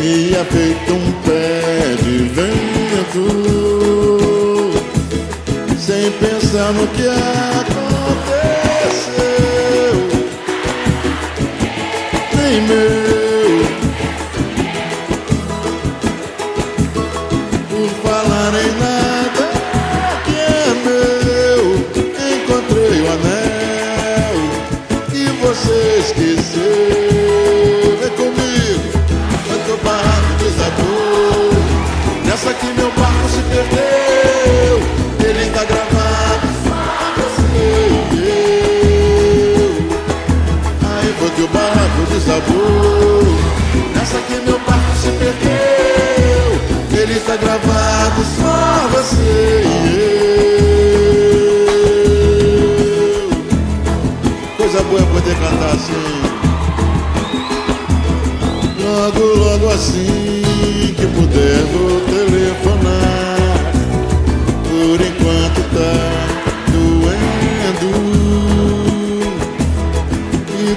ia 0.00 0.42
feito 0.46 0.94
um 0.94 1.12
pé 1.26 1.96
de 2.02 2.16
vento, 2.28 3.26
sem 5.78 6.10
pensar 6.12 6.72
no 6.72 6.86
que 6.86 7.06
aconteceu. 7.06 7.79
Nem 12.50 12.99
Nessa 43.94 44.18
que 44.18 44.34
meu 44.44 44.58
barco 44.60 44.96
se 44.96 45.10
perdeu, 45.12 46.60
ele 47.00 47.20
tá 47.20 47.36
gravado 47.36 48.24
só 48.36 48.88
você 48.92 49.62
e 49.64 49.98
eu. 53.18 53.30
Coisa 54.56 54.82
boa 54.82 55.00
é 55.00 55.04
poder 55.04 55.36
cantar 55.36 55.74
assim. 55.74 56.20
Logo, 58.82 59.22
logo 59.36 59.68
assim 59.70 60.94
que 60.96 61.06
puder 61.06 61.64
vou 61.72 62.00
telefonar. 62.06 63.29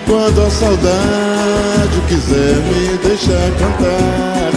quando 0.06 0.42
a 0.42 0.50
saudade 0.50 2.02
quiser 2.08 2.56
me 2.70 2.98
deixar 2.98 3.52
cantar, 3.60 4.52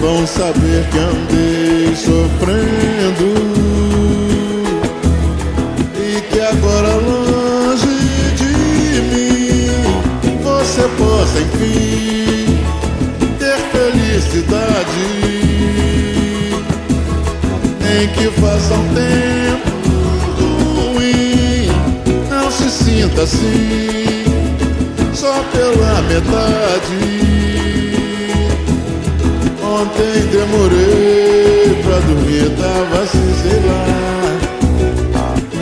vão 0.00 0.26
saber 0.26 0.84
que 0.90 0.98
andei 0.98 1.94
sofrendo. 1.94 3.28
E 5.96 6.20
que 6.30 6.40
agora 6.40 6.94
longe 6.94 7.86
de 8.36 9.00
mim 9.10 9.70
você 10.42 10.82
possa 10.96 11.40
enfim 11.40 12.58
ter 13.38 13.58
felicidade, 13.72 15.06
nem 17.80 18.08
que 18.08 18.30
faça 18.40 18.74
um 18.74 18.88
tempo 18.94 19.70
ruim, 20.94 21.68
não 22.30 22.50
se 22.50 22.70
sinta 22.70 23.22
assim 23.22 23.97
pela 25.52 26.02
metade. 26.02 27.28
Ontem 29.68 30.26
demorei 30.32 31.80
pra 31.84 31.98
dormir 32.00 32.50
Tava 32.58 33.02
assim, 33.02 33.34
sei 33.42 33.60
lá 33.66 33.84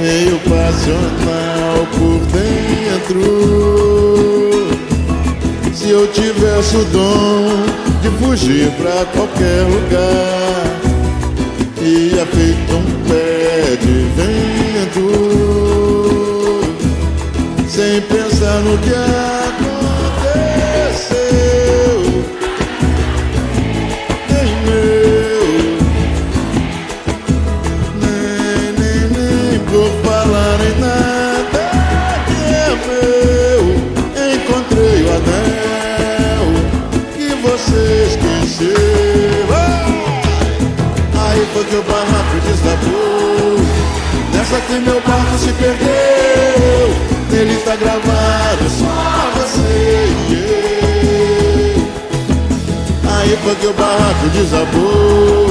Meio 0.00 0.38
passional 0.40 1.86
por 1.98 2.20
dentro. 2.32 3.24
Se 5.74 5.90
eu 5.90 6.06
tivesse 6.12 6.76
o 6.76 6.84
dom 6.86 7.64
de 8.00 8.10
fugir 8.18 8.70
pra 8.72 9.04
qualquer 9.06 9.62
lugar 9.64 10.76
Ia 11.82 12.26
feito 12.26 12.74
um 12.74 12.84
pé 13.08 13.76
de 13.80 14.06
vento. 14.16 15.06
Sem 17.68 18.00
pensar 18.02 18.60
no 18.60 18.78
que 18.78 18.90
aconteceu 18.90 19.65
que 44.66 44.78
meu 44.80 45.00
barco 45.00 45.38
se 45.38 45.52
perdeu. 45.52 45.86
Nele 47.30 47.56
tá 47.64 47.76
gravado 47.76 48.70
só 48.70 49.30
você 49.36 50.08
Aí 53.04 53.36
foi 53.42 53.54
que 53.56 53.66
o 53.66 53.72
barraco 53.74 54.28
desabou. 54.32 55.50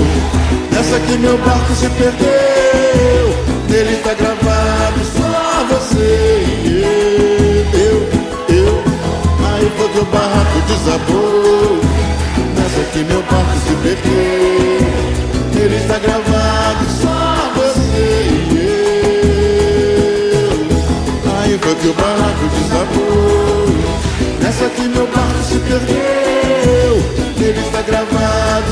Nessa 0.72 1.00
que 1.00 1.18
meu 1.18 1.38
barco 1.38 1.76
se 1.76 1.90
perdeu. 1.90 3.36
Nele 3.70 3.98
tá 3.98 4.14
gravado 4.14 5.00
só 5.16 5.66
você 5.70 6.46
eu. 7.74 8.56
Eu, 8.56 8.84
Aí 9.54 9.72
foi 9.78 9.90
que 9.90 10.00
o 10.00 10.06
barraco 10.06 10.60
desabou. 10.68 11.80
Nessa 12.56 12.92
que 12.92 13.00
meu 13.00 13.22
barco 13.24 13.56
se 13.66 13.74
perdeu. 13.84 14.76
Nele 15.54 15.76
está 15.78 16.00
gravado 16.00 16.35
Aí 21.86 21.92
foi 21.92 21.92
que 21.92 21.92
o 21.92 21.94
barraco 21.94 22.48
desabou. 22.48 23.66
Nessa 24.42 24.70
que 24.70 24.88
meu 24.88 25.08
barco 25.08 25.44
se 25.44 25.60
perdeu 25.60 26.96
Nele 27.38 27.60
está 27.60 27.82
gravado 27.82 28.72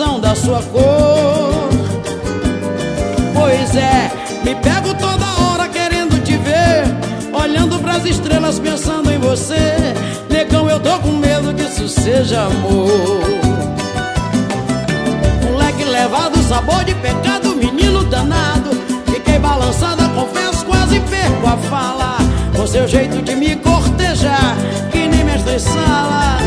Tentação 0.00 0.18
da 0.18 0.34
sua 0.34 0.62
cor. 0.62 1.68
Pois 3.34 3.76
é, 3.76 4.10
me 4.42 4.54
pego 4.54 4.94
toda 4.94 5.26
hora 5.42 5.68
querendo 5.68 6.22
te 6.24 6.36
ver, 6.38 6.84
olhando 7.32 7.78
pras 7.78 8.04
estrelas 8.06 8.58
pensando 8.58 9.10
em 9.12 9.18
você. 9.18 9.76
Negão, 10.30 10.68
eu 10.70 10.80
tô 10.80 10.98
com 11.00 11.12
medo 11.12 11.52
que 11.54 11.62
isso 11.62 11.88
seja 11.88 12.42
amor. 12.42 13.20
Moleque 15.44 15.84
levado, 15.84 16.42
sabor 16.44 16.82
de 16.84 16.94
pecado, 16.94 17.54
menino 17.54 18.02
danado. 18.04 18.70
Fiquei 19.06 19.38
balançada, 19.38 20.08
confesso, 20.08 20.64
quase 20.64 20.98
perco 21.00 21.46
a 21.46 21.56
fala. 21.68 22.16
Com 22.56 22.66
seu 22.66 22.88
jeito 22.88 23.20
de 23.22 23.36
me 23.36 23.56
cortejar, 23.56 24.56
que 24.90 25.06
nem 25.06 25.24
mestre 25.24 25.58
sala. 25.58 26.38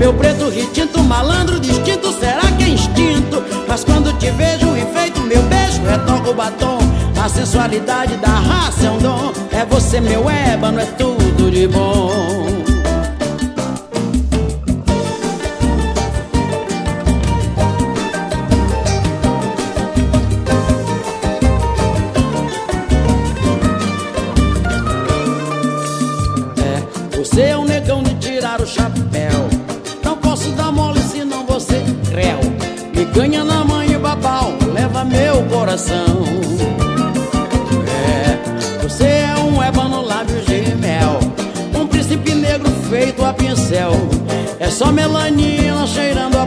Meu 0.00 0.14
preto 0.14 0.48
retinto, 0.48 1.04
malandro 1.04 1.60
distinto, 1.60 2.10
será 2.18 2.40
que 2.56 2.64
é 2.64 2.68
instinto? 2.70 3.44
Mas 3.68 3.84
quando 3.84 4.10
te 4.14 4.30
vejo 4.30 4.74
enfeito, 4.74 5.20
meu 5.20 5.42
beijo 5.42 5.82
retoca 5.82 6.30
o 6.30 6.34
batom. 6.34 6.78
A 7.22 7.28
sensualidade 7.28 8.16
da 8.16 8.28
raça 8.28 8.86
é 8.86 8.90
um 8.90 8.96
dom. 8.96 9.30
É 9.52 9.62
você, 9.66 10.00
meu 10.00 10.30
ébano, 10.30 10.80
é 10.80 10.86
tudo 10.86 11.50
de 11.50 11.68
bom. 11.68 12.39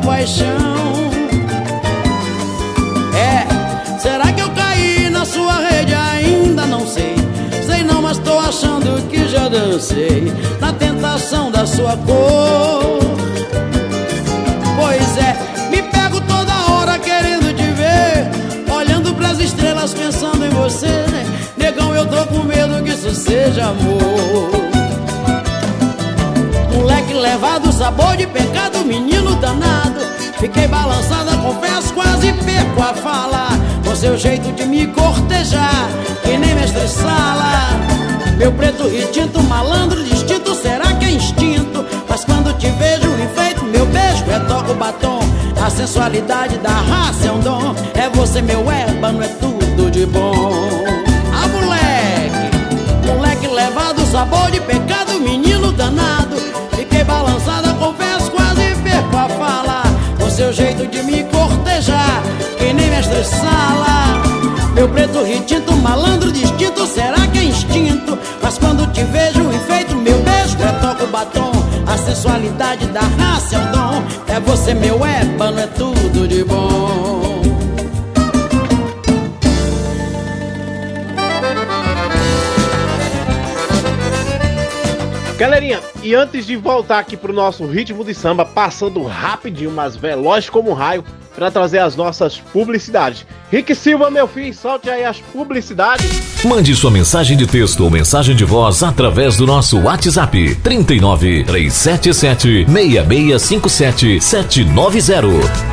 Paixão. 0.04 1.12
É, 3.16 4.00
será 4.00 4.32
que 4.32 4.42
eu 4.42 4.50
caí 4.52 5.10
na 5.10 5.26
sua 5.26 5.56
rede? 5.60 5.94
Ainda 5.94 6.66
não 6.66 6.86
sei. 6.86 7.16
Sei 7.66 7.84
não, 7.84 8.02
mas 8.02 8.18
tô 8.20 8.38
achando 8.38 9.08
que 9.10 9.28
já 9.28 9.48
dancei 9.48 10.32
na 10.60 10.74
tentação 10.74 11.50
da 11.50 11.66
sua 11.66 11.98
cor. 11.98 13.00
Pois 14.76 15.18
é, 15.18 15.70
me 15.70 15.82
pego 15.84 16.20
toda 16.22 16.54
hora 16.72 17.00
querendo 17.00 17.56
te 17.56 17.64
ver, 17.64 18.74
olhando 18.74 19.14
pras 19.16 19.40
estrelas 19.40 19.94
pensando 19.94 20.46
em 20.46 20.50
você. 20.50 21.06
Negão, 21.58 21.96
eu 21.96 22.06
tô 22.06 22.26
com 22.28 22.44
medo 22.44 22.84
que 22.84 22.92
isso 22.92 23.14
seja 23.14 23.68
amor. 23.68 24.53
Sabor 27.84 28.16
de 28.16 28.26
pecado, 28.26 28.86
menino 28.86 29.36
danado. 29.36 30.00
Fiquei 30.40 30.70
balançada, 30.70 31.36
confesso, 31.36 31.94
quase 31.94 32.32
perco 32.32 32.82
a 32.82 32.94
fala. 32.94 33.50
Com 33.84 33.94
seu 33.94 34.18
jeito 34.18 34.54
de 34.54 34.66
me 34.66 34.88
cortejar, 34.88 35.90
que 36.24 36.38
nem 36.38 36.56
mestre 36.56 36.88
sala. 36.88 37.72
Meu 38.38 38.54
preto 38.54 38.88
retinto, 38.88 39.44
malandro 39.44 40.02
distinto, 40.02 40.56
será 40.56 40.94
que 40.94 41.06
é 41.06 41.12
instinto? 41.12 41.86
Mas 42.08 42.24
quando 42.24 42.58
te 42.58 42.70
vejo 42.70 43.10
enfeito, 43.22 43.66
meu 43.66 43.86
beijo 43.88 44.24
é 44.32 44.40
toco 44.48 44.74
batom. 44.76 45.20
A 45.62 45.70
sensualidade 45.70 46.58
da 46.60 46.70
raça 46.70 47.28
é 47.28 47.32
um 47.34 47.40
dom. 47.42 47.76
É 47.96 48.08
você, 48.16 48.42
meu 48.42 48.64
ébano, 48.72 49.22
é 49.22 49.28
tudo 49.28 49.92
de 49.92 50.06
bom. 50.06 50.54
Ah, 51.34 51.48
moleque, 51.50 53.08
moleque 53.08 53.48
levado, 53.48 54.06
sabor 54.06 54.50
de 54.52 54.62
pecado, 54.62 55.20
menino 55.20 55.74
danado. 55.74 56.38
Fiquei 56.76 57.04
balançada, 57.04 57.63
jeito 60.54 60.86
de 60.86 61.02
me 61.02 61.24
cortejar, 61.24 62.22
que 62.58 62.72
nem 62.74 62.90
mestre 62.90 63.24
sala. 63.24 64.22
Meu 64.76 64.88
preto 64.88 65.24
retinto, 65.24 65.76
malandro 65.78 66.32
distinto, 66.32 66.86
será 66.86 67.28
que 67.28 67.40
é 67.40 67.44
instinto? 67.46 68.18
Mas 68.42 68.58
quando 68.60 68.86
te 68.92 69.04
vejo 69.04 69.42
enfeito, 69.52 69.96
meu 69.96 70.20
beijo 70.20 70.58
é 70.62 70.72
toco 70.80 71.08
batom. 71.08 71.52
A 71.88 71.98
sensualidade 71.98 72.86
da 72.88 73.02
raça 73.02 73.56
é 73.56 73.60
um 73.60 73.72
dom. 73.72 74.04
É 74.28 74.40
você, 74.40 74.74
meu 74.74 75.04
ébano, 75.06 75.60
é 75.60 75.68
tudo 75.68 76.28
de 76.28 76.44
bom. 76.44 77.33
Galerinha, 85.38 85.82
e 86.04 86.14
antes 86.14 86.46
de 86.46 86.56
voltar 86.56 87.00
aqui 87.00 87.18
pro 87.18 87.34
nosso 87.34 87.66
ritmo 87.66 88.06
de 88.06 88.14
samba, 88.14 88.46
passando 88.46 89.04
rapidinho, 89.04 89.72
mas 89.72 89.96
veloz 89.96 90.50
como 90.50 90.70
um 90.70 90.74
raio, 90.74 91.04
para 91.36 91.50
trazer 91.50 91.80
as 91.80 91.96
nossas 91.96 92.38
publicidades. 92.38 93.26
Rick 93.52 93.74
Silva, 93.74 94.12
meu 94.12 94.28
filho, 94.28 94.54
solte 94.54 94.90
aí 94.90 95.04
as 95.04 95.18
publicidades. 95.18 96.44
Mande 96.46 96.76
sua 96.76 96.92
mensagem 96.92 97.36
de 97.36 97.48
texto 97.48 97.84
ou 97.84 97.90
mensagem 97.90 98.36
de 98.36 98.46
voz 98.46 98.84
através 98.84 99.36
do 99.36 99.48
nosso 99.48 99.80
WhatsApp 99.80 100.56
39 100.56 101.44
377 101.44 102.66
6657 102.66 104.22
790. 104.22 105.73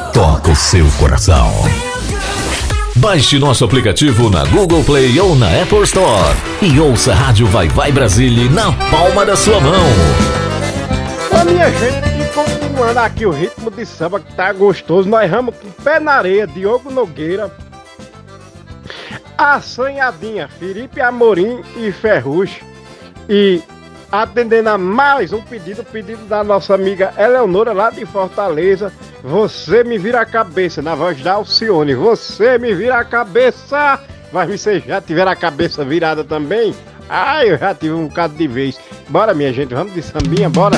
toca 0.13 0.51
o 0.51 0.55
seu 0.55 0.85
coração. 0.99 1.49
Baixe 2.97 3.39
nosso 3.39 3.63
aplicativo 3.63 4.29
na 4.29 4.43
Google 4.45 4.83
Play 4.83 5.17
ou 5.21 5.35
na 5.35 5.47
Apple 5.61 5.83
Store 5.83 6.35
e 6.61 6.77
ouça 6.79 7.13
a 7.13 7.15
Rádio 7.15 7.47
Vai 7.47 7.69
Vai 7.69 7.93
Brasília 7.93 8.49
na 8.49 8.73
palma 8.89 9.25
da 9.25 9.37
sua 9.37 9.61
mão. 9.61 9.85
Ô 11.31 11.45
minha 11.45 11.71
gente, 11.71 12.33
continuando 12.33 12.99
aqui 12.99 13.25
o 13.25 13.31
ritmo 13.31 13.71
de 13.71 13.85
samba 13.85 14.19
que 14.19 14.33
tá 14.35 14.51
gostoso, 14.51 15.07
nós 15.07 15.31
vamos 15.31 15.55
com 15.55 15.69
pé 15.81 15.97
na 15.97 16.13
areia, 16.13 16.45
Diogo 16.45 16.91
Nogueira, 16.91 17.49
Assanhadinha, 19.37 20.49
Felipe 20.59 20.99
Amorim 20.99 21.61
e 21.77 21.89
Ferrugem. 21.91 22.61
E 23.29 23.61
atendendo 24.11 24.69
a 24.69 24.77
mais 24.77 25.31
um 25.31 25.41
pedido, 25.41 25.85
pedido 25.85 26.25
da 26.25 26.43
nossa 26.43 26.75
amiga 26.75 27.13
Eleonora 27.17 27.71
lá 27.71 27.89
de 27.89 28.05
Fortaleza. 28.05 28.91
Você 29.23 29.83
me 29.83 29.97
vira 29.97 30.21
a 30.21 30.25
cabeça, 30.25 30.81
na 30.81 30.95
voz 30.95 31.21
da 31.21 31.33
Alcione. 31.33 31.93
Você 31.93 32.57
me 32.57 32.73
vira 32.73 32.97
a 32.97 33.03
cabeça. 33.03 33.99
Mas 34.31 34.49
vocês 34.49 34.83
já 34.83 34.99
tiveram 34.99 35.31
a 35.31 35.35
cabeça 35.35 35.85
virada 35.85 36.23
também? 36.23 36.73
Ah, 37.09 37.45
eu 37.45 37.57
já 37.57 37.75
tive 37.75 37.93
um 37.93 38.07
bocado 38.07 38.33
de 38.35 38.47
vez. 38.47 38.79
Bora, 39.09 39.33
minha 39.33 39.51
gente, 39.51 39.73
vamos 39.73 39.93
de 39.93 40.01
sambinha, 40.01 40.49
bora. 40.49 40.77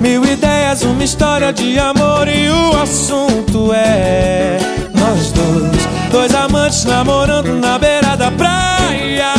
Mil 0.00 0.24
ideias, 0.24 0.82
uma 0.82 1.04
história 1.04 1.52
de 1.52 1.78
amor 1.78 2.26
e 2.26 2.48
o 2.48 2.82
assunto 2.82 3.70
é 3.74 4.58
nós 4.94 5.30
dois. 5.32 5.88
Dois 6.10 6.34
amantes 6.34 6.84
namorando 6.86 7.52
na 7.60 7.78
beira 7.78 8.16
da 8.16 8.30
praia. 8.30 9.34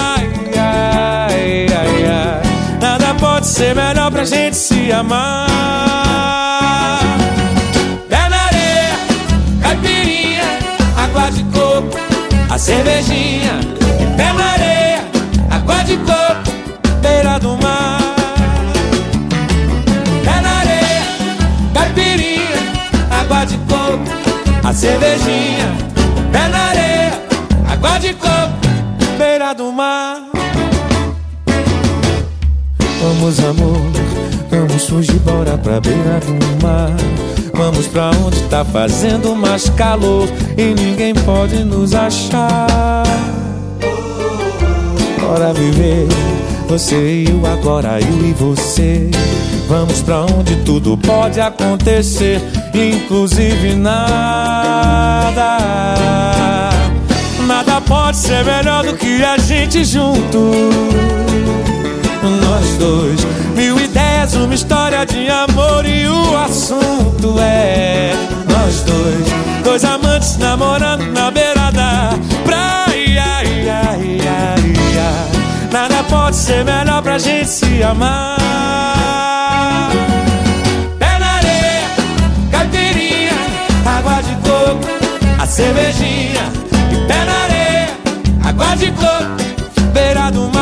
Ai, 0.55 1.65
ai, 1.67 2.03
ai. 2.05 2.41
Nada 2.79 3.15
pode 3.15 3.47
ser 3.47 3.75
melhor 3.75 4.11
pra 4.11 4.23
gente 4.23 4.55
se 4.55 4.91
amar. 4.91 5.47
Pé 8.07 8.29
na 8.29 8.45
areia, 8.45 8.93
caipirinha, 9.63 10.43
água 10.95 11.31
de 11.31 11.43
coco, 11.45 11.97
a 12.49 12.57
cervejinha. 12.59 13.59
Pé 14.15 14.31
na 14.33 14.50
cervejinha. 24.73 25.76
Pé 26.31 26.48
na 26.48 26.60
areia, 26.69 27.22
água 27.69 27.98
de 27.99 28.14
coco, 28.14 28.60
beira 29.18 29.53
do 29.53 29.72
mar. 29.72 30.18
Vamos, 33.02 33.39
amor, 33.39 33.81
vamos 34.49 34.88
fugir, 34.88 35.19
bora 35.19 35.57
pra 35.57 35.80
beira 35.80 36.19
do 36.19 36.65
mar. 36.65 36.95
Vamos 37.53 37.88
pra 37.88 38.11
onde 38.26 38.41
tá 38.43 38.64
fazendo 38.64 39.35
mais 39.35 39.69
calor 39.69 40.27
e 40.57 40.73
ninguém 40.73 41.14
pode 41.14 41.64
nos 41.64 41.93
achar. 41.93 43.03
Bora 45.19 45.53
viver, 45.53 46.07
você 46.72 47.26
eu 47.27 47.45
agora, 47.45 47.99
eu 47.99 48.30
e 48.30 48.31
você. 48.31 49.11
Vamos 49.68 50.02
pra 50.02 50.22
onde 50.22 50.56
tudo 50.64 50.98
pode 50.98 51.41
acontecer, 51.41 52.41
inclusive 52.73 53.76
nada. 53.76 55.57
Nada 57.45 57.81
pode 57.81 58.15
ser 58.15 58.45
melhor 58.45 58.85
do 58.85 58.95
que 58.95 59.22
a 59.22 59.38
gente 59.38 59.84
junto. 59.84 60.39
Nós 62.41 62.77
dois, 62.77 63.19
mil 63.53 63.77
ideias, 63.77 64.34
uma 64.35 64.56
história 64.56 65.06
de 65.06 65.27
amor 65.27 65.85
e 65.85 66.07
o 66.07 66.38
assunto 66.38 67.38
é 67.38 68.14
nós 68.48 68.80
dois, 68.84 69.64
dois 69.65 69.84
amantes 69.84 70.38
namorando 70.38 71.06
na 71.11 71.30
beira 71.31 71.69
da 71.72 72.18
praia. 72.45 73.23
Ai, 73.23 73.68
ai, 73.68 73.68
ai, 73.69 74.19
ai. 74.98 75.40
Nada 75.72 76.03
pode 76.03 76.35
ser 76.35 76.65
melhor 76.65 77.02
pra 77.02 77.18
gente 77.18 77.48
se 77.48 77.81
amar. 77.81 78.38
Pé 80.99 81.18
na 81.18 81.31
areia, 81.38 81.88
caipirinha, 82.52 83.31
água 83.85 84.22
de 84.22 84.35
coco, 84.35 84.85
a 85.41 85.45
cervejinha. 85.45 86.52
E 86.91 87.07
pé 87.07 87.23
na 87.23 87.43
areia, 87.45 87.89
água 88.43 88.76
de 88.76 88.91
coco, 88.91 89.91
beira 89.93 90.30
do 90.30 90.49
mar. 90.49 90.60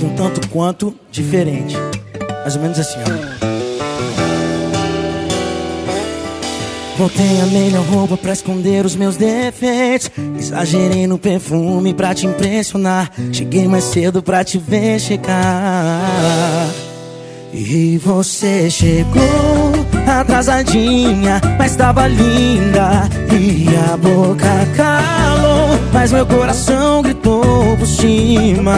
Jeito 0.00 0.06
um 0.06 0.14
tanto 0.14 0.48
quanto 0.48 0.94
diferente. 1.10 1.76
Mais 2.42 2.56
ou 2.56 2.62
menos 2.62 2.78
assim, 2.78 2.98
ó. 3.00 3.50
Botei 6.96 7.40
a 7.40 7.46
melhor 7.46 7.84
roupa 7.86 8.16
pra 8.16 8.32
esconder 8.32 8.84
os 8.84 8.96
meus 8.96 9.16
defeitos. 9.16 10.10
Exagerei 10.38 11.06
no 11.06 11.18
perfume 11.18 11.94
pra 11.94 12.14
te 12.14 12.26
impressionar. 12.26 13.10
Cheguei 13.32 13.68
mais 13.68 13.84
cedo 13.84 14.22
pra 14.22 14.44
te 14.44 14.58
ver 14.58 14.98
chegar. 14.98 16.68
E 17.52 17.98
você 17.98 18.70
chegou 18.70 19.72
atrasadinha, 20.06 21.40
mas 21.58 21.74
tava 21.74 22.06
linda. 22.06 23.08
E 23.32 23.66
a 23.90 23.96
boca 23.96 24.68
calou, 24.76 25.78
mas 25.92 26.12
meu 26.12 26.26
coração 26.26 27.02
gritou 27.02 27.76
por 27.78 27.86
cima. 27.86 28.76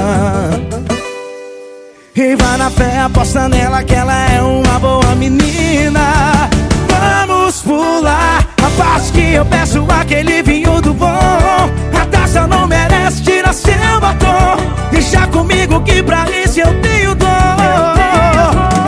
E 2.15 2.37
vai 2.37 2.59
na 2.59 2.69
fé, 2.69 3.01
aposta 3.01 3.49
nela 3.49 3.83
que 3.83 3.95
ela 3.95 4.15
é 4.31 4.43
uma 4.43 4.79
boa 4.79 5.15
menina. 5.15 6.51
Vamos 6.87 7.63
pular 7.63 8.47
a 8.63 8.71
parte 8.77 9.13
que 9.13 9.33
eu 9.33 9.47
peço 9.47 9.87
aquele 9.89 10.43
vinho 10.43 10.79
do 10.83 10.93
bom. 10.93 11.09
A 11.09 12.07
taça 12.11 12.47
não 12.47 12.67
merece 12.67 13.23
tirar 13.23 13.55
seu 13.55 13.99
batom. 13.99 14.57
Deixa 14.91 15.27
comigo 15.29 15.81
que 15.85 16.03
pra 16.03 16.27
isso 16.31 16.61
eu 16.61 16.83
tenho 16.83 17.15
dor. 17.15 17.29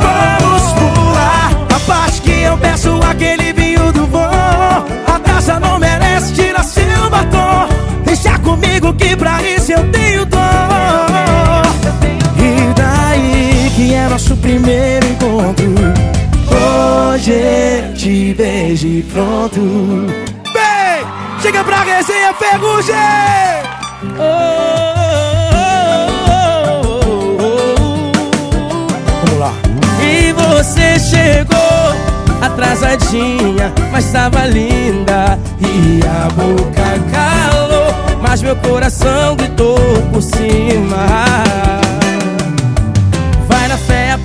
Vamos 0.02 0.72
pular 0.74 1.50
a 1.74 1.80
parte 1.80 2.20
que 2.20 2.42
eu 2.42 2.58
peço 2.58 3.00
aquele 3.10 3.54
vinho 3.54 3.90
do 3.90 4.06
bom. 4.06 4.20
A 4.20 5.18
taça 5.24 5.58
não 5.58 5.78
merece 5.78 6.34
tirar 6.34 6.62
seu 6.62 7.08
batom. 7.08 7.68
Deixa 8.04 8.38
comigo 8.40 8.92
que 8.92 9.16
pra 9.16 9.42
isso 9.42 9.72
eu 9.72 9.90
tenho 9.90 10.26
dor. 10.26 11.53
E 14.14 14.16
é 14.16 14.20
nosso 14.20 14.36
primeiro 14.36 15.04
encontro. 15.08 15.74
Hoje 16.48 17.92
te 17.96 18.36
e 18.86 19.02
pronto. 19.12 19.60
Bem, 20.52 21.04
chega 21.42 21.64
pra 21.64 21.82
resenha 21.82 22.32
Ferrugem! 22.34 22.94
Vamos 29.24 29.38
lá. 29.40 29.52
E 30.00 30.32
você 30.32 30.96
chegou 31.00 32.40
atrasadinha, 32.40 33.72
mas 33.90 34.12
tava 34.12 34.46
linda. 34.46 35.36
E 35.58 36.00
a 36.06 36.28
boca 36.30 37.00
calou, 37.10 38.20
mas 38.22 38.42
meu 38.42 38.54
coração 38.54 39.34
gritou 39.34 39.76
por 40.12 40.22
cima. 40.22 41.83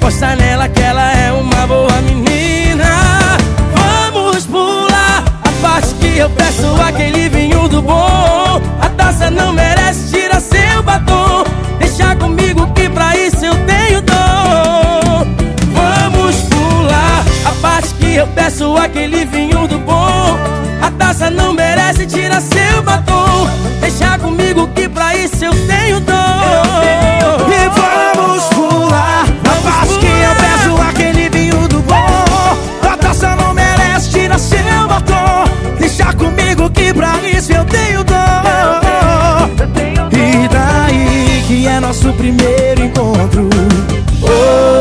Nela 0.10 0.68
que 0.68 0.82
ela 0.82 1.14
é 1.14 1.32
uma 1.32 1.66
boa 1.68 2.02
menina. 2.02 3.38
Vamos 3.74 4.46
pular 4.48 5.24
a 5.44 5.62
parte 5.62 5.94
que 5.96 6.18
eu 6.18 6.30
peço 6.32 6.66
aquele 6.82 7.30
vinho 7.30 7.70
do 7.70 7.82
bom. 7.82 8.62
A 8.82 8.90
taça 8.98 9.30
não 9.30 9.54
merece 9.54 10.12
tirar 10.12 10.42
seu 10.42 10.84
batom. 10.84 11.46
Deixa 11.78 12.16
comigo 12.16 12.68
que 12.74 12.90
pra 12.90 13.16
isso 13.16 13.46
eu 13.46 13.56
tenho 13.66 14.02
dom. 14.02 15.26
Vamos 15.72 16.36
pular 16.50 17.24
a 17.46 17.52
parte 17.62 17.94
que 17.94 18.16
eu 18.16 18.28
peço 18.28 18.76
aquele 18.78 19.26
vinho 19.26 19.68
do 19.68 19.78
bom. 19.78 20.38
A 20.82 20.92
taça 20.98 21.30
não 21.30 21.54
merece 21.54 22.06
tirar 22.08 22.42
seu 22.42 22.82
batom. 22.84 23.48
Deixa 23.80 24.18
comigo 24.18 24.68
que 24.76 24.89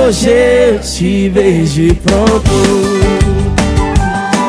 Hoje 0.08 0.30
eu 0.30 0.80
te 0.80 1.28
vejo 1.28 1.94
pronto. 1.96 2.50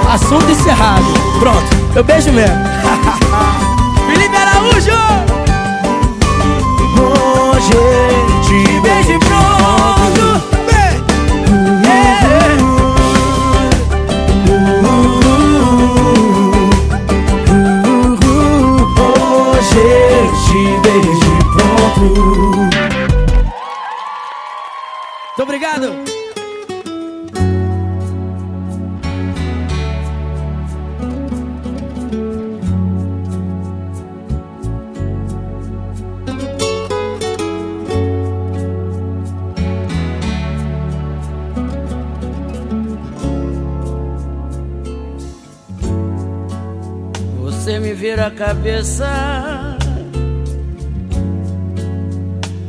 Assunto 0.09 0.49
encerrado. 0.49 1.03
Pronto, 1.37 1.97
eu 1.97 2.01
beijo 2.01 2.31
mesmo. 2.31 2.55
Felipe 4.09 4.37
Araújo! 4.37 4.93
Hoje 6.95 8.08
vira 48.09 48.25
a 48.25 48.31
cabeça, 48.31 49.77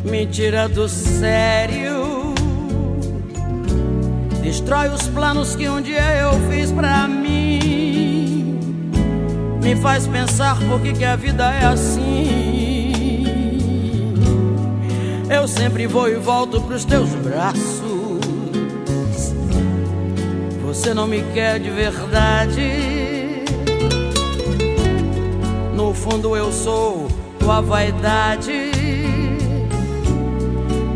me 0.04 0.26
tira 0.26 0.68
do 0.68 0.86
sério, 0.86 2.34
destrói 4.42 4.90
os 4.90 5.06
planos 5.08 5.56
que 5.56 5.66
um 5.66 5.80
dia 5.80 6.14
eu 6.18 6.32
fiz 6.50 6.70
pra 6.70 7.08
mim, 7.08 8.58
me 9.62 9.74
faz 9.76 10.06
pensar 10.06 10.58
por 10.68 10.78
que, 10.82 10.92
que 10.92 11.06
a 11.06 11.16
vida 11.16 11.50
é 11.50 11.64
assim. 11.64 13.24
Eu 15.30 15.48
sempre 15.48 15.86
vou 15.86 16.06
e 16.06 16.16
volto 16.16 16.60
pros 16.60 16.84
teus 16.84 17.08
braços. 17.14 18.20
Você 20.66 20.92
não 20.92 21.06
me 21.06 21.22
quer 21.32 21.58
de 21.58 21.70
verdade. 21.70 22.99
Fundo 26.10 26.36
eu 26.36 26.50
sou 26.50 27.06
tua 27.38 27.60
vaidade. 27.60 28.50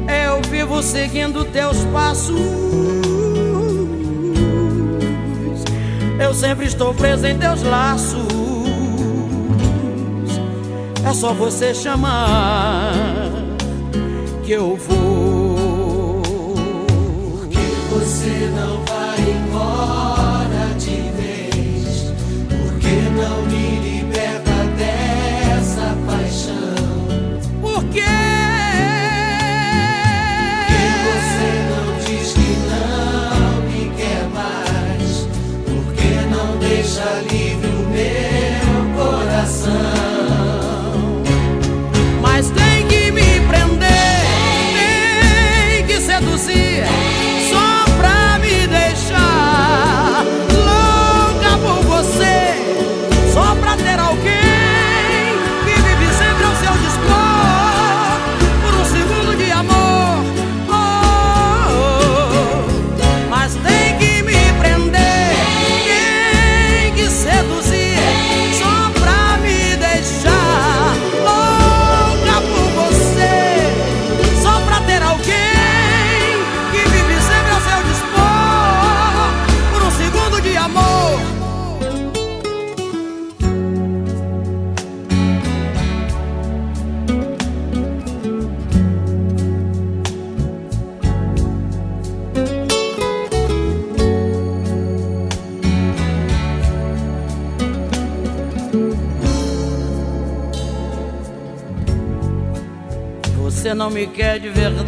Eu 0.08 0.42
vivo 0.50 0.82
seguindo 0.82 1.44
teus 1.44 1.84
passos. 1.92 2.34
Eu 6.18 6.34
sempre 6.34 6.66
estou 6.66 6.92
preso 6.94 7.26
em 7.28 7.38
teus 7.38 7.62
laços. 7.62 8.26
É 11.08 11.12
só 11.14 11.32
você 11.32 11.72
chamar 11.72 12.90
que 14.44 14.50
eu 14.50 14.76
vou. 14.76 16.22
Porque 17.38 17.60
você 17.92 18.50
não 18.56 18.73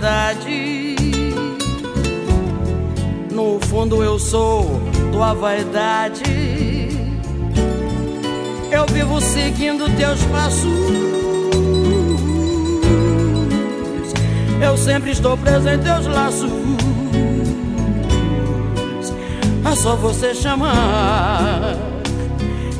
verdade. 0.06 0.94
No 3.32 3.58
fundo 3.60 4.04
eu 4.04 4.18
sou 4.18 4.80
tua 5.12 5.34
vaidade. 5.34 6.22
Eu 8.70 8.86
vivo 8.86 9.20
seguindo 9.20 9.84
teus 9.96 10.22
passos. 10.24 10.70
Eu 14.62 14.76
sempre 14.76 15.10
estou 15.10 15.36
preso 15.36 15.68
em 15.68 15.78
teus 15.78 16.06
laços. 16.06 16.50
É 19.64 19.74
só 19.74 19.96
você 19.96 20.34
chamar 20.34 21.76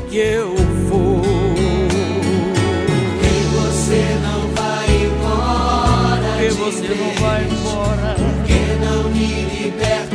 que 0.08 0.16
eu 0.16 0.54
vou. 0.88 1.22
E 3.22 3.34
você 3.56 4.16
não 4.22 4.48
vai 4.54 4.86
embora. 5.04 5.46
Porque 9.70 9.84
não 9.84 10.00
me 10.00 10.05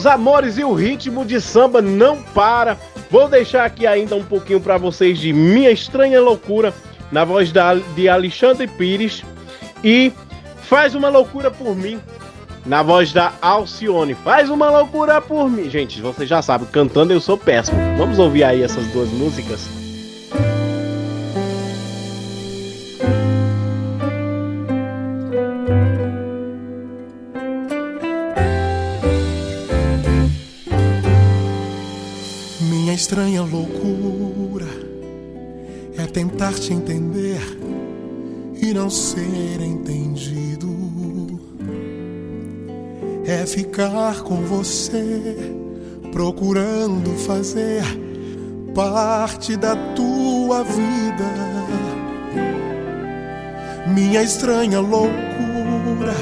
Meus 0.00 0.06
amores, 0.06 0.56
e 0.56 0.64
o 0.64 0.72
ritmo 0.72 1.26
de 1.26 1.38
samba 1.42 1.82
não 1.82 2.22
para. 2.22 2.78
Vou 3.10 3.28
deixar 3.28 3.66
aqui 3.66 3.86
ainda 3.86 4.16
um 4.16 4.24
pouquinho 4.24 4.58
pra 4.58 4.78
vocês 4.78 5.18
de 5.18 5.30
Minha 5.30 5.70
Estranha 5.70 6.18
Loucura, 6.22 6.72
na 7.12 7.22
voz 7.22 7.52
da, 7.52 7.74
de 7.74 8.08
Alexandre 8.08 8.66
Pires. 8.66 9.22
E 9.84 10.10
Faz 10.62 10.94
uma 10.94 11.10
Loucura 11.10 11.50
por 11.50 11.76
Mim, 11.76 12.00
na 12.64 12.82
voz 12.82 13.12
da 13.12 13.34
Alcione. 13.42 14.14
Faz 14.14 14.48
uma 14.48 14.70
loucura 14.70 15.20
por 15.20 15.50
mim. 15.50 15.68
Gente, 15.68 16.00
você 16.00 16.24
já 16.24 16.40
sabe, 16.40 16.64
cantando 16.72 17.12
eu 17.12 17.20
sou 17.20 17.36
péssimo. 17.36 17.78
Vamos 17.98 18.18
ouvir 18.18 18.44
aí 18.44 18.62
essas 18.62 18.86
duas 18.86 19.10
músicas? 19.10 19.79
Estranha 33.10 33.42
loucura 33.42 34.68
é 35.98 36.06
tentar 36.06 36.52
te 36.54 36.72
entender 36.72 37.40
e 38.62 38.72
não 38.72 38.88
ser 38.88 39.60
entendido. 39.60 40.70
É 43.26 43.44
ficar 43.46 44.20
com 44.20 44.36
você, 44.42 45.36
procurando 46.12 47.10
fazer 47.26 47.82
parte 48.76 49.56
da 49.56 49.74
tua 49.96 50.62
vida. 50.62 51.30
Minha 53.88 54.22
estranha 54.22 54.78
loucura 54.78 56.14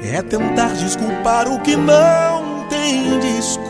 é 0.00 0.22
tentar 0.22 0.74
desculpar 0.74 1.48
o 1.52 1.60
que 1.60 1.74
não 1.74 2.68
tem 2.68 3.18
desculpa. 3.18 3.61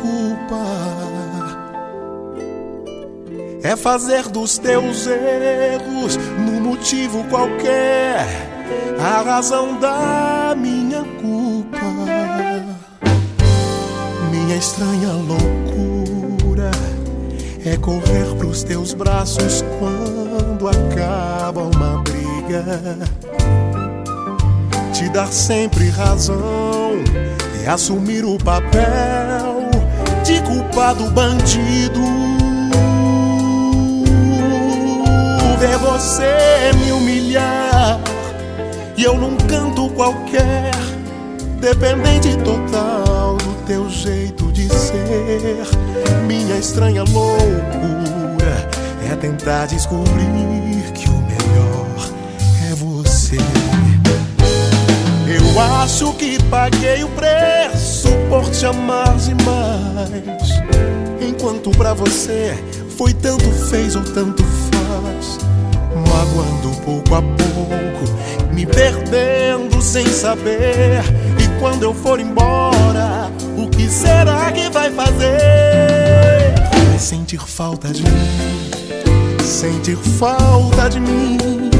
É 3.64 3.76
fazer 3.76 4.28
dos 4.28 4.58
teus 4.58 5.06
erros, 5.06 6.16
no 6.36 6.60
motivo 6.60 7.22
qualquer, 7.30 8.26
a 8.98 9.22
razão 9.22 9.78
da 9.78 10.52
minha 10.56 11.04
culpa. 11.20 11.78
Minha 14.32 14.56
estranha 14.56 15.12
loucura 15.12 16.72
é 17.64 17.76
correr 17.76 18.34
pros 18.36 18.64
teus 18.64 18.94
braços 18.94 19.62
quando 19.78 20.68
acaba 20.68 21.62
uma 21.62 22.02
briga. 22.02 22.98
Te 24.92 25.08
dar 25.08 25.32
sempre 25.32 25.88
razão 25.88 26.94
e 27.62 27.68
assumir 27.68 28.24
o 28.24 28.36
papel 28.38 29.70
de 30.24 30.42
culpado 30.42 31.08
bandido 31.12 32.41
você 35.82 36.70
me 36.78 36.92
humilhar 36.92 38.00
e 38.96 39.02
eu 39.02 39.16
num 39.16 39.36
canto 39.36 39.88
qualquer, 39.90 40.70
dependente 41.60 42.36
total 42.38 43.36
do 43.36 43.66
teu 43.66 43.90
jeito 43.90 44.52
de 44.52 44.68
ser. 44.68 45.66
Minha 46.26 46.56
estranha 46.56 47.02
loucura 47.02 48.70
é 49.10 49.16
tentar 49.16 49.66
descobrir 49.66 50.92
que 50.94 51.08
o 51.08 51.16
melhor 51.22 52.10
é 52.70 52.74
você. 52.76 53.38
Eu 55.26 55.60
acho 55.82 56.12
que 56.14 56.40
paguei 56.44 57.02
o 57.02 57.08
preço 57.08 58.08
por 58.28 58.48
te 58.50 58.64
amar 58.66 59.16
demais, 59.16 60.48
enquanto 61.20 61.70
pra 61.72 61.92
você 61.92 62.56
foi 62.96 63.12
tanto 63.12 63.50
fez 63.68 63.96
ou 63.96 64.02
tanto 64.02 64.44
faz 64.44 64.61
magoando 66.12 66.70
pouco 66.84 67.14
a 67.14 67.22
pouco, 67.22 68.52
me 68.54 68.66
perdendo 68.66 69.80
sem 69.80 70.06
saber. 70.06 71.02
E 71.38 71.60
quando 71.60 71.82
eu 71.82 71.94
for 71.94 72.20
embora, 72.20 73.30
o 73.56 73.68
que 73.68 73.88
será 73.88 74.52
que 74.52 74.68
vai 74.70 74.90
fazer? 74.90 76.54
Vai 76.88 76.98
sentir 76.98 77.40
falta 77.40 77.88
de 77.88 78.02
mim, 78.02 78.70
sentir 79.42 79.96
falta 79.96 80.88
de 80.90 81.00
mim. 81.00 81.70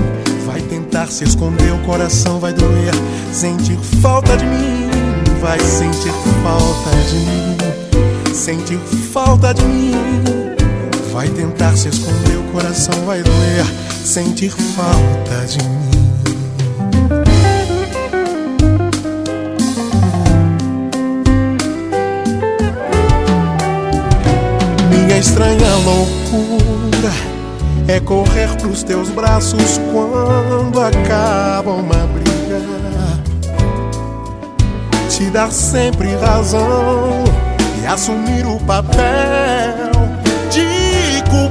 Vai 0.46 0.60
tentar 0.62 1.06
se 1.06 1.24
esconder, 1.24 1.72
o 1.72 1.78
coração 1.78 2.38
vai 2.40 2.52
doer. 2.52 2.92
Sentir 3.32 3.78
falta 4.02 4.36
de 4.36 4.44
mim, 4.44 4.90
vai 5.40 5.58
sentir 5.60 6.12
falta 6.42 6.90
de 7.08 7.16
mim, 7.16 8.34
sentir 8.34 8.78
falta 9.12 9.54
de 9.54 9.64
mim. 9.64 9.92
Vai 11.12 11.28
tentar 11.28 11.76
se 11.76 11.88
esconder, 11.88 12.41
coração 12.52 12.94
vai 13.06 13.22
doer. 13.22 13.64
Sentir 14.04 14.50
falta 14.50 15.46
de 15.46 15.58
mim. 15.64 15.90
Minha 24.90 25.18
estranha 25.18 25.74
loucura 25.84 27.12
é 27.88 27.98
correr 28.00 28.54
pros 28.58 28.82
teus 28.82 29.08
braços 29.08 29.80
quando 29.90 30.78
acaba 30.80 31.70
uma 31.70 32.06
briga. 32.08 32.32
Te 35.08 35.24
dar 35.30 35.50
sempre 35.50 36.14
razão 36.16 37.24
e 37.82 37.86
assumir 37.86 38.46
o 38.46 38.58
papel 38.60 39.91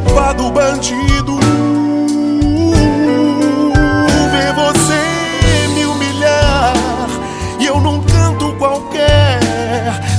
culpado 0.03 0.51
bandido. 0.51 1.39
Ver 4.31 4.53
você 4.53 5.73
me 5.73 5.85
humilhar 5.85 7.09
e 7.59 7.65
eu 7.65 7.79
num 7.79 8.01
canto 8.03 8.53
qualquer, 8.53 9.39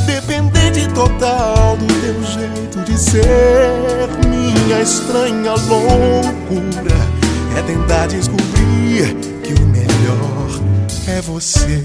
dependente 0.07 0.87
total 0.89 1.77
do 1.77 1.87
teu 1.87 2.23
jeito 2.25 2.81
de 2.81 2.99
ser. 2.99 4.09
Minha 4.29 4.81
estranha 4.81 5.53
loucura 5.69 6.97
é 7.57 7.63
tentar 7.63 8.07
descobrir 8.09 9.15
que 9.43 9.55
o 9.55 9.67
melhor 9.67 10.61
é 11.07 11.21
você. 11.21 11.83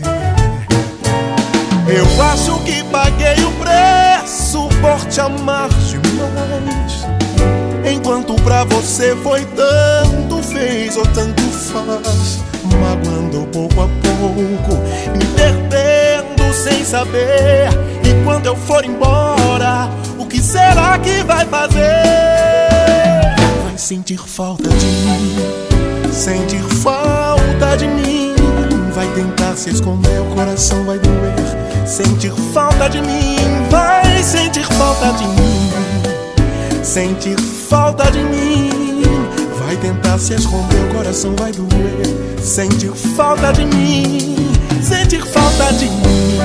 Eu 1.87 2.21
acho 2.21 2.59
que 2.63 2.83
paguei 2.85 3.35
o 3.45 3.51
preço 3.53 4.67
por 4.81 5.05
te 5.09 5.21
amar 5.21 5.69
demais. 5.69 7.16
Enquanto 7.89 8.35
pra 8.43 8.65
você 8.65 9.15
foi 9.23 9.45
tanto 9.45 10.43
fez 10.43 10.97
ou 10.97 11.05
tanto 11.07 11.41
faz, 11.43 12.39
magoando 12.79 13.47
pouco 13.47 13.81
a 13.81 13.87
pouco, 13.87 14.75
me 15.17 15.25
perdendo 15.35 16.53
sem 16.53 16.83
saber. 16.83 17.69
E 18.03 18.23
quando 18.25 18.47
eu 18.47 18.55
for 18.55 18.83
embora, 18.83 19.89
o 20.17 20.25
que 20.25 20.41
será 20.41 20.99
que 20.99 21.23
vai 21.23 21.45
fazer? 21.45 21.79
Vai 23.63 23.77
sentir 23.77 24.19
falta 24.19 24.69
de 24.69 24.85
mim, 24.85 26.11
sentir 26.11 26.63
falta 26.63 27.77
de 27.77 27.87
mim. 27.87 28.35
Vai 28.93 29.07
tentar 29.13 29.55
se 29.55 29.69
esconder, 29.69 30.19
o 30.21 30.35
coração 30.35 30.83
vai 30.83 30.99
doer. 30.99 31.35
Sentir 31.85 32.33
falta 32.53 32.89
de 32.89 33.01
mim, 33.01 33.37
vai 33.69 34.23
sentir 34.23 34.65
falta 34.65 35.13
de 35.13 35.25
mim. 35.25 35.86
Sentir 36.87 37.37
falta 37.37 38.09
de 38.09 38.19
mim. 38.19 39.01
Vai 39.59 39.75
tentar 39.75 40.17
se 40.17 40.35
esconder, 40.35 40.89
o 40.89 40.95
coração 40.95 41.35
vai 41.35 41.51
doer. 41.51 42.41
Sentir 42.41 42.93
falta 42.93 43.51
de 43.51 43.65
mim, 43.65 44.37
sentir 44.81 45.21
falta 45.21 45.73
de 45.73 45.85
mim. 45.89 46.39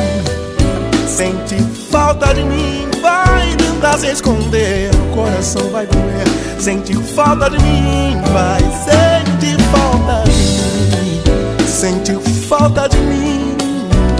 Sentir 1.06 1.62
falta 1.93 2.35
de 2.35 2.43
mim. 2.43 2.89
Vai 3.01 3.55
tentar 3.55 3.97
se 3.98 4.09
esconder, 4.09 4.90
o 4.93 5.14
coração 5.14 5.70
vai 5.70 5.86
doer. 5.86 6.27
Sentir 6.60 6.98
falta 7.14 7.48
de 7.48 7.59
mim, 7.62 8.20
vai 8.32 8.60
sentir 8.82 9.62
falta 9.70 10.24
de 10.28 10.32
mim. 10.32 11.66
Sentir 11.69 12.19
falta 12.48 12.89
de 12.89 12.98
mim. 12.98 13.56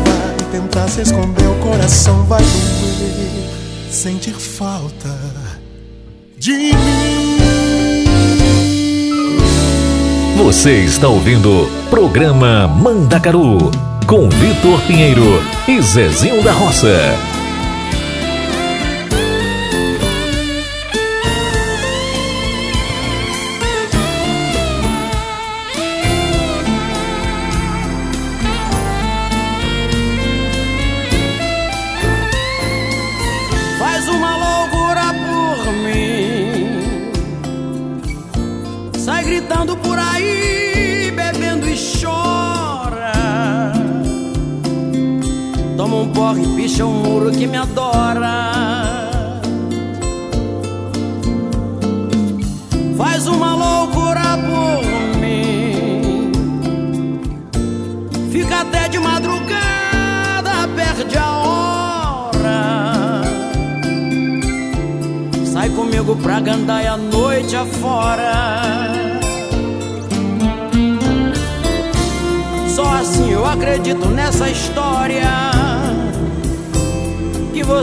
Vai 0.07 0.53
tentar 0.53 0.87
se 0.87 1.01
esconder, 1.01 1.49
o 1.49 1.55
coração 1.57 2.23
vai 2.27 2.43
doer. 2.43 3.43
Sentir 3.91 4.35
falta 4.35 5.11
de 6.43 6.51
mim. 6.55 6.75
Você 10.39 10.81
está 10.81 11.07
ouvindo 11.07 11.71
Programa 11.89 12.67
Mandacaru 12.67 13.71
com 14.09 14.29
Vitor 14.29 14.81
Pinheiro 14.81 15.41
e 15.69 15.81
Zezinho 15.81 16.43
da 16.43 16.51
Roça. 16.51 17.32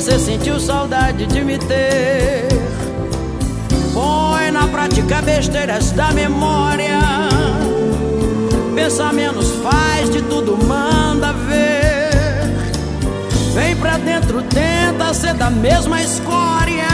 Você 0.10 0.18
sentiu 0.18 0.60
saudade 0.60 1.28
de 1.28 1.42
me 1.44 1.60
ter. 1.60 2.48
Põe 3.94 4.50
na 4.50 4.68
prática 4.68 5.22
besteiras 5.22 5.92
da 5.92 6.12
memória. 6.12 7.00
Pensa 8.74 9.14
menos, 9.14 9.52
faz 9.62 10.10
de 10.10 10.24
tudo, 10.24 10.58
manda 10.66 11.32
ver. 11.34 12.10
Vem 13.54 13.76
pra 13.76 13.98
dentro, 14.00 14.42
tenta 14.42 15.14
ser 15.14 15.36
da 15.36 15.52
mesma 15.52 16.02
escória. 16.02 16.88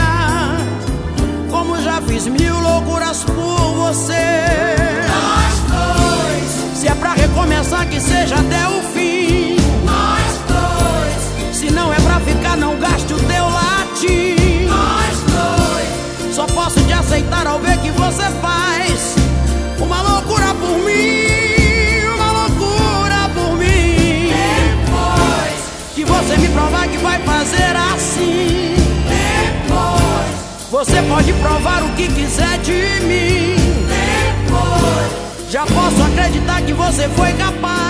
Como 1.50 1.80
já 1.80 2.02
fiz 2.02 2.26
mil 2.26 2.60
loucuras 2.60 3.24
por 3.24 3.72
você. 3.76 4.44
Nós 5.08 5.54
dois. 5.70 6.78
Se 6.78 6.88
é 6.88 6.94
pra 6.94 7.14
recomeçar, 7.14 7.88
que 7.88 7.98
seja 7.98 8.34
até 8.34 8.68
o 8.68 8.82
fim. 8.92 9.25
Não 12.56 12.78
gaste 12.78 13.12
o 13.12 13.18
teu 13.18 13.44
latim. 13.44 14.66
Nós 14.66 15.20
dois. 15.32 16.34
Só 16.34 16.46
posso 16.46 16.80
te 16.84 16.92
aceitar 16.92 17.46
ao 17.46 17.58
ver 17.58 17.78
que 17.78 17.90
você 17.90 18.24
faz 18.42 19.14
uma 19.78 20.02
loucura 20.02 20.54
por 20.54 20.78
mim. 20.84 22.04
Uma 22.14 22.32
loucura 22.32 23.30
por 23.34 23.56
mim. 23.56 24.32
Depois 24.84 25.94
que 25.94 26.04
você 26.04 26.36
me 26.36 26.48
provar 26.48 26.88
que 26.88 26.98
vai 26.98 27.18
fazer 27.20 27.76
assim. 27.94 28.74
Depois 29.08 30.26
você 30.70 31.02
pode 31.02 31.32
provar 31.34 31.82
o 31.82 31.88
que 31.94 32.08
quiser 32.08 32.58
de 32.58 33.06
mim. 33.06 33.56
Depois 33.86 35.26
já 35.50 35.64
posso 35.64 36.02
acreditar 36.02 36.60
que 36.62 36.72
você 36.72 37.08
foi 37.10 37.32
capaz 37.34 37.85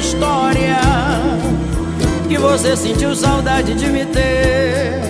história 0.00 0.80
Que 2.28 2.38
você 2.38 2.76
sentiu 2.76 3.14
saudade 3.14 3.74
de 3.74 3.86
me 3.86 4.04
ter. 4.06 5.00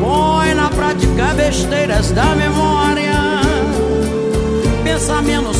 Põe 0.00 0.54
na 0.54 0.68
prática 0.70 1.34
besteiras 1.34 2.10
da 2.12 2.34
memória 2.34 3.12
Pensa 4.84 5.20
menos, 5.22 5.56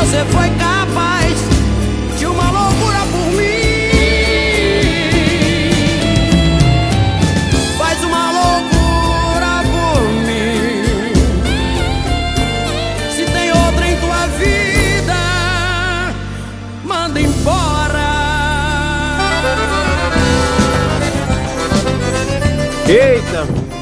você 0.00 0.24
foi 0.32 0.48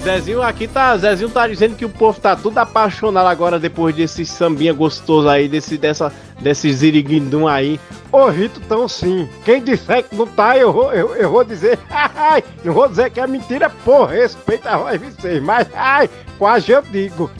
Zezinho 0.08 0.42
aqui 0.42 0.66
tá. 0.66 0.96
Zezinho 0.96 1.28
tá 1.28 1.46
dizendo 1.46 1.76
que 1.76 1.84
o 1.84 1.90
povo 1.90 2.18
tá 2.18 2.34
tudo 2.34 2.56
apaixonado 2.56 3.26
agora 3.26 3.58
depois 3.58 3.94
desse 3.94 4.24
sambinha 4.24 4.72
gostoso 4.72 5.28
aí, 5.28 5.46
desse, 5.46 5.76
dessa, 5.76 6.10
desse 6.40 6.72
ziriguindum 6.72 7.46
aí. 7.46 7.78
Ô 8.10 8.26
Rito, 8.28 8.58
tão 8.60 8.88
sim. 8.88 9.28
Quem 9.44 9.62
disser 9.62 10.02
que 10.04 10.16
não 10.16 10.26
tá, 10.26 10.56
eu 10.56 10.72
vou, 10.72 10.94
eu, 10.94 11.14
eu 11.14 11.30
vou 11.30 11.44
dizer. 11.44 11.78
Ai, 11.92 12.42
não 12.64 12.72
vou 12.72 12.88
dizer 12.88 13.10
que 13.10 13.20
é 13.20 13.26
mentira, 13.26 13.68
por 13.68 14.06
respeito 14.06 14.66
a 14.66 14.78
voz 14.78 14.98
de 14.98 15.10
vocês. 15.10 15.42
Mas, 15.42 15.68
ai, 15.74 16.08
quase 16.38 16.72
eu 16.72 16.80
digo. 16.80 17.30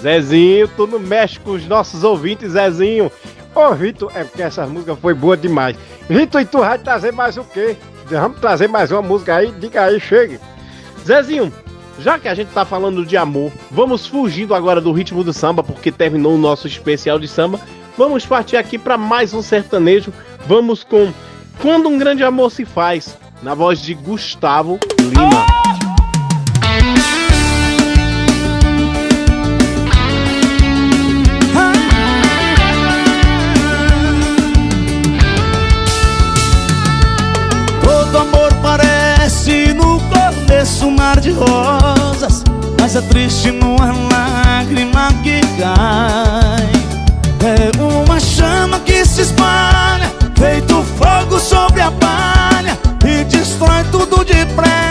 Zezinho, 0.00 0.66
tu 0.66 0.84
não 0.88 0.98
mexe 0.98 1.38
com 1.38 1.52
os 1.52 1.64
nossos 1.68 2.02
ouvintes, 2.02 2.52
Zezinho. 2.52 3.10
Ô 3.54 3.70
Rito, 3.70 4.10
é 4.12 4.24
porque 4.24 4.42
essa 4.42 4.66
música 4.66 4.96
foi 4.96 5.14
boa 5.14 5.36
demais. 5.36 5.76
Rito, 6.10 6.40
e 6.40 6.44
tu 6.44 6.58
vai 6.58 6.76
trazer 6.76 7.12
mais 7.12 7.36
o 7.36 7.44
quê? 7.44 7.76
Vamos 8.06 8.40
trazer 8.40 8.68
mais 8.68 8.90
uma 8.90 9.00
música 9.00 9.36
aí? 9.36 9.52
Diga 9.52 9.84
aí, 9.84 10.00
chegue. 10.00 10.40
Zezinho, 11.06 11.52
já 11.98 12.18
que 12.18 12.28
a 12.28 12.34
gente 12.34 12.48
tá 12.48 12.64
falando 12.64 13.04
de 13.04 13.16
amor, 13.16 13.52
vamos 13.70 14.06
fugindo 14.06 14.54
agora 14.54 14.80
do 14.80 14.92
ritmo 14.92 15.24
do 15.24 15.32
samba, 15.32 15.62
porque 15.62 15.90
terminou 15.90 16.34
o 16.34 16.38
nosso 16.38 16.66
especial 16.66 17.18
de 17.18 17.28
samba. 17.28 17.60
Vamos 17.96 18.26
partir 18.26 18.56
aqui 18.56 18.78
para 18.78 18.98
mais 18.98 19.32
um 19.32 19.42
sertanejo. 19.42 20.12
Vamos 20.46 20.84
com 20.84 21.12
Quando 21.60 21.88
um 21.88 21.98
Grande 21.98 22.22
Amor 22.22 22.50
Se 22.50 22.64
Faz, 22.64 23.16
na 23.42 23.54
voz 23.54 23.80
de 23.80 23.94
Gustavo 23.94 24.78
Lima. 25.00 25.46
Amor 38.16 38.50
parece 38.62 39.74
no 39.74 40.00
começo 40.00 40.86
um 40.86 40.90
mar 40.90 41.20
de 41.20 41.32
rosas 41.32 41.75
É 42.96 43.00
triste 43.02 43.50
numa 43.50 43.92
lágrima 43.92 45.12
que 45.22 45.38
cai. 45.60 46.72
É 47.44 47.70
uma 47.78 48.18
chama 48.18 48.80
que 48.80 49.04
se 49.04 49.20
espalha 49.20 50.10
Feito 50.34 50.82
fogo 50.96 51.38
sobre 51.38 51.82
a 51.82 51.90
palha 51.90 52.78
E 53.04 53.22
destrói 53.24 53.84
tudo 53.92 54.24
depressa 54.24 54.85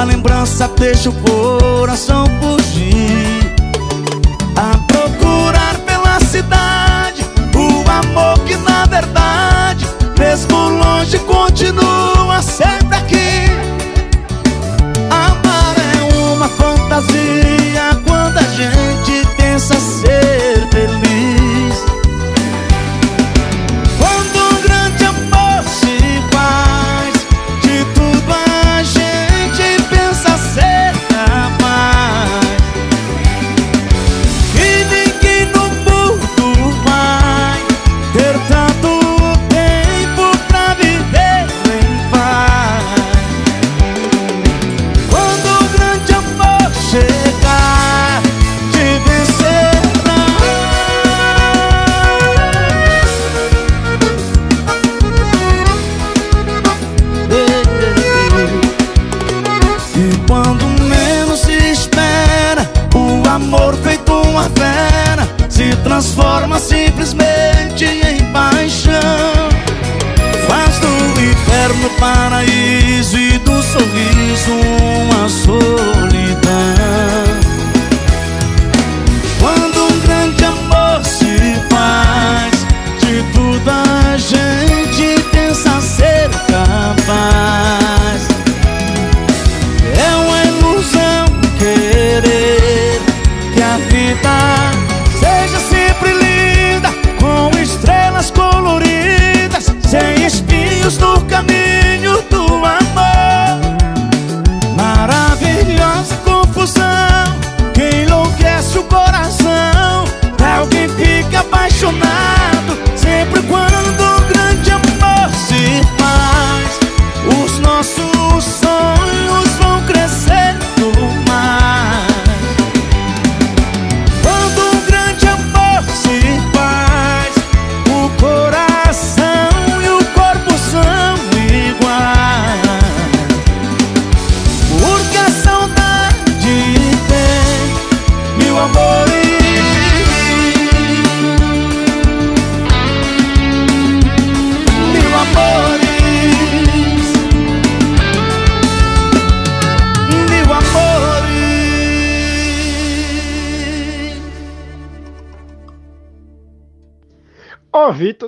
A 0.00 0.04
lembrança 0.04 0.66
deixa 0.66 1.10
o 1.10 1.12
coração 1.12 2.24
fugir 2.40 2.59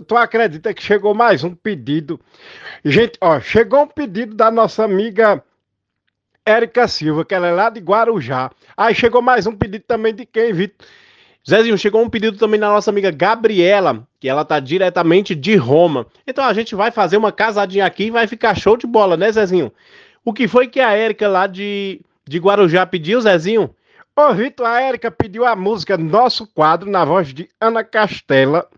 tu 0.03 0.17
acredita 0.17 0.75
que 0.75 0.83
chegou 0.83 1.15
mais 1.15 1.45
um 1.45 1.55
pedido? 1.55 2.21
Gente, 2.85 3.19
ó, 3.21 3.41
chegou 3.41 3.83
um 3.83 3.87
pedido 3.87 4.35
da 4.35 4.51
nossa 4.51 4.85
amiga 4.85 5.43
Érica 6.45 6.89
Silva, 6.89 7.25
que 7.25 7.35
ela 7.35 7.49
é 7.49 7.53
lá 7.53 7.71
de 7.71 7.81
Guarujá. 7.81 8.51
Aí 8.77 8.95
chegou 8.95 9.23
mais 9.23 9.47
um 9.47 9.57
pedido 9.57 9.85
também 9.87 10.15
de 10.15 10.27
quem, 10.27 10.53
Vitor? 10.53 10.87
Zezinho, 11.49 11.77
chegou 11.77 12.01
um 12.01 12.09
pedido 12.09 12.39
também 12.39 12.59
da 12.59 12.69
nossa 12.69 12.91
amiga 12.91 13.11
Gabriela, 13.11 14.07
que 14.21 14.29
ela 14.29 14.45
tá 14.45 14.61
diretamente 14.61 15.35
de 15.35 15.57
Roma. 15.57 16.07
Então 16.25 16.45
a 16.45 16.53
gente 16.53 16.75
vai 16.75 16.93
fazer 16.93 17.17
uma 17.17 17.33
casadinha 17.33 17.85
aqui 17.85 18.05
e 18.05 18.11
vai 18.11 18.29
ficar 18.29 18.55
show 18.55 18.77
de 18.77 18.87
bola, 18.87 19.17
né, 19.17 19.31
Zezinho? 19.33 19.73
O 20.25 20.33
que 20.33 20.47
foi 20.47 20.69
que 20.69 20.79
a 20.79 20.93
Érica 20.93 21.27
lá 21.27 21.49
de, 21.49 22.01
de 22.29 22.39
Guarujá 22.39 22.87
pediu, 22.87 23.21
Zezinho? 23.21 23.75
Ô, 24.15 24.33
Vitor, 24.35 24.67
a 24.67 24.81
Érica 24.81 25.11
pediu 25.11 25.45
a 25.45 25.57
música 25.57 25.97
Nosso 25.97 26.47
Quadro 26.47 26.89
na 26.89 27.05
voz 27.05 27.35
de 27.35 27.49
Ana 27.61 27.83
Castela. 27.83 28.69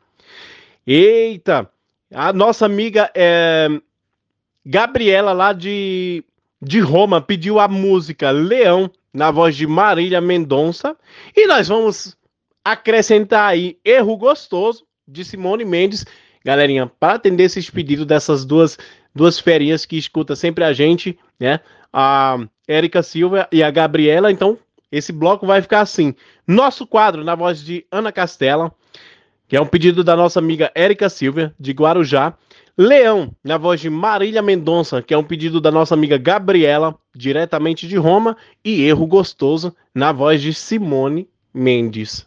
Eita! 0.86 1.70
A 2.12 2.32
nossa 2.32 2.66
amiga 2.66 3.10
é, 3.14 3.68
Gabriela 4.64 5.32
lá 5.32 5.52
de, 5.52 6.22
de 6.60 6.78
Roma 6.80 7.20
pediu 7.20 7.58
a 7.58 7.66
música 7.66 8.30
Leão 8.30 8.90
na 9.12 9.30
voz 9.30 9.56
de 9.56 9.66
Marília 9.66 10.20
Mendonça. 10.20 10.96
E 11.34 11.46
nós 11.46 11.68
vamos 11.68 12.16
acrescentar 12.64 13.50
aí 13.50 13.78
Erro 13.84 14.16
Gostoso 14.16 14.84
de 15.06 15.24
Simone 15.24 15.64
Mendes. 15.64 16.04
Galerinha, 16.44 16.90
para 17.00 17.14
atender 17.14 17.44
esses 17.44 17.70
pedidos 17.70 18.04
dessas 18.04 18.44
duas, 18.44 18.78
duas 19.14 19.38
ferinhas 19.38 19.86
que 19.86 19.96
escuta 19.96 20.36
sempre 20.36 20.62
a 20.64 20.72
gente, 20.72 21.18
né? 21.40 21.60
A 21.92 22.38
Érica 22.68 23.02
Silva 23.02 23.48
e 23.50 23.62
a 23.62 23.70
Gabriela. 23.70 24.30
Então, 24.30 24.58
esse 24.92 25.12
bloco 25.12 25.46
vai 25.46 25.62
ficar 25.62 25.80
assim. 25.80 26.14
Nosso 26.46 26.86
quadro 26.86 27.24
na 27.24 27.34
voz 27.34 27.64
de 27.64 27.86
Ana 27.90 28.12
Castela, 28.12 28.74
que 29.48 29.56
é 29.56 29.60
um 29.60 29.66
pedido 29.66 30.02
da 30.02 30.16
nossa 30.16 30.38
amiga 30.38 30.70
Érica 30.74 31.08
Silva, 31.08 31.54
de 31.58 31.72
Guarujá. 31.72 32.34
Leão, 32.76 33.32
na 33.44 33.56
voz 33.56 33.80
de 33.80 33.88
Marília 33.88 34.42
Mendonça, 34.42 35.00
que 35.00 35.14
é 35.14 35.18
um 35.18 35.22
pedido 35.22 35.60
da 35.60 35.70
nossa 35.70 35.94
amiga 35.94 36.18
Gabriela, 36.18 36.96
diretamente 37.14 37.86
de 37.86 37.96
Roma. 37.96 38.36
E 38.64 38.82
Erro 38.82 39.06
Gostoso, 39.06 39.74
na 39.94 40.10
voz 40.10 40.42
de 40.42 40.52
Simone 40.52 41.28
Mendes. 41.52 42.26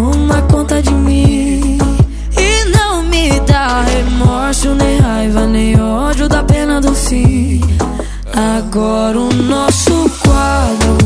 dá 3.81 3.83
remorso, 3.83 4.73
nem 4.75 4.99
raiva, 4.99 5.47
nem 5.47 5.79
ódio 5.79 6.27
da 6.27 6.43
pena 6.43 6.79
do 6.79 6.93
fim. 6.93 7.61
Agora 8.57 9.19
o 9.19 9.33
nosso 9.33 10.09
quadro, 10.23 10.97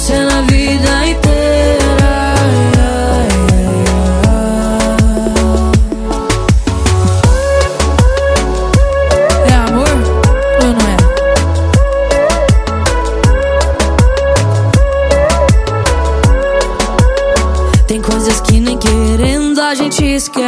mesmo 0.00 0.02
não 0.02 0.06
sendo 0.06 0.32
a 0.32 0.42
vida 0.42 1.06
inteira. 1.06 1.39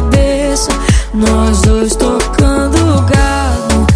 cabeça, 0.00 0.70
nós 1.12 1.60
dois 1.62 1.94
tocando 1.94 3.02
gado, 3.02 3.86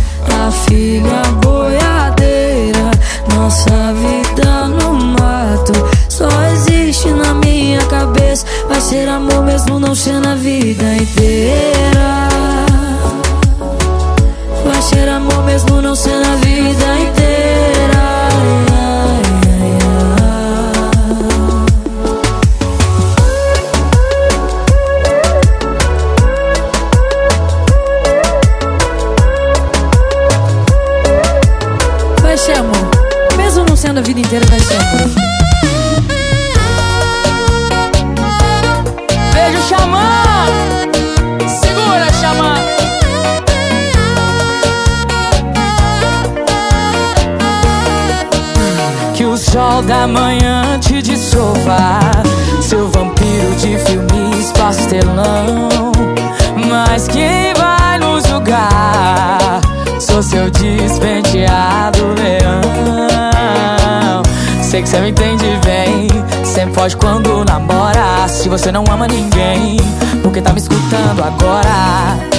a 0.44 0.51
filha 0.51 1.22
boiadeira, 1.43 2.90
nossa 3.35 3.93
vida 3.94 4.68
no 4.68 4.93
mato. 4.93 5.72
Só 6.09 6.28
existe 6.52 7.10
na 7.10 7.35
minha 7.35 7.81
cabeça, 7.86 8.44
vai 8.68 8.81
ser 8.81 9.09
amor 9.09 9.43
mesmo 9.44 9.78
não 9.78 9.94
sendo 9.94 10.28
a 10.28 10.35
vida 10.35 10.97
inteira. 10.97 11.34
Você 64.95 65.01
me 65.01 65.11
entende 65.11 65.59
bem 65.65 66.09
Sempre 66.45 66.75
foge 66.75 66.97
quando 66.97 67.45
namora 67.45 68.29
Se 68.29 68.49
você 68.49 68.71
não 68.71 68.85
ama 68.91 69.09
ninguém 69.09 69.77
Porque 70.23 70.41
tá 70.41 70.53
me 70.53 70.61
escutando 70.61 71.23
agora 71.23 72.35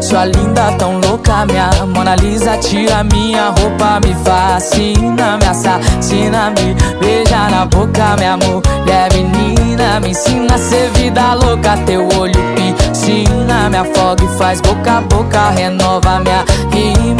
sua 0.00 0.24
linda, 0.24 0.72
tão 0.72 0.98
louca, 0.98 1.46
minha 1.46 1.70
Mona 1.86 2.16
Lisa 2.16 2.56
Tira 2.56 3.04
minha 3.04 3.50
roupa, 3.50 4.00
me 4.04 4.12
fascina 4.24 5.36
Me 5.36 5.46
assassina, 5.46 6.50
me 6.50 6.74
beija 6.98 7.48
na 7.50 7.66
boca 7.66 8.16
Minha 8.16 8.36
mulher 8.36 9.08
menina, 9.12 10.00
me 10.00 10.10
ensina 10.10 10.54
a 10.54 10.58
ser 10.58 10.90
vida 10.90 11.34
louca. 11.34 11.76
Teu 11.86 12.08
olho 12.18 12.40
piscina, 12.54 13.68
me 13.70 13.76
afoga 13.76 14.24
e 14.24 14.38
faz 14.38 14.60
boca 14.60 14.98
a 14.98 15.00
boca. 15.02 15.50
Renova 15.50 16.20
minha 16.20 16.44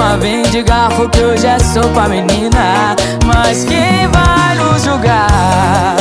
rima, 0.00 0.16
vem 0.16 0.42
de 0.42 0.62
garfo 0.62 1.08
que 1.10 1.20
hoje 1.20 1.46
é 1.46 1.58
sopa, 1.58 2.08
menina. 2.08 2.96
Mas 3.26 3.64
quem 3.64 4.08
vai 4.08 4.56
nos 4.56 4.82
julgar? 4.82 5.96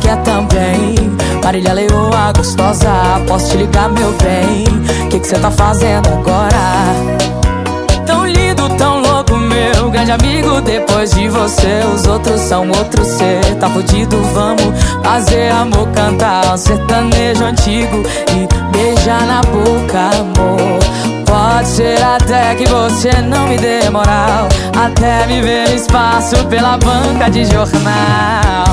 Quer 0.00 0.16
também. 0.22 0.94
Marília 1.42 1.72
Leoa 1.72 2.32
gostosa, 2.36 2.90
posso 3.26 3.50
te 3.50 3.56
ligar, 3.58 3.88
meu 3.90 4.12
bem? 4.22 4.64
Que 5.08 5.18
que 5.18 5.26
você 5.26 5.38
tá 5.38 5.50
fazendo 5.50 6.08
agora? 6.08 7.20
Tão 8.06 8.26
lindo, 8.26 8.68
tão 8.76 9.00
louco, 9.00 9.36
meu 9.36 9.90
grande 9.90 10.12
amigo. 10.12 10.60
Depois 10.60 11.10
de 11.12 11.28
você, 11.28 11.82
os 11.94 12.06
outros 12.06 12.40
são 12.40 12.68
outro 12.68 13.04
ser. 13.04 13.40
Tá 13.58 13.68
fudido, 13.68 14.16
vamos 14.34 14.64
fazer 15.02 15.50
amor, 15.50 15.88
cantar 15.88 16.54
um 16.54 16.56
sertanejo 16.56 17.44
antigo 17.44 18.02
e 18.32 18.76
beijar 18.76 19.26
na 19.26 19.40
boca, 19.42 20.10
amor. 20.18 20.80
Pode 21.30 21.68
ser 21.68 22.02
até 22.02 22.56
que 22.56 22.66
você 22.66 23.12
não 23.22 23.46
me 23.46 23.56
dê 23.56 23.88
moral 23.88 24.48
Até 24.76 25.28
me 25.28 25.40
ver 25.40 25.72
espaço 25.76 26.34
pela 26.46 26.76
banca 26.76 27.30
de 27.30 27.44
jornal 27.44 28.64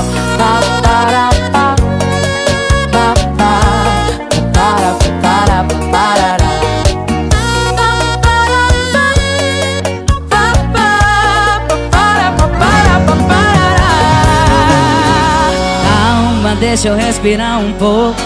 Deixa 16.77 16.89
eu 16.89 16.95
respirar 16.95 17.59
um 17.59 17.73
pouco. 17.73 18.22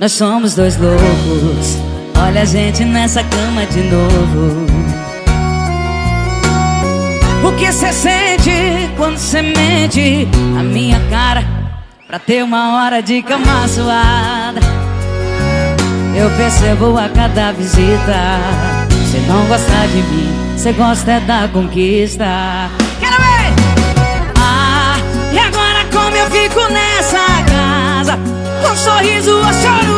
Nós 0.00 0.12
somos 0.12 0.54
dois 0.54 0.78
loucos. 0.78 1.76
Olha 2.26 2.40
a 2.40 2.44
gente 2.46 2.86
nessa 2.86 3.22
cama 3.22 3.66
de 3.66 3.82
novo. 3.82 4.66
O 7.46 7.52
que 7.52 7.70
cê 7.70 7.92
sente 7.92 8.27
quando 8.96 9.16
cê 9.18 9.42
mente 9.42 10.28
a 10.58 10.62
minha 10.62 11.00
cara 11.10 11.44
pra 12.06 12.18
ter 12.18 12.42
uma 12.42 12.76
hora 12.76 13.02
de 13.02 13.22
cama 13.22 13.66
suada? 13.68 14.60
Eu 16.14 16.30
percebo 16.36 16.98
a 16.98 17.08
cada 17.08 17.52
visita. 17.52 18.40
Cê 19.10 19.18
não 19.26 19.44
gosta 19.46 19.86
de 19.88 20.02
mim, 20.02 20.58
cê 20.58 20.72
gosta 20.72 21.12
é 21.12 21.20
da 21.20 21.48
conquista. 21.48 22.26
Quero 23.00 23.16
ver! 23.16 23.52
Ah, 24.40 24.96
e 25.32 25.38
agora 25.38 25.84
como 25.92 26.16
eu 26.16 26.30
fico 26.30 26.60
nessa 26.72 27.24
casa 27.48 28.18
Com 28.62 28.76
sorriso 28.76 29.36
ou 29.36 29.52
choro 29.52 29.97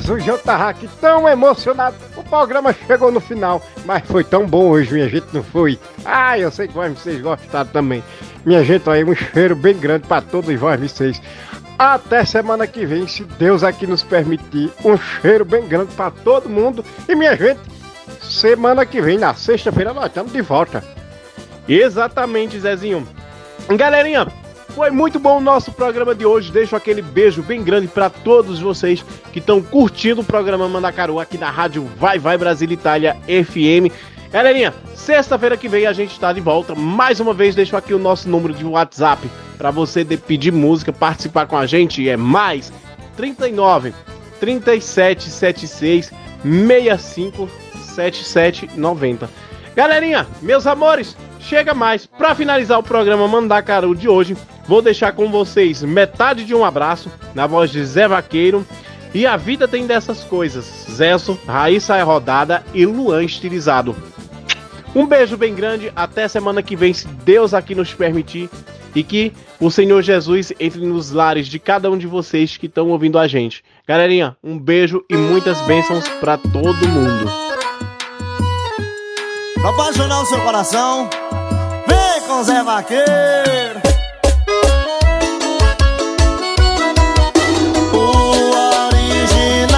Jesus, 0.00 0.26
eu 0.26 0.36
tava 0.36 0.68
aqui 0.68 0.86
tão 1.00 1.26
emocionado. 1.26 1.96
O 2.16 2.22
programa 2.22 2.74
chegou 2.86 3.10
no 3.10 3.18
final, 3.18 3.62
mas 3.86 4.04
foi 4.04 4.22
tão 4.22 4.46
bom 4.46 4.68
hoje, 4.68 4.92
minha 4.92 5.08
gente, 5.08 5.26
não 5.32 5.42
foi? 5.42 5.78
Ai, 6.04 6.44
eu 6.44 6.50
sei 6.50 6.68
que 6.68 6.74
vocês 6.74 7.20
gostaram 7.22 7.70
também. 7.70 8.04
Minha 8.44 8.62
gente, 8.62 8.88
aí 8.90 9.02
um 9.02 9.14
cheiro 9.14 9.56
bem 9.56 9.74
grande 9.74 10.06
pra 10.06 10.20
todos 10.20 10.54
vocês. 10.54 11.20
Até 11.78 12.26
semana 12.26 12.66
que 12.66 12.84
vem, 12.84 13.08
se 13.08 13.24
Deus 13.24 13.64
aqui 13.64 13.86
nos 13.86 14.02
permitir. 14.02 14.70
Um 14.84 14.98
cheiro 14.98 15.46
bem 15.46 15.66
grande 15.66 15.94
pra 15.94 16.10
todo 16.10 16.48
mundo. 16.48 16.84
E 17.08 17.14
minha 17.14 17.34
gente, 17.34 17.60
semana 18.22 18.84
que 18.84 19.00
vem, 19.00 19.16
na 19.16 19.34
sexta-feira, 19.34 19.94
nós 19.94 20.06
estamos 20.06 20.30
de 20.30 20.42
volta. 20.42 20.84
Exatamente, 21.66 22.60
Zezinho. 22.60 23.08
Galerinha, 23.68 24.26
foi 24.76 24.90
muito 24.90 25.18
bom 25.18 25.38
o 25.38 25.40
nosso 25.40 25.72
programa 25.72 26.14
de 26.14 26.26
hoje. 26.26 26.52
Deixo 26.52 26.76
aquele 26.76 27.00
beijo 27.00 27.42
bem 27.42 27.64
grande 27.64 27.88
para 27.88 28.10
todos 28.10 28.60
vocês 28.60 29.02
que 29.32 29.38
estão 29.38 29.62
curtindo 29.62 30.20
o 30.20 30.24
programa 30.24 30.68
Mandacaru 30.68 31.18
aqui 31.18 31.38
na 31.38 31.50
rádio 31.50 31.88
Vai 31.98 32.18
Vai 32.18 32.36
Brasil 32.36 32.70
Itália 32.70 33.16
FM. 33.24 33.90
Galerinha, 34.30 34.74
sexta-feira 34.94 35.56
que 35.56 35.66
vem 35.66 35.86
a 35.86 35.94
gente 35.94 36.12
está 36.12 36.30
de 36.30 36.42
volta. 36.42 36.74
Mais 36.74 37.20
uma 37.20 37.32
vez, 37.32 37.54
deixo 37.54 37.74
aqui 37.74 37.94
o 37.94 37.98
nosso 37.98 38.28
número 38.28 38.52
de 38.52 38.66
WhatsApp 38.66 39.26
para 39.56 39.70
você 39.70 40.04
pedir 40.04 40.52
música, 40.52 40.92
participar 40.92 41.46
com 41.46 41.56
a 41.56 41.64
gente. 41.64 42.06
É 42.06 42.16
mais 42.18 42.70
39 43.16 43.94
3776 44.38 46.12
65 46.42 47.48
7790. 47.94 49.30
Galerinha, 49.74 50.26
meus 50.42 50.66
amores, 50.66 51.16
chega 51.46 51.72
mais. 51.72 52.06
Para 52.06 52.34
finalizar 52.34 52.78
o 52.78 52.82
programa 52.82 53.26
Mandacaru 53.28 53.94
de 53.94 54.08
hoje, 54.08 54.36
vou 54.66 54.82
deixar 54.82 55.12
com 55.12 55.30
vocês 55.30 55.82
metade 55.82 56.44
de 56.44 56.54
um 56.54 56.64
abraço 56.64 57.10
na 57.34 57.46
voz 57.46 57.70
de 57.70 57.84
Zé 57.84 58.08
Vaqueiro. 58.08 58.66
E 59.14 59.26
a 59.26 59.36
vida 59.36 59.66
tem 59.66 59.86
dessas 59.86 60.24
coisas. 60.24 60.86
Zesso, 60.90 61.38
Raíssa 61.46 61.96
é 61.96 62.02
rodada 62.02 62.62
e 62.74 62.84
Luan 62.84 63.24
estilizado. 63.24 63.96
Um 64.94 65.06
beijo 65.06 65.36
bem 65.36 65.54
grande, 65.54 65.92
até 65.94 66.26
semana 66.26 66.62
que 66.62 66.74
vem, 66.74 66.92
se 66.92 67.06
Deus 67.06 67.54
aqui 67.54 67.74
nos 67.74 67.94
permitir. 67.94 68.50
E 68.94 69.02
que 69.02 69.32
o 69.60 69.70
Senhor 69.70 70.02
Jesus 70.02 70.52
entre 70.58 70.80
nos 70.80 71.12
lares 71.12 71.46
de 71.46 71.58
cada 71.58 71.90
um 71.90 71.98
de 71.98 72.06
vocês 72.06 72.56
que 72.56 72.66
estão 72.66 72.88
ouvindo 72.88 73.18
a 73.18 73.28
gente. 73.28 73.62
Galerinha, 73.86 74.36
um 74.42 74.58
beijo 74.58 75.04
e 75.08 75.16
muitas 75.16 75.60
bênçãos 75.62 76.08
para 76.20 76.38
todo 76.38 76.88
mundo. 76.88 77.30
Pra 79.60 79.70
apaixonar 79.70 80.22
o 80.22 80.26
seu 80.26 80.40
coração, 80.40 81.10
com 82.26 82.42
Zé 82.42 82.62
Vaqueiro. 82.62 83.06
O 87.92 87.98
original. 88.88 89.76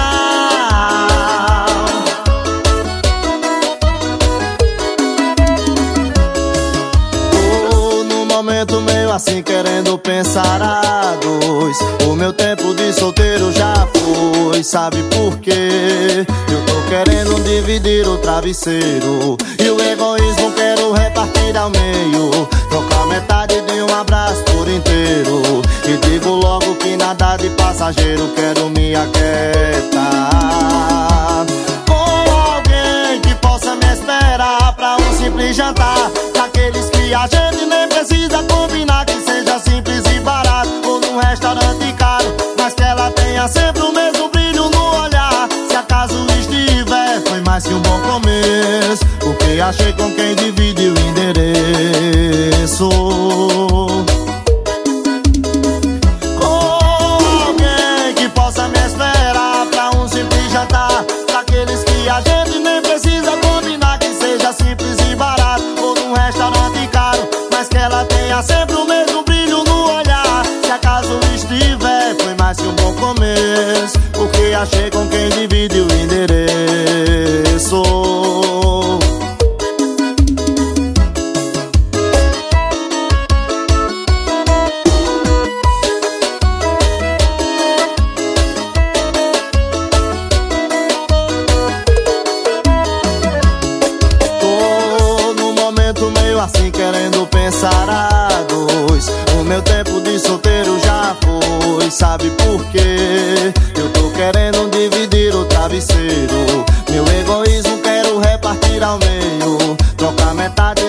Num 8.09 8.25
momento 8.25 8.81
meio 8.81 9.11
assim 9.11 9.43
querendo 9.43 9.97
pensar 9.97 10.61
a 10.61 11.15
dois. 11.21 11.77
O 12.07 12.15
meu 12.15 12.33
tempo 12.33 12.73
de 12.73 12.91
solteiro 12.93 13.51
já 13.51 13.87
foi, 13.93 14.63
sabe 14.63 15.03
por 15.03 15.37
quê? 15.39 16.25
Eu 16.51 16.65
tô 16.65 16.81
querendo 16.89 17.39
dividir 17.43 18.07
o 18.07 18.17
travesseiro 18.17 19.37
e 19.59 19.69
o 19.69 19.79
egoísmo 19.79 20.51
repartir 20.91 21.55
ao 21.57 21.69
meio. 21.69 22.47
Trocar 22.69 23.05
metade 23.07 23.61
de 23.61 23.81
um 23.81 23.95
abraço 23.95 24.43
por 24.45 24.67
inteiro. 24.67 25.61
E 25.85 25.97
digo 26.07 26.29
logo 26.29 26.75
que 26.75 26.95
nada 26.97 27.37
de 27.37 27.49
passageiro, 27.51 28.27
quero 28.35 28.69
me 28.69 28.95
aquietar. 28.95 29.99
Com 31.87 31.93
alguém 31.93 33.21
que 33.21 33.35
possa 33.35 33.75
me 33.75 33.93
esperar 33.93 34.73
pra 34.75 34.97
um 34.97 35.17
simples 35.17 35.55
jantar. 35.55 36.11
Daqueles 36.33 36.89
que 36.89 37.13
a 37.13 37.27
gente 37.27 37.65
nem 37.65 37.87
precisa 37.87 38.43
combinar, 38.43 39.05
que 39.05 39.19
seja 39.21 39.59
simples 39.59 40.03
e 40.15 40.19
barato. 40.19 40.69
Ou 40.85 40.99
num 41.01 41.17
restaurante 41.19 41.93
caro, 41.97 42.35
mas 42.57 42.73
que 42.73 42.83
ela 42.83 43.11
tenha 43.11 43.47
sempre 43.47 43.81
o 43.81 43.91
mesmo 43.91 43.98
mais 47.49 47.65
que 47.65 47.73
um 47.73 47.81
bom 47.81 47.99
começo. 48.01 49.03
Porque 49.19 49.59
achei 49.59 49.91
com 49.93 50.13
quem 50.15 50.35
divide 50.35 50.89
o 50.89 50.93
endereço. 51.09 52.89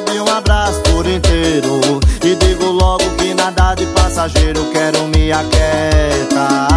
De 0.00 0.20
um 0.20 0.28
abraço 0.28 0.80
por 0.82 1.06
inteiro. 1.06 2.00
E 2.22 2.34
digo 2.36 2.66
logo 2.66 3.04
que 3.16 3.34
nada 3.34 3.74
de 3.74 3.86
passageiro, 3.86 4.64
quero 4.72 5.06
me 5.08 5.32
aquietar. 5.32 6.68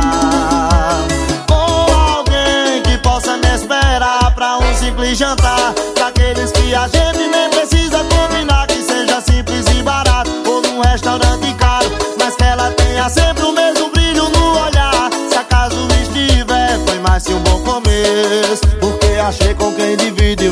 Com 1.48 1.94
alguém 1.94 2.82
que 2.84 2.98
possa 3.00 3.38
me 3.38 3.56
esperar 3.56 4.34
pra 4.36 4.58
um 4.58 4.76
simples 4.76 5.18
jantar. 5.18 5.74
Daqueles 5.98 6.52
que 6.52 6.74
a 6.74 6.88
gente 6.88 7.28
nem 7.28 7.50
precisa 7.50 8.04
combinar, 8.06 8.68
que 8.68 8.82
seja 8.82 9.22
simples 9.22 9.66
e 9.68 9.84
barato. 9.84 10.32
Ou 10.46 10.62
num 10.62 10.82
restaurante 10.82 11.54
caro, 11.56 11.92
mas 12.20 12.36
que 12.36 12.44
ela 12.44 12.72
tenha 12.72 13.10
sempre 13.10 13.44
o 13.44 13.52
mesmo 13.52 13.90
brilho 13.90 14.30
no 14.30 14.60
olhar. 14.60 15.10
Se 15.30 15.36
acaso 15.36 15.76
estiver, 16.02 16.80
foi 16.86 17.00
mais 17.00 17.24
que 17.24 17.34
um 17.34 17.40
bom 17.40 17.62
começo. 17.64 18.62
Porque 18.80 19.20
achei 19.20 19.54
com 19.54 19.74
quem 19.74 19.96
divide 19.98 20.50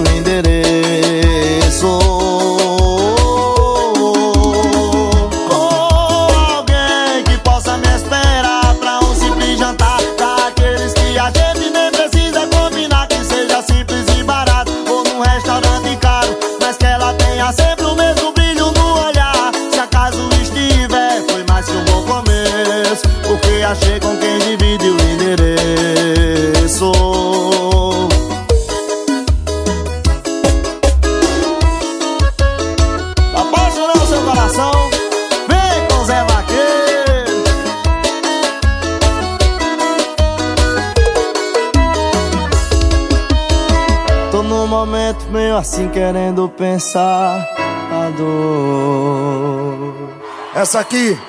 Essa 50.62 50.82
aqui 50.82 51.20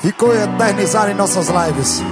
ficou 0.00 0.34
eternizada 0.34 1.12
em 1.12 1.14
nossas 1.14 1.46
lives. 1.48 2.02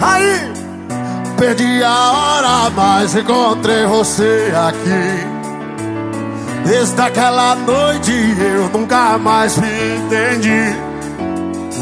Aí, 0.00 0.52
perdi 1.36 1.82
a 1.82 2.12
hora, 2.12 2.70
mas 2.76 3.16
encontrei 3.16 3.84
você 3.86 4.52
aqui. 4.68 5.26
Desde 6.64 7.00
aquela 7.02 7.56
noite 7.56 8.12
eu 8.38 8.68
nunca 8.68 9.18
mais 9.18 9.58
me 9.58 9.96
entendi. 9.96 10.76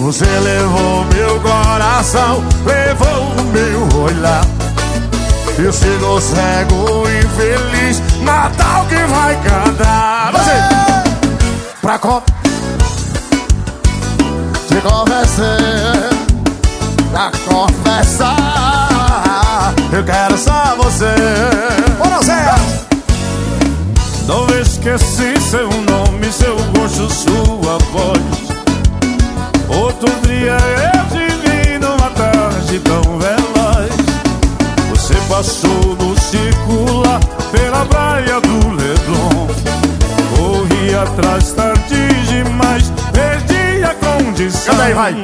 Você 0.01 0.25
levou 0.25 1.05
meu 1.05 1.39
coração, 1.43 2.43
levou 2.65 3.25
o 3.25 3.45
meu 3.53 4.03
olhar. 4.05 4.58
Eu 5.61 5.73
sigo 5.73 6.21
cego, 6.21 7.03
infeliz 7.09 8.01
Natal 8.23 8.87
que 8.87 8.95
vai 8.95 9.35
cantar 9.43 10.31
Você! 10.31 10.53
Pra 11.83 11.99
com... 11.99 12.23
Te 14.69 14.81
convencer 14.81 16.11
Pra 17.11 17.33
confessar 17.49 18.39
Eu 19.93 20.05
quero 20.05 20.39
só 20.39 20.77
você 20.77 21.17
Bora, 21.99 22.23
Zé! 22.23 22.55
Não 24.29 24.47
esqueci 24.61 25.41
seu 25.41 25.69
nome, 25.69 26.33
seu 26.33 26.55
gosto, 26.73 27.13
sua 27.13 27.79
voz 27.91 28.23
Outro 29.69 30.09
dia 30.23 30.57
eu 30.95 31.05
te 31.09 31.27
vi 31.43 31.79
numa 31.79 32.11
tarde 32.11 32.79
tão 32.79 33.19
veloz 33.19 33.58
No 35.39 35.45
circular 36.19 37.21
pela 37.53 37.87
praia 37.87 38.41
do 38.41 38.71
Leblon 38.71 39.47
Corri 40.35 40.93
atrás 40.97 41.53
tarde 41.53 42.09
demais, 42.27 42.93
perdi 43.13 43.85
a 43.85 43.95
condição 43.95 44.75
Canta 44.75 44.83
aí, 44.83 44.95
vai. 44.95 45.15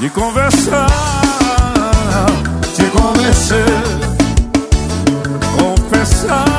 De 0.00 0.10
conversar, 0.10 0.88
te 2.74 2.82
convencer 2.86 3.64
Confessar, 5.56 6.57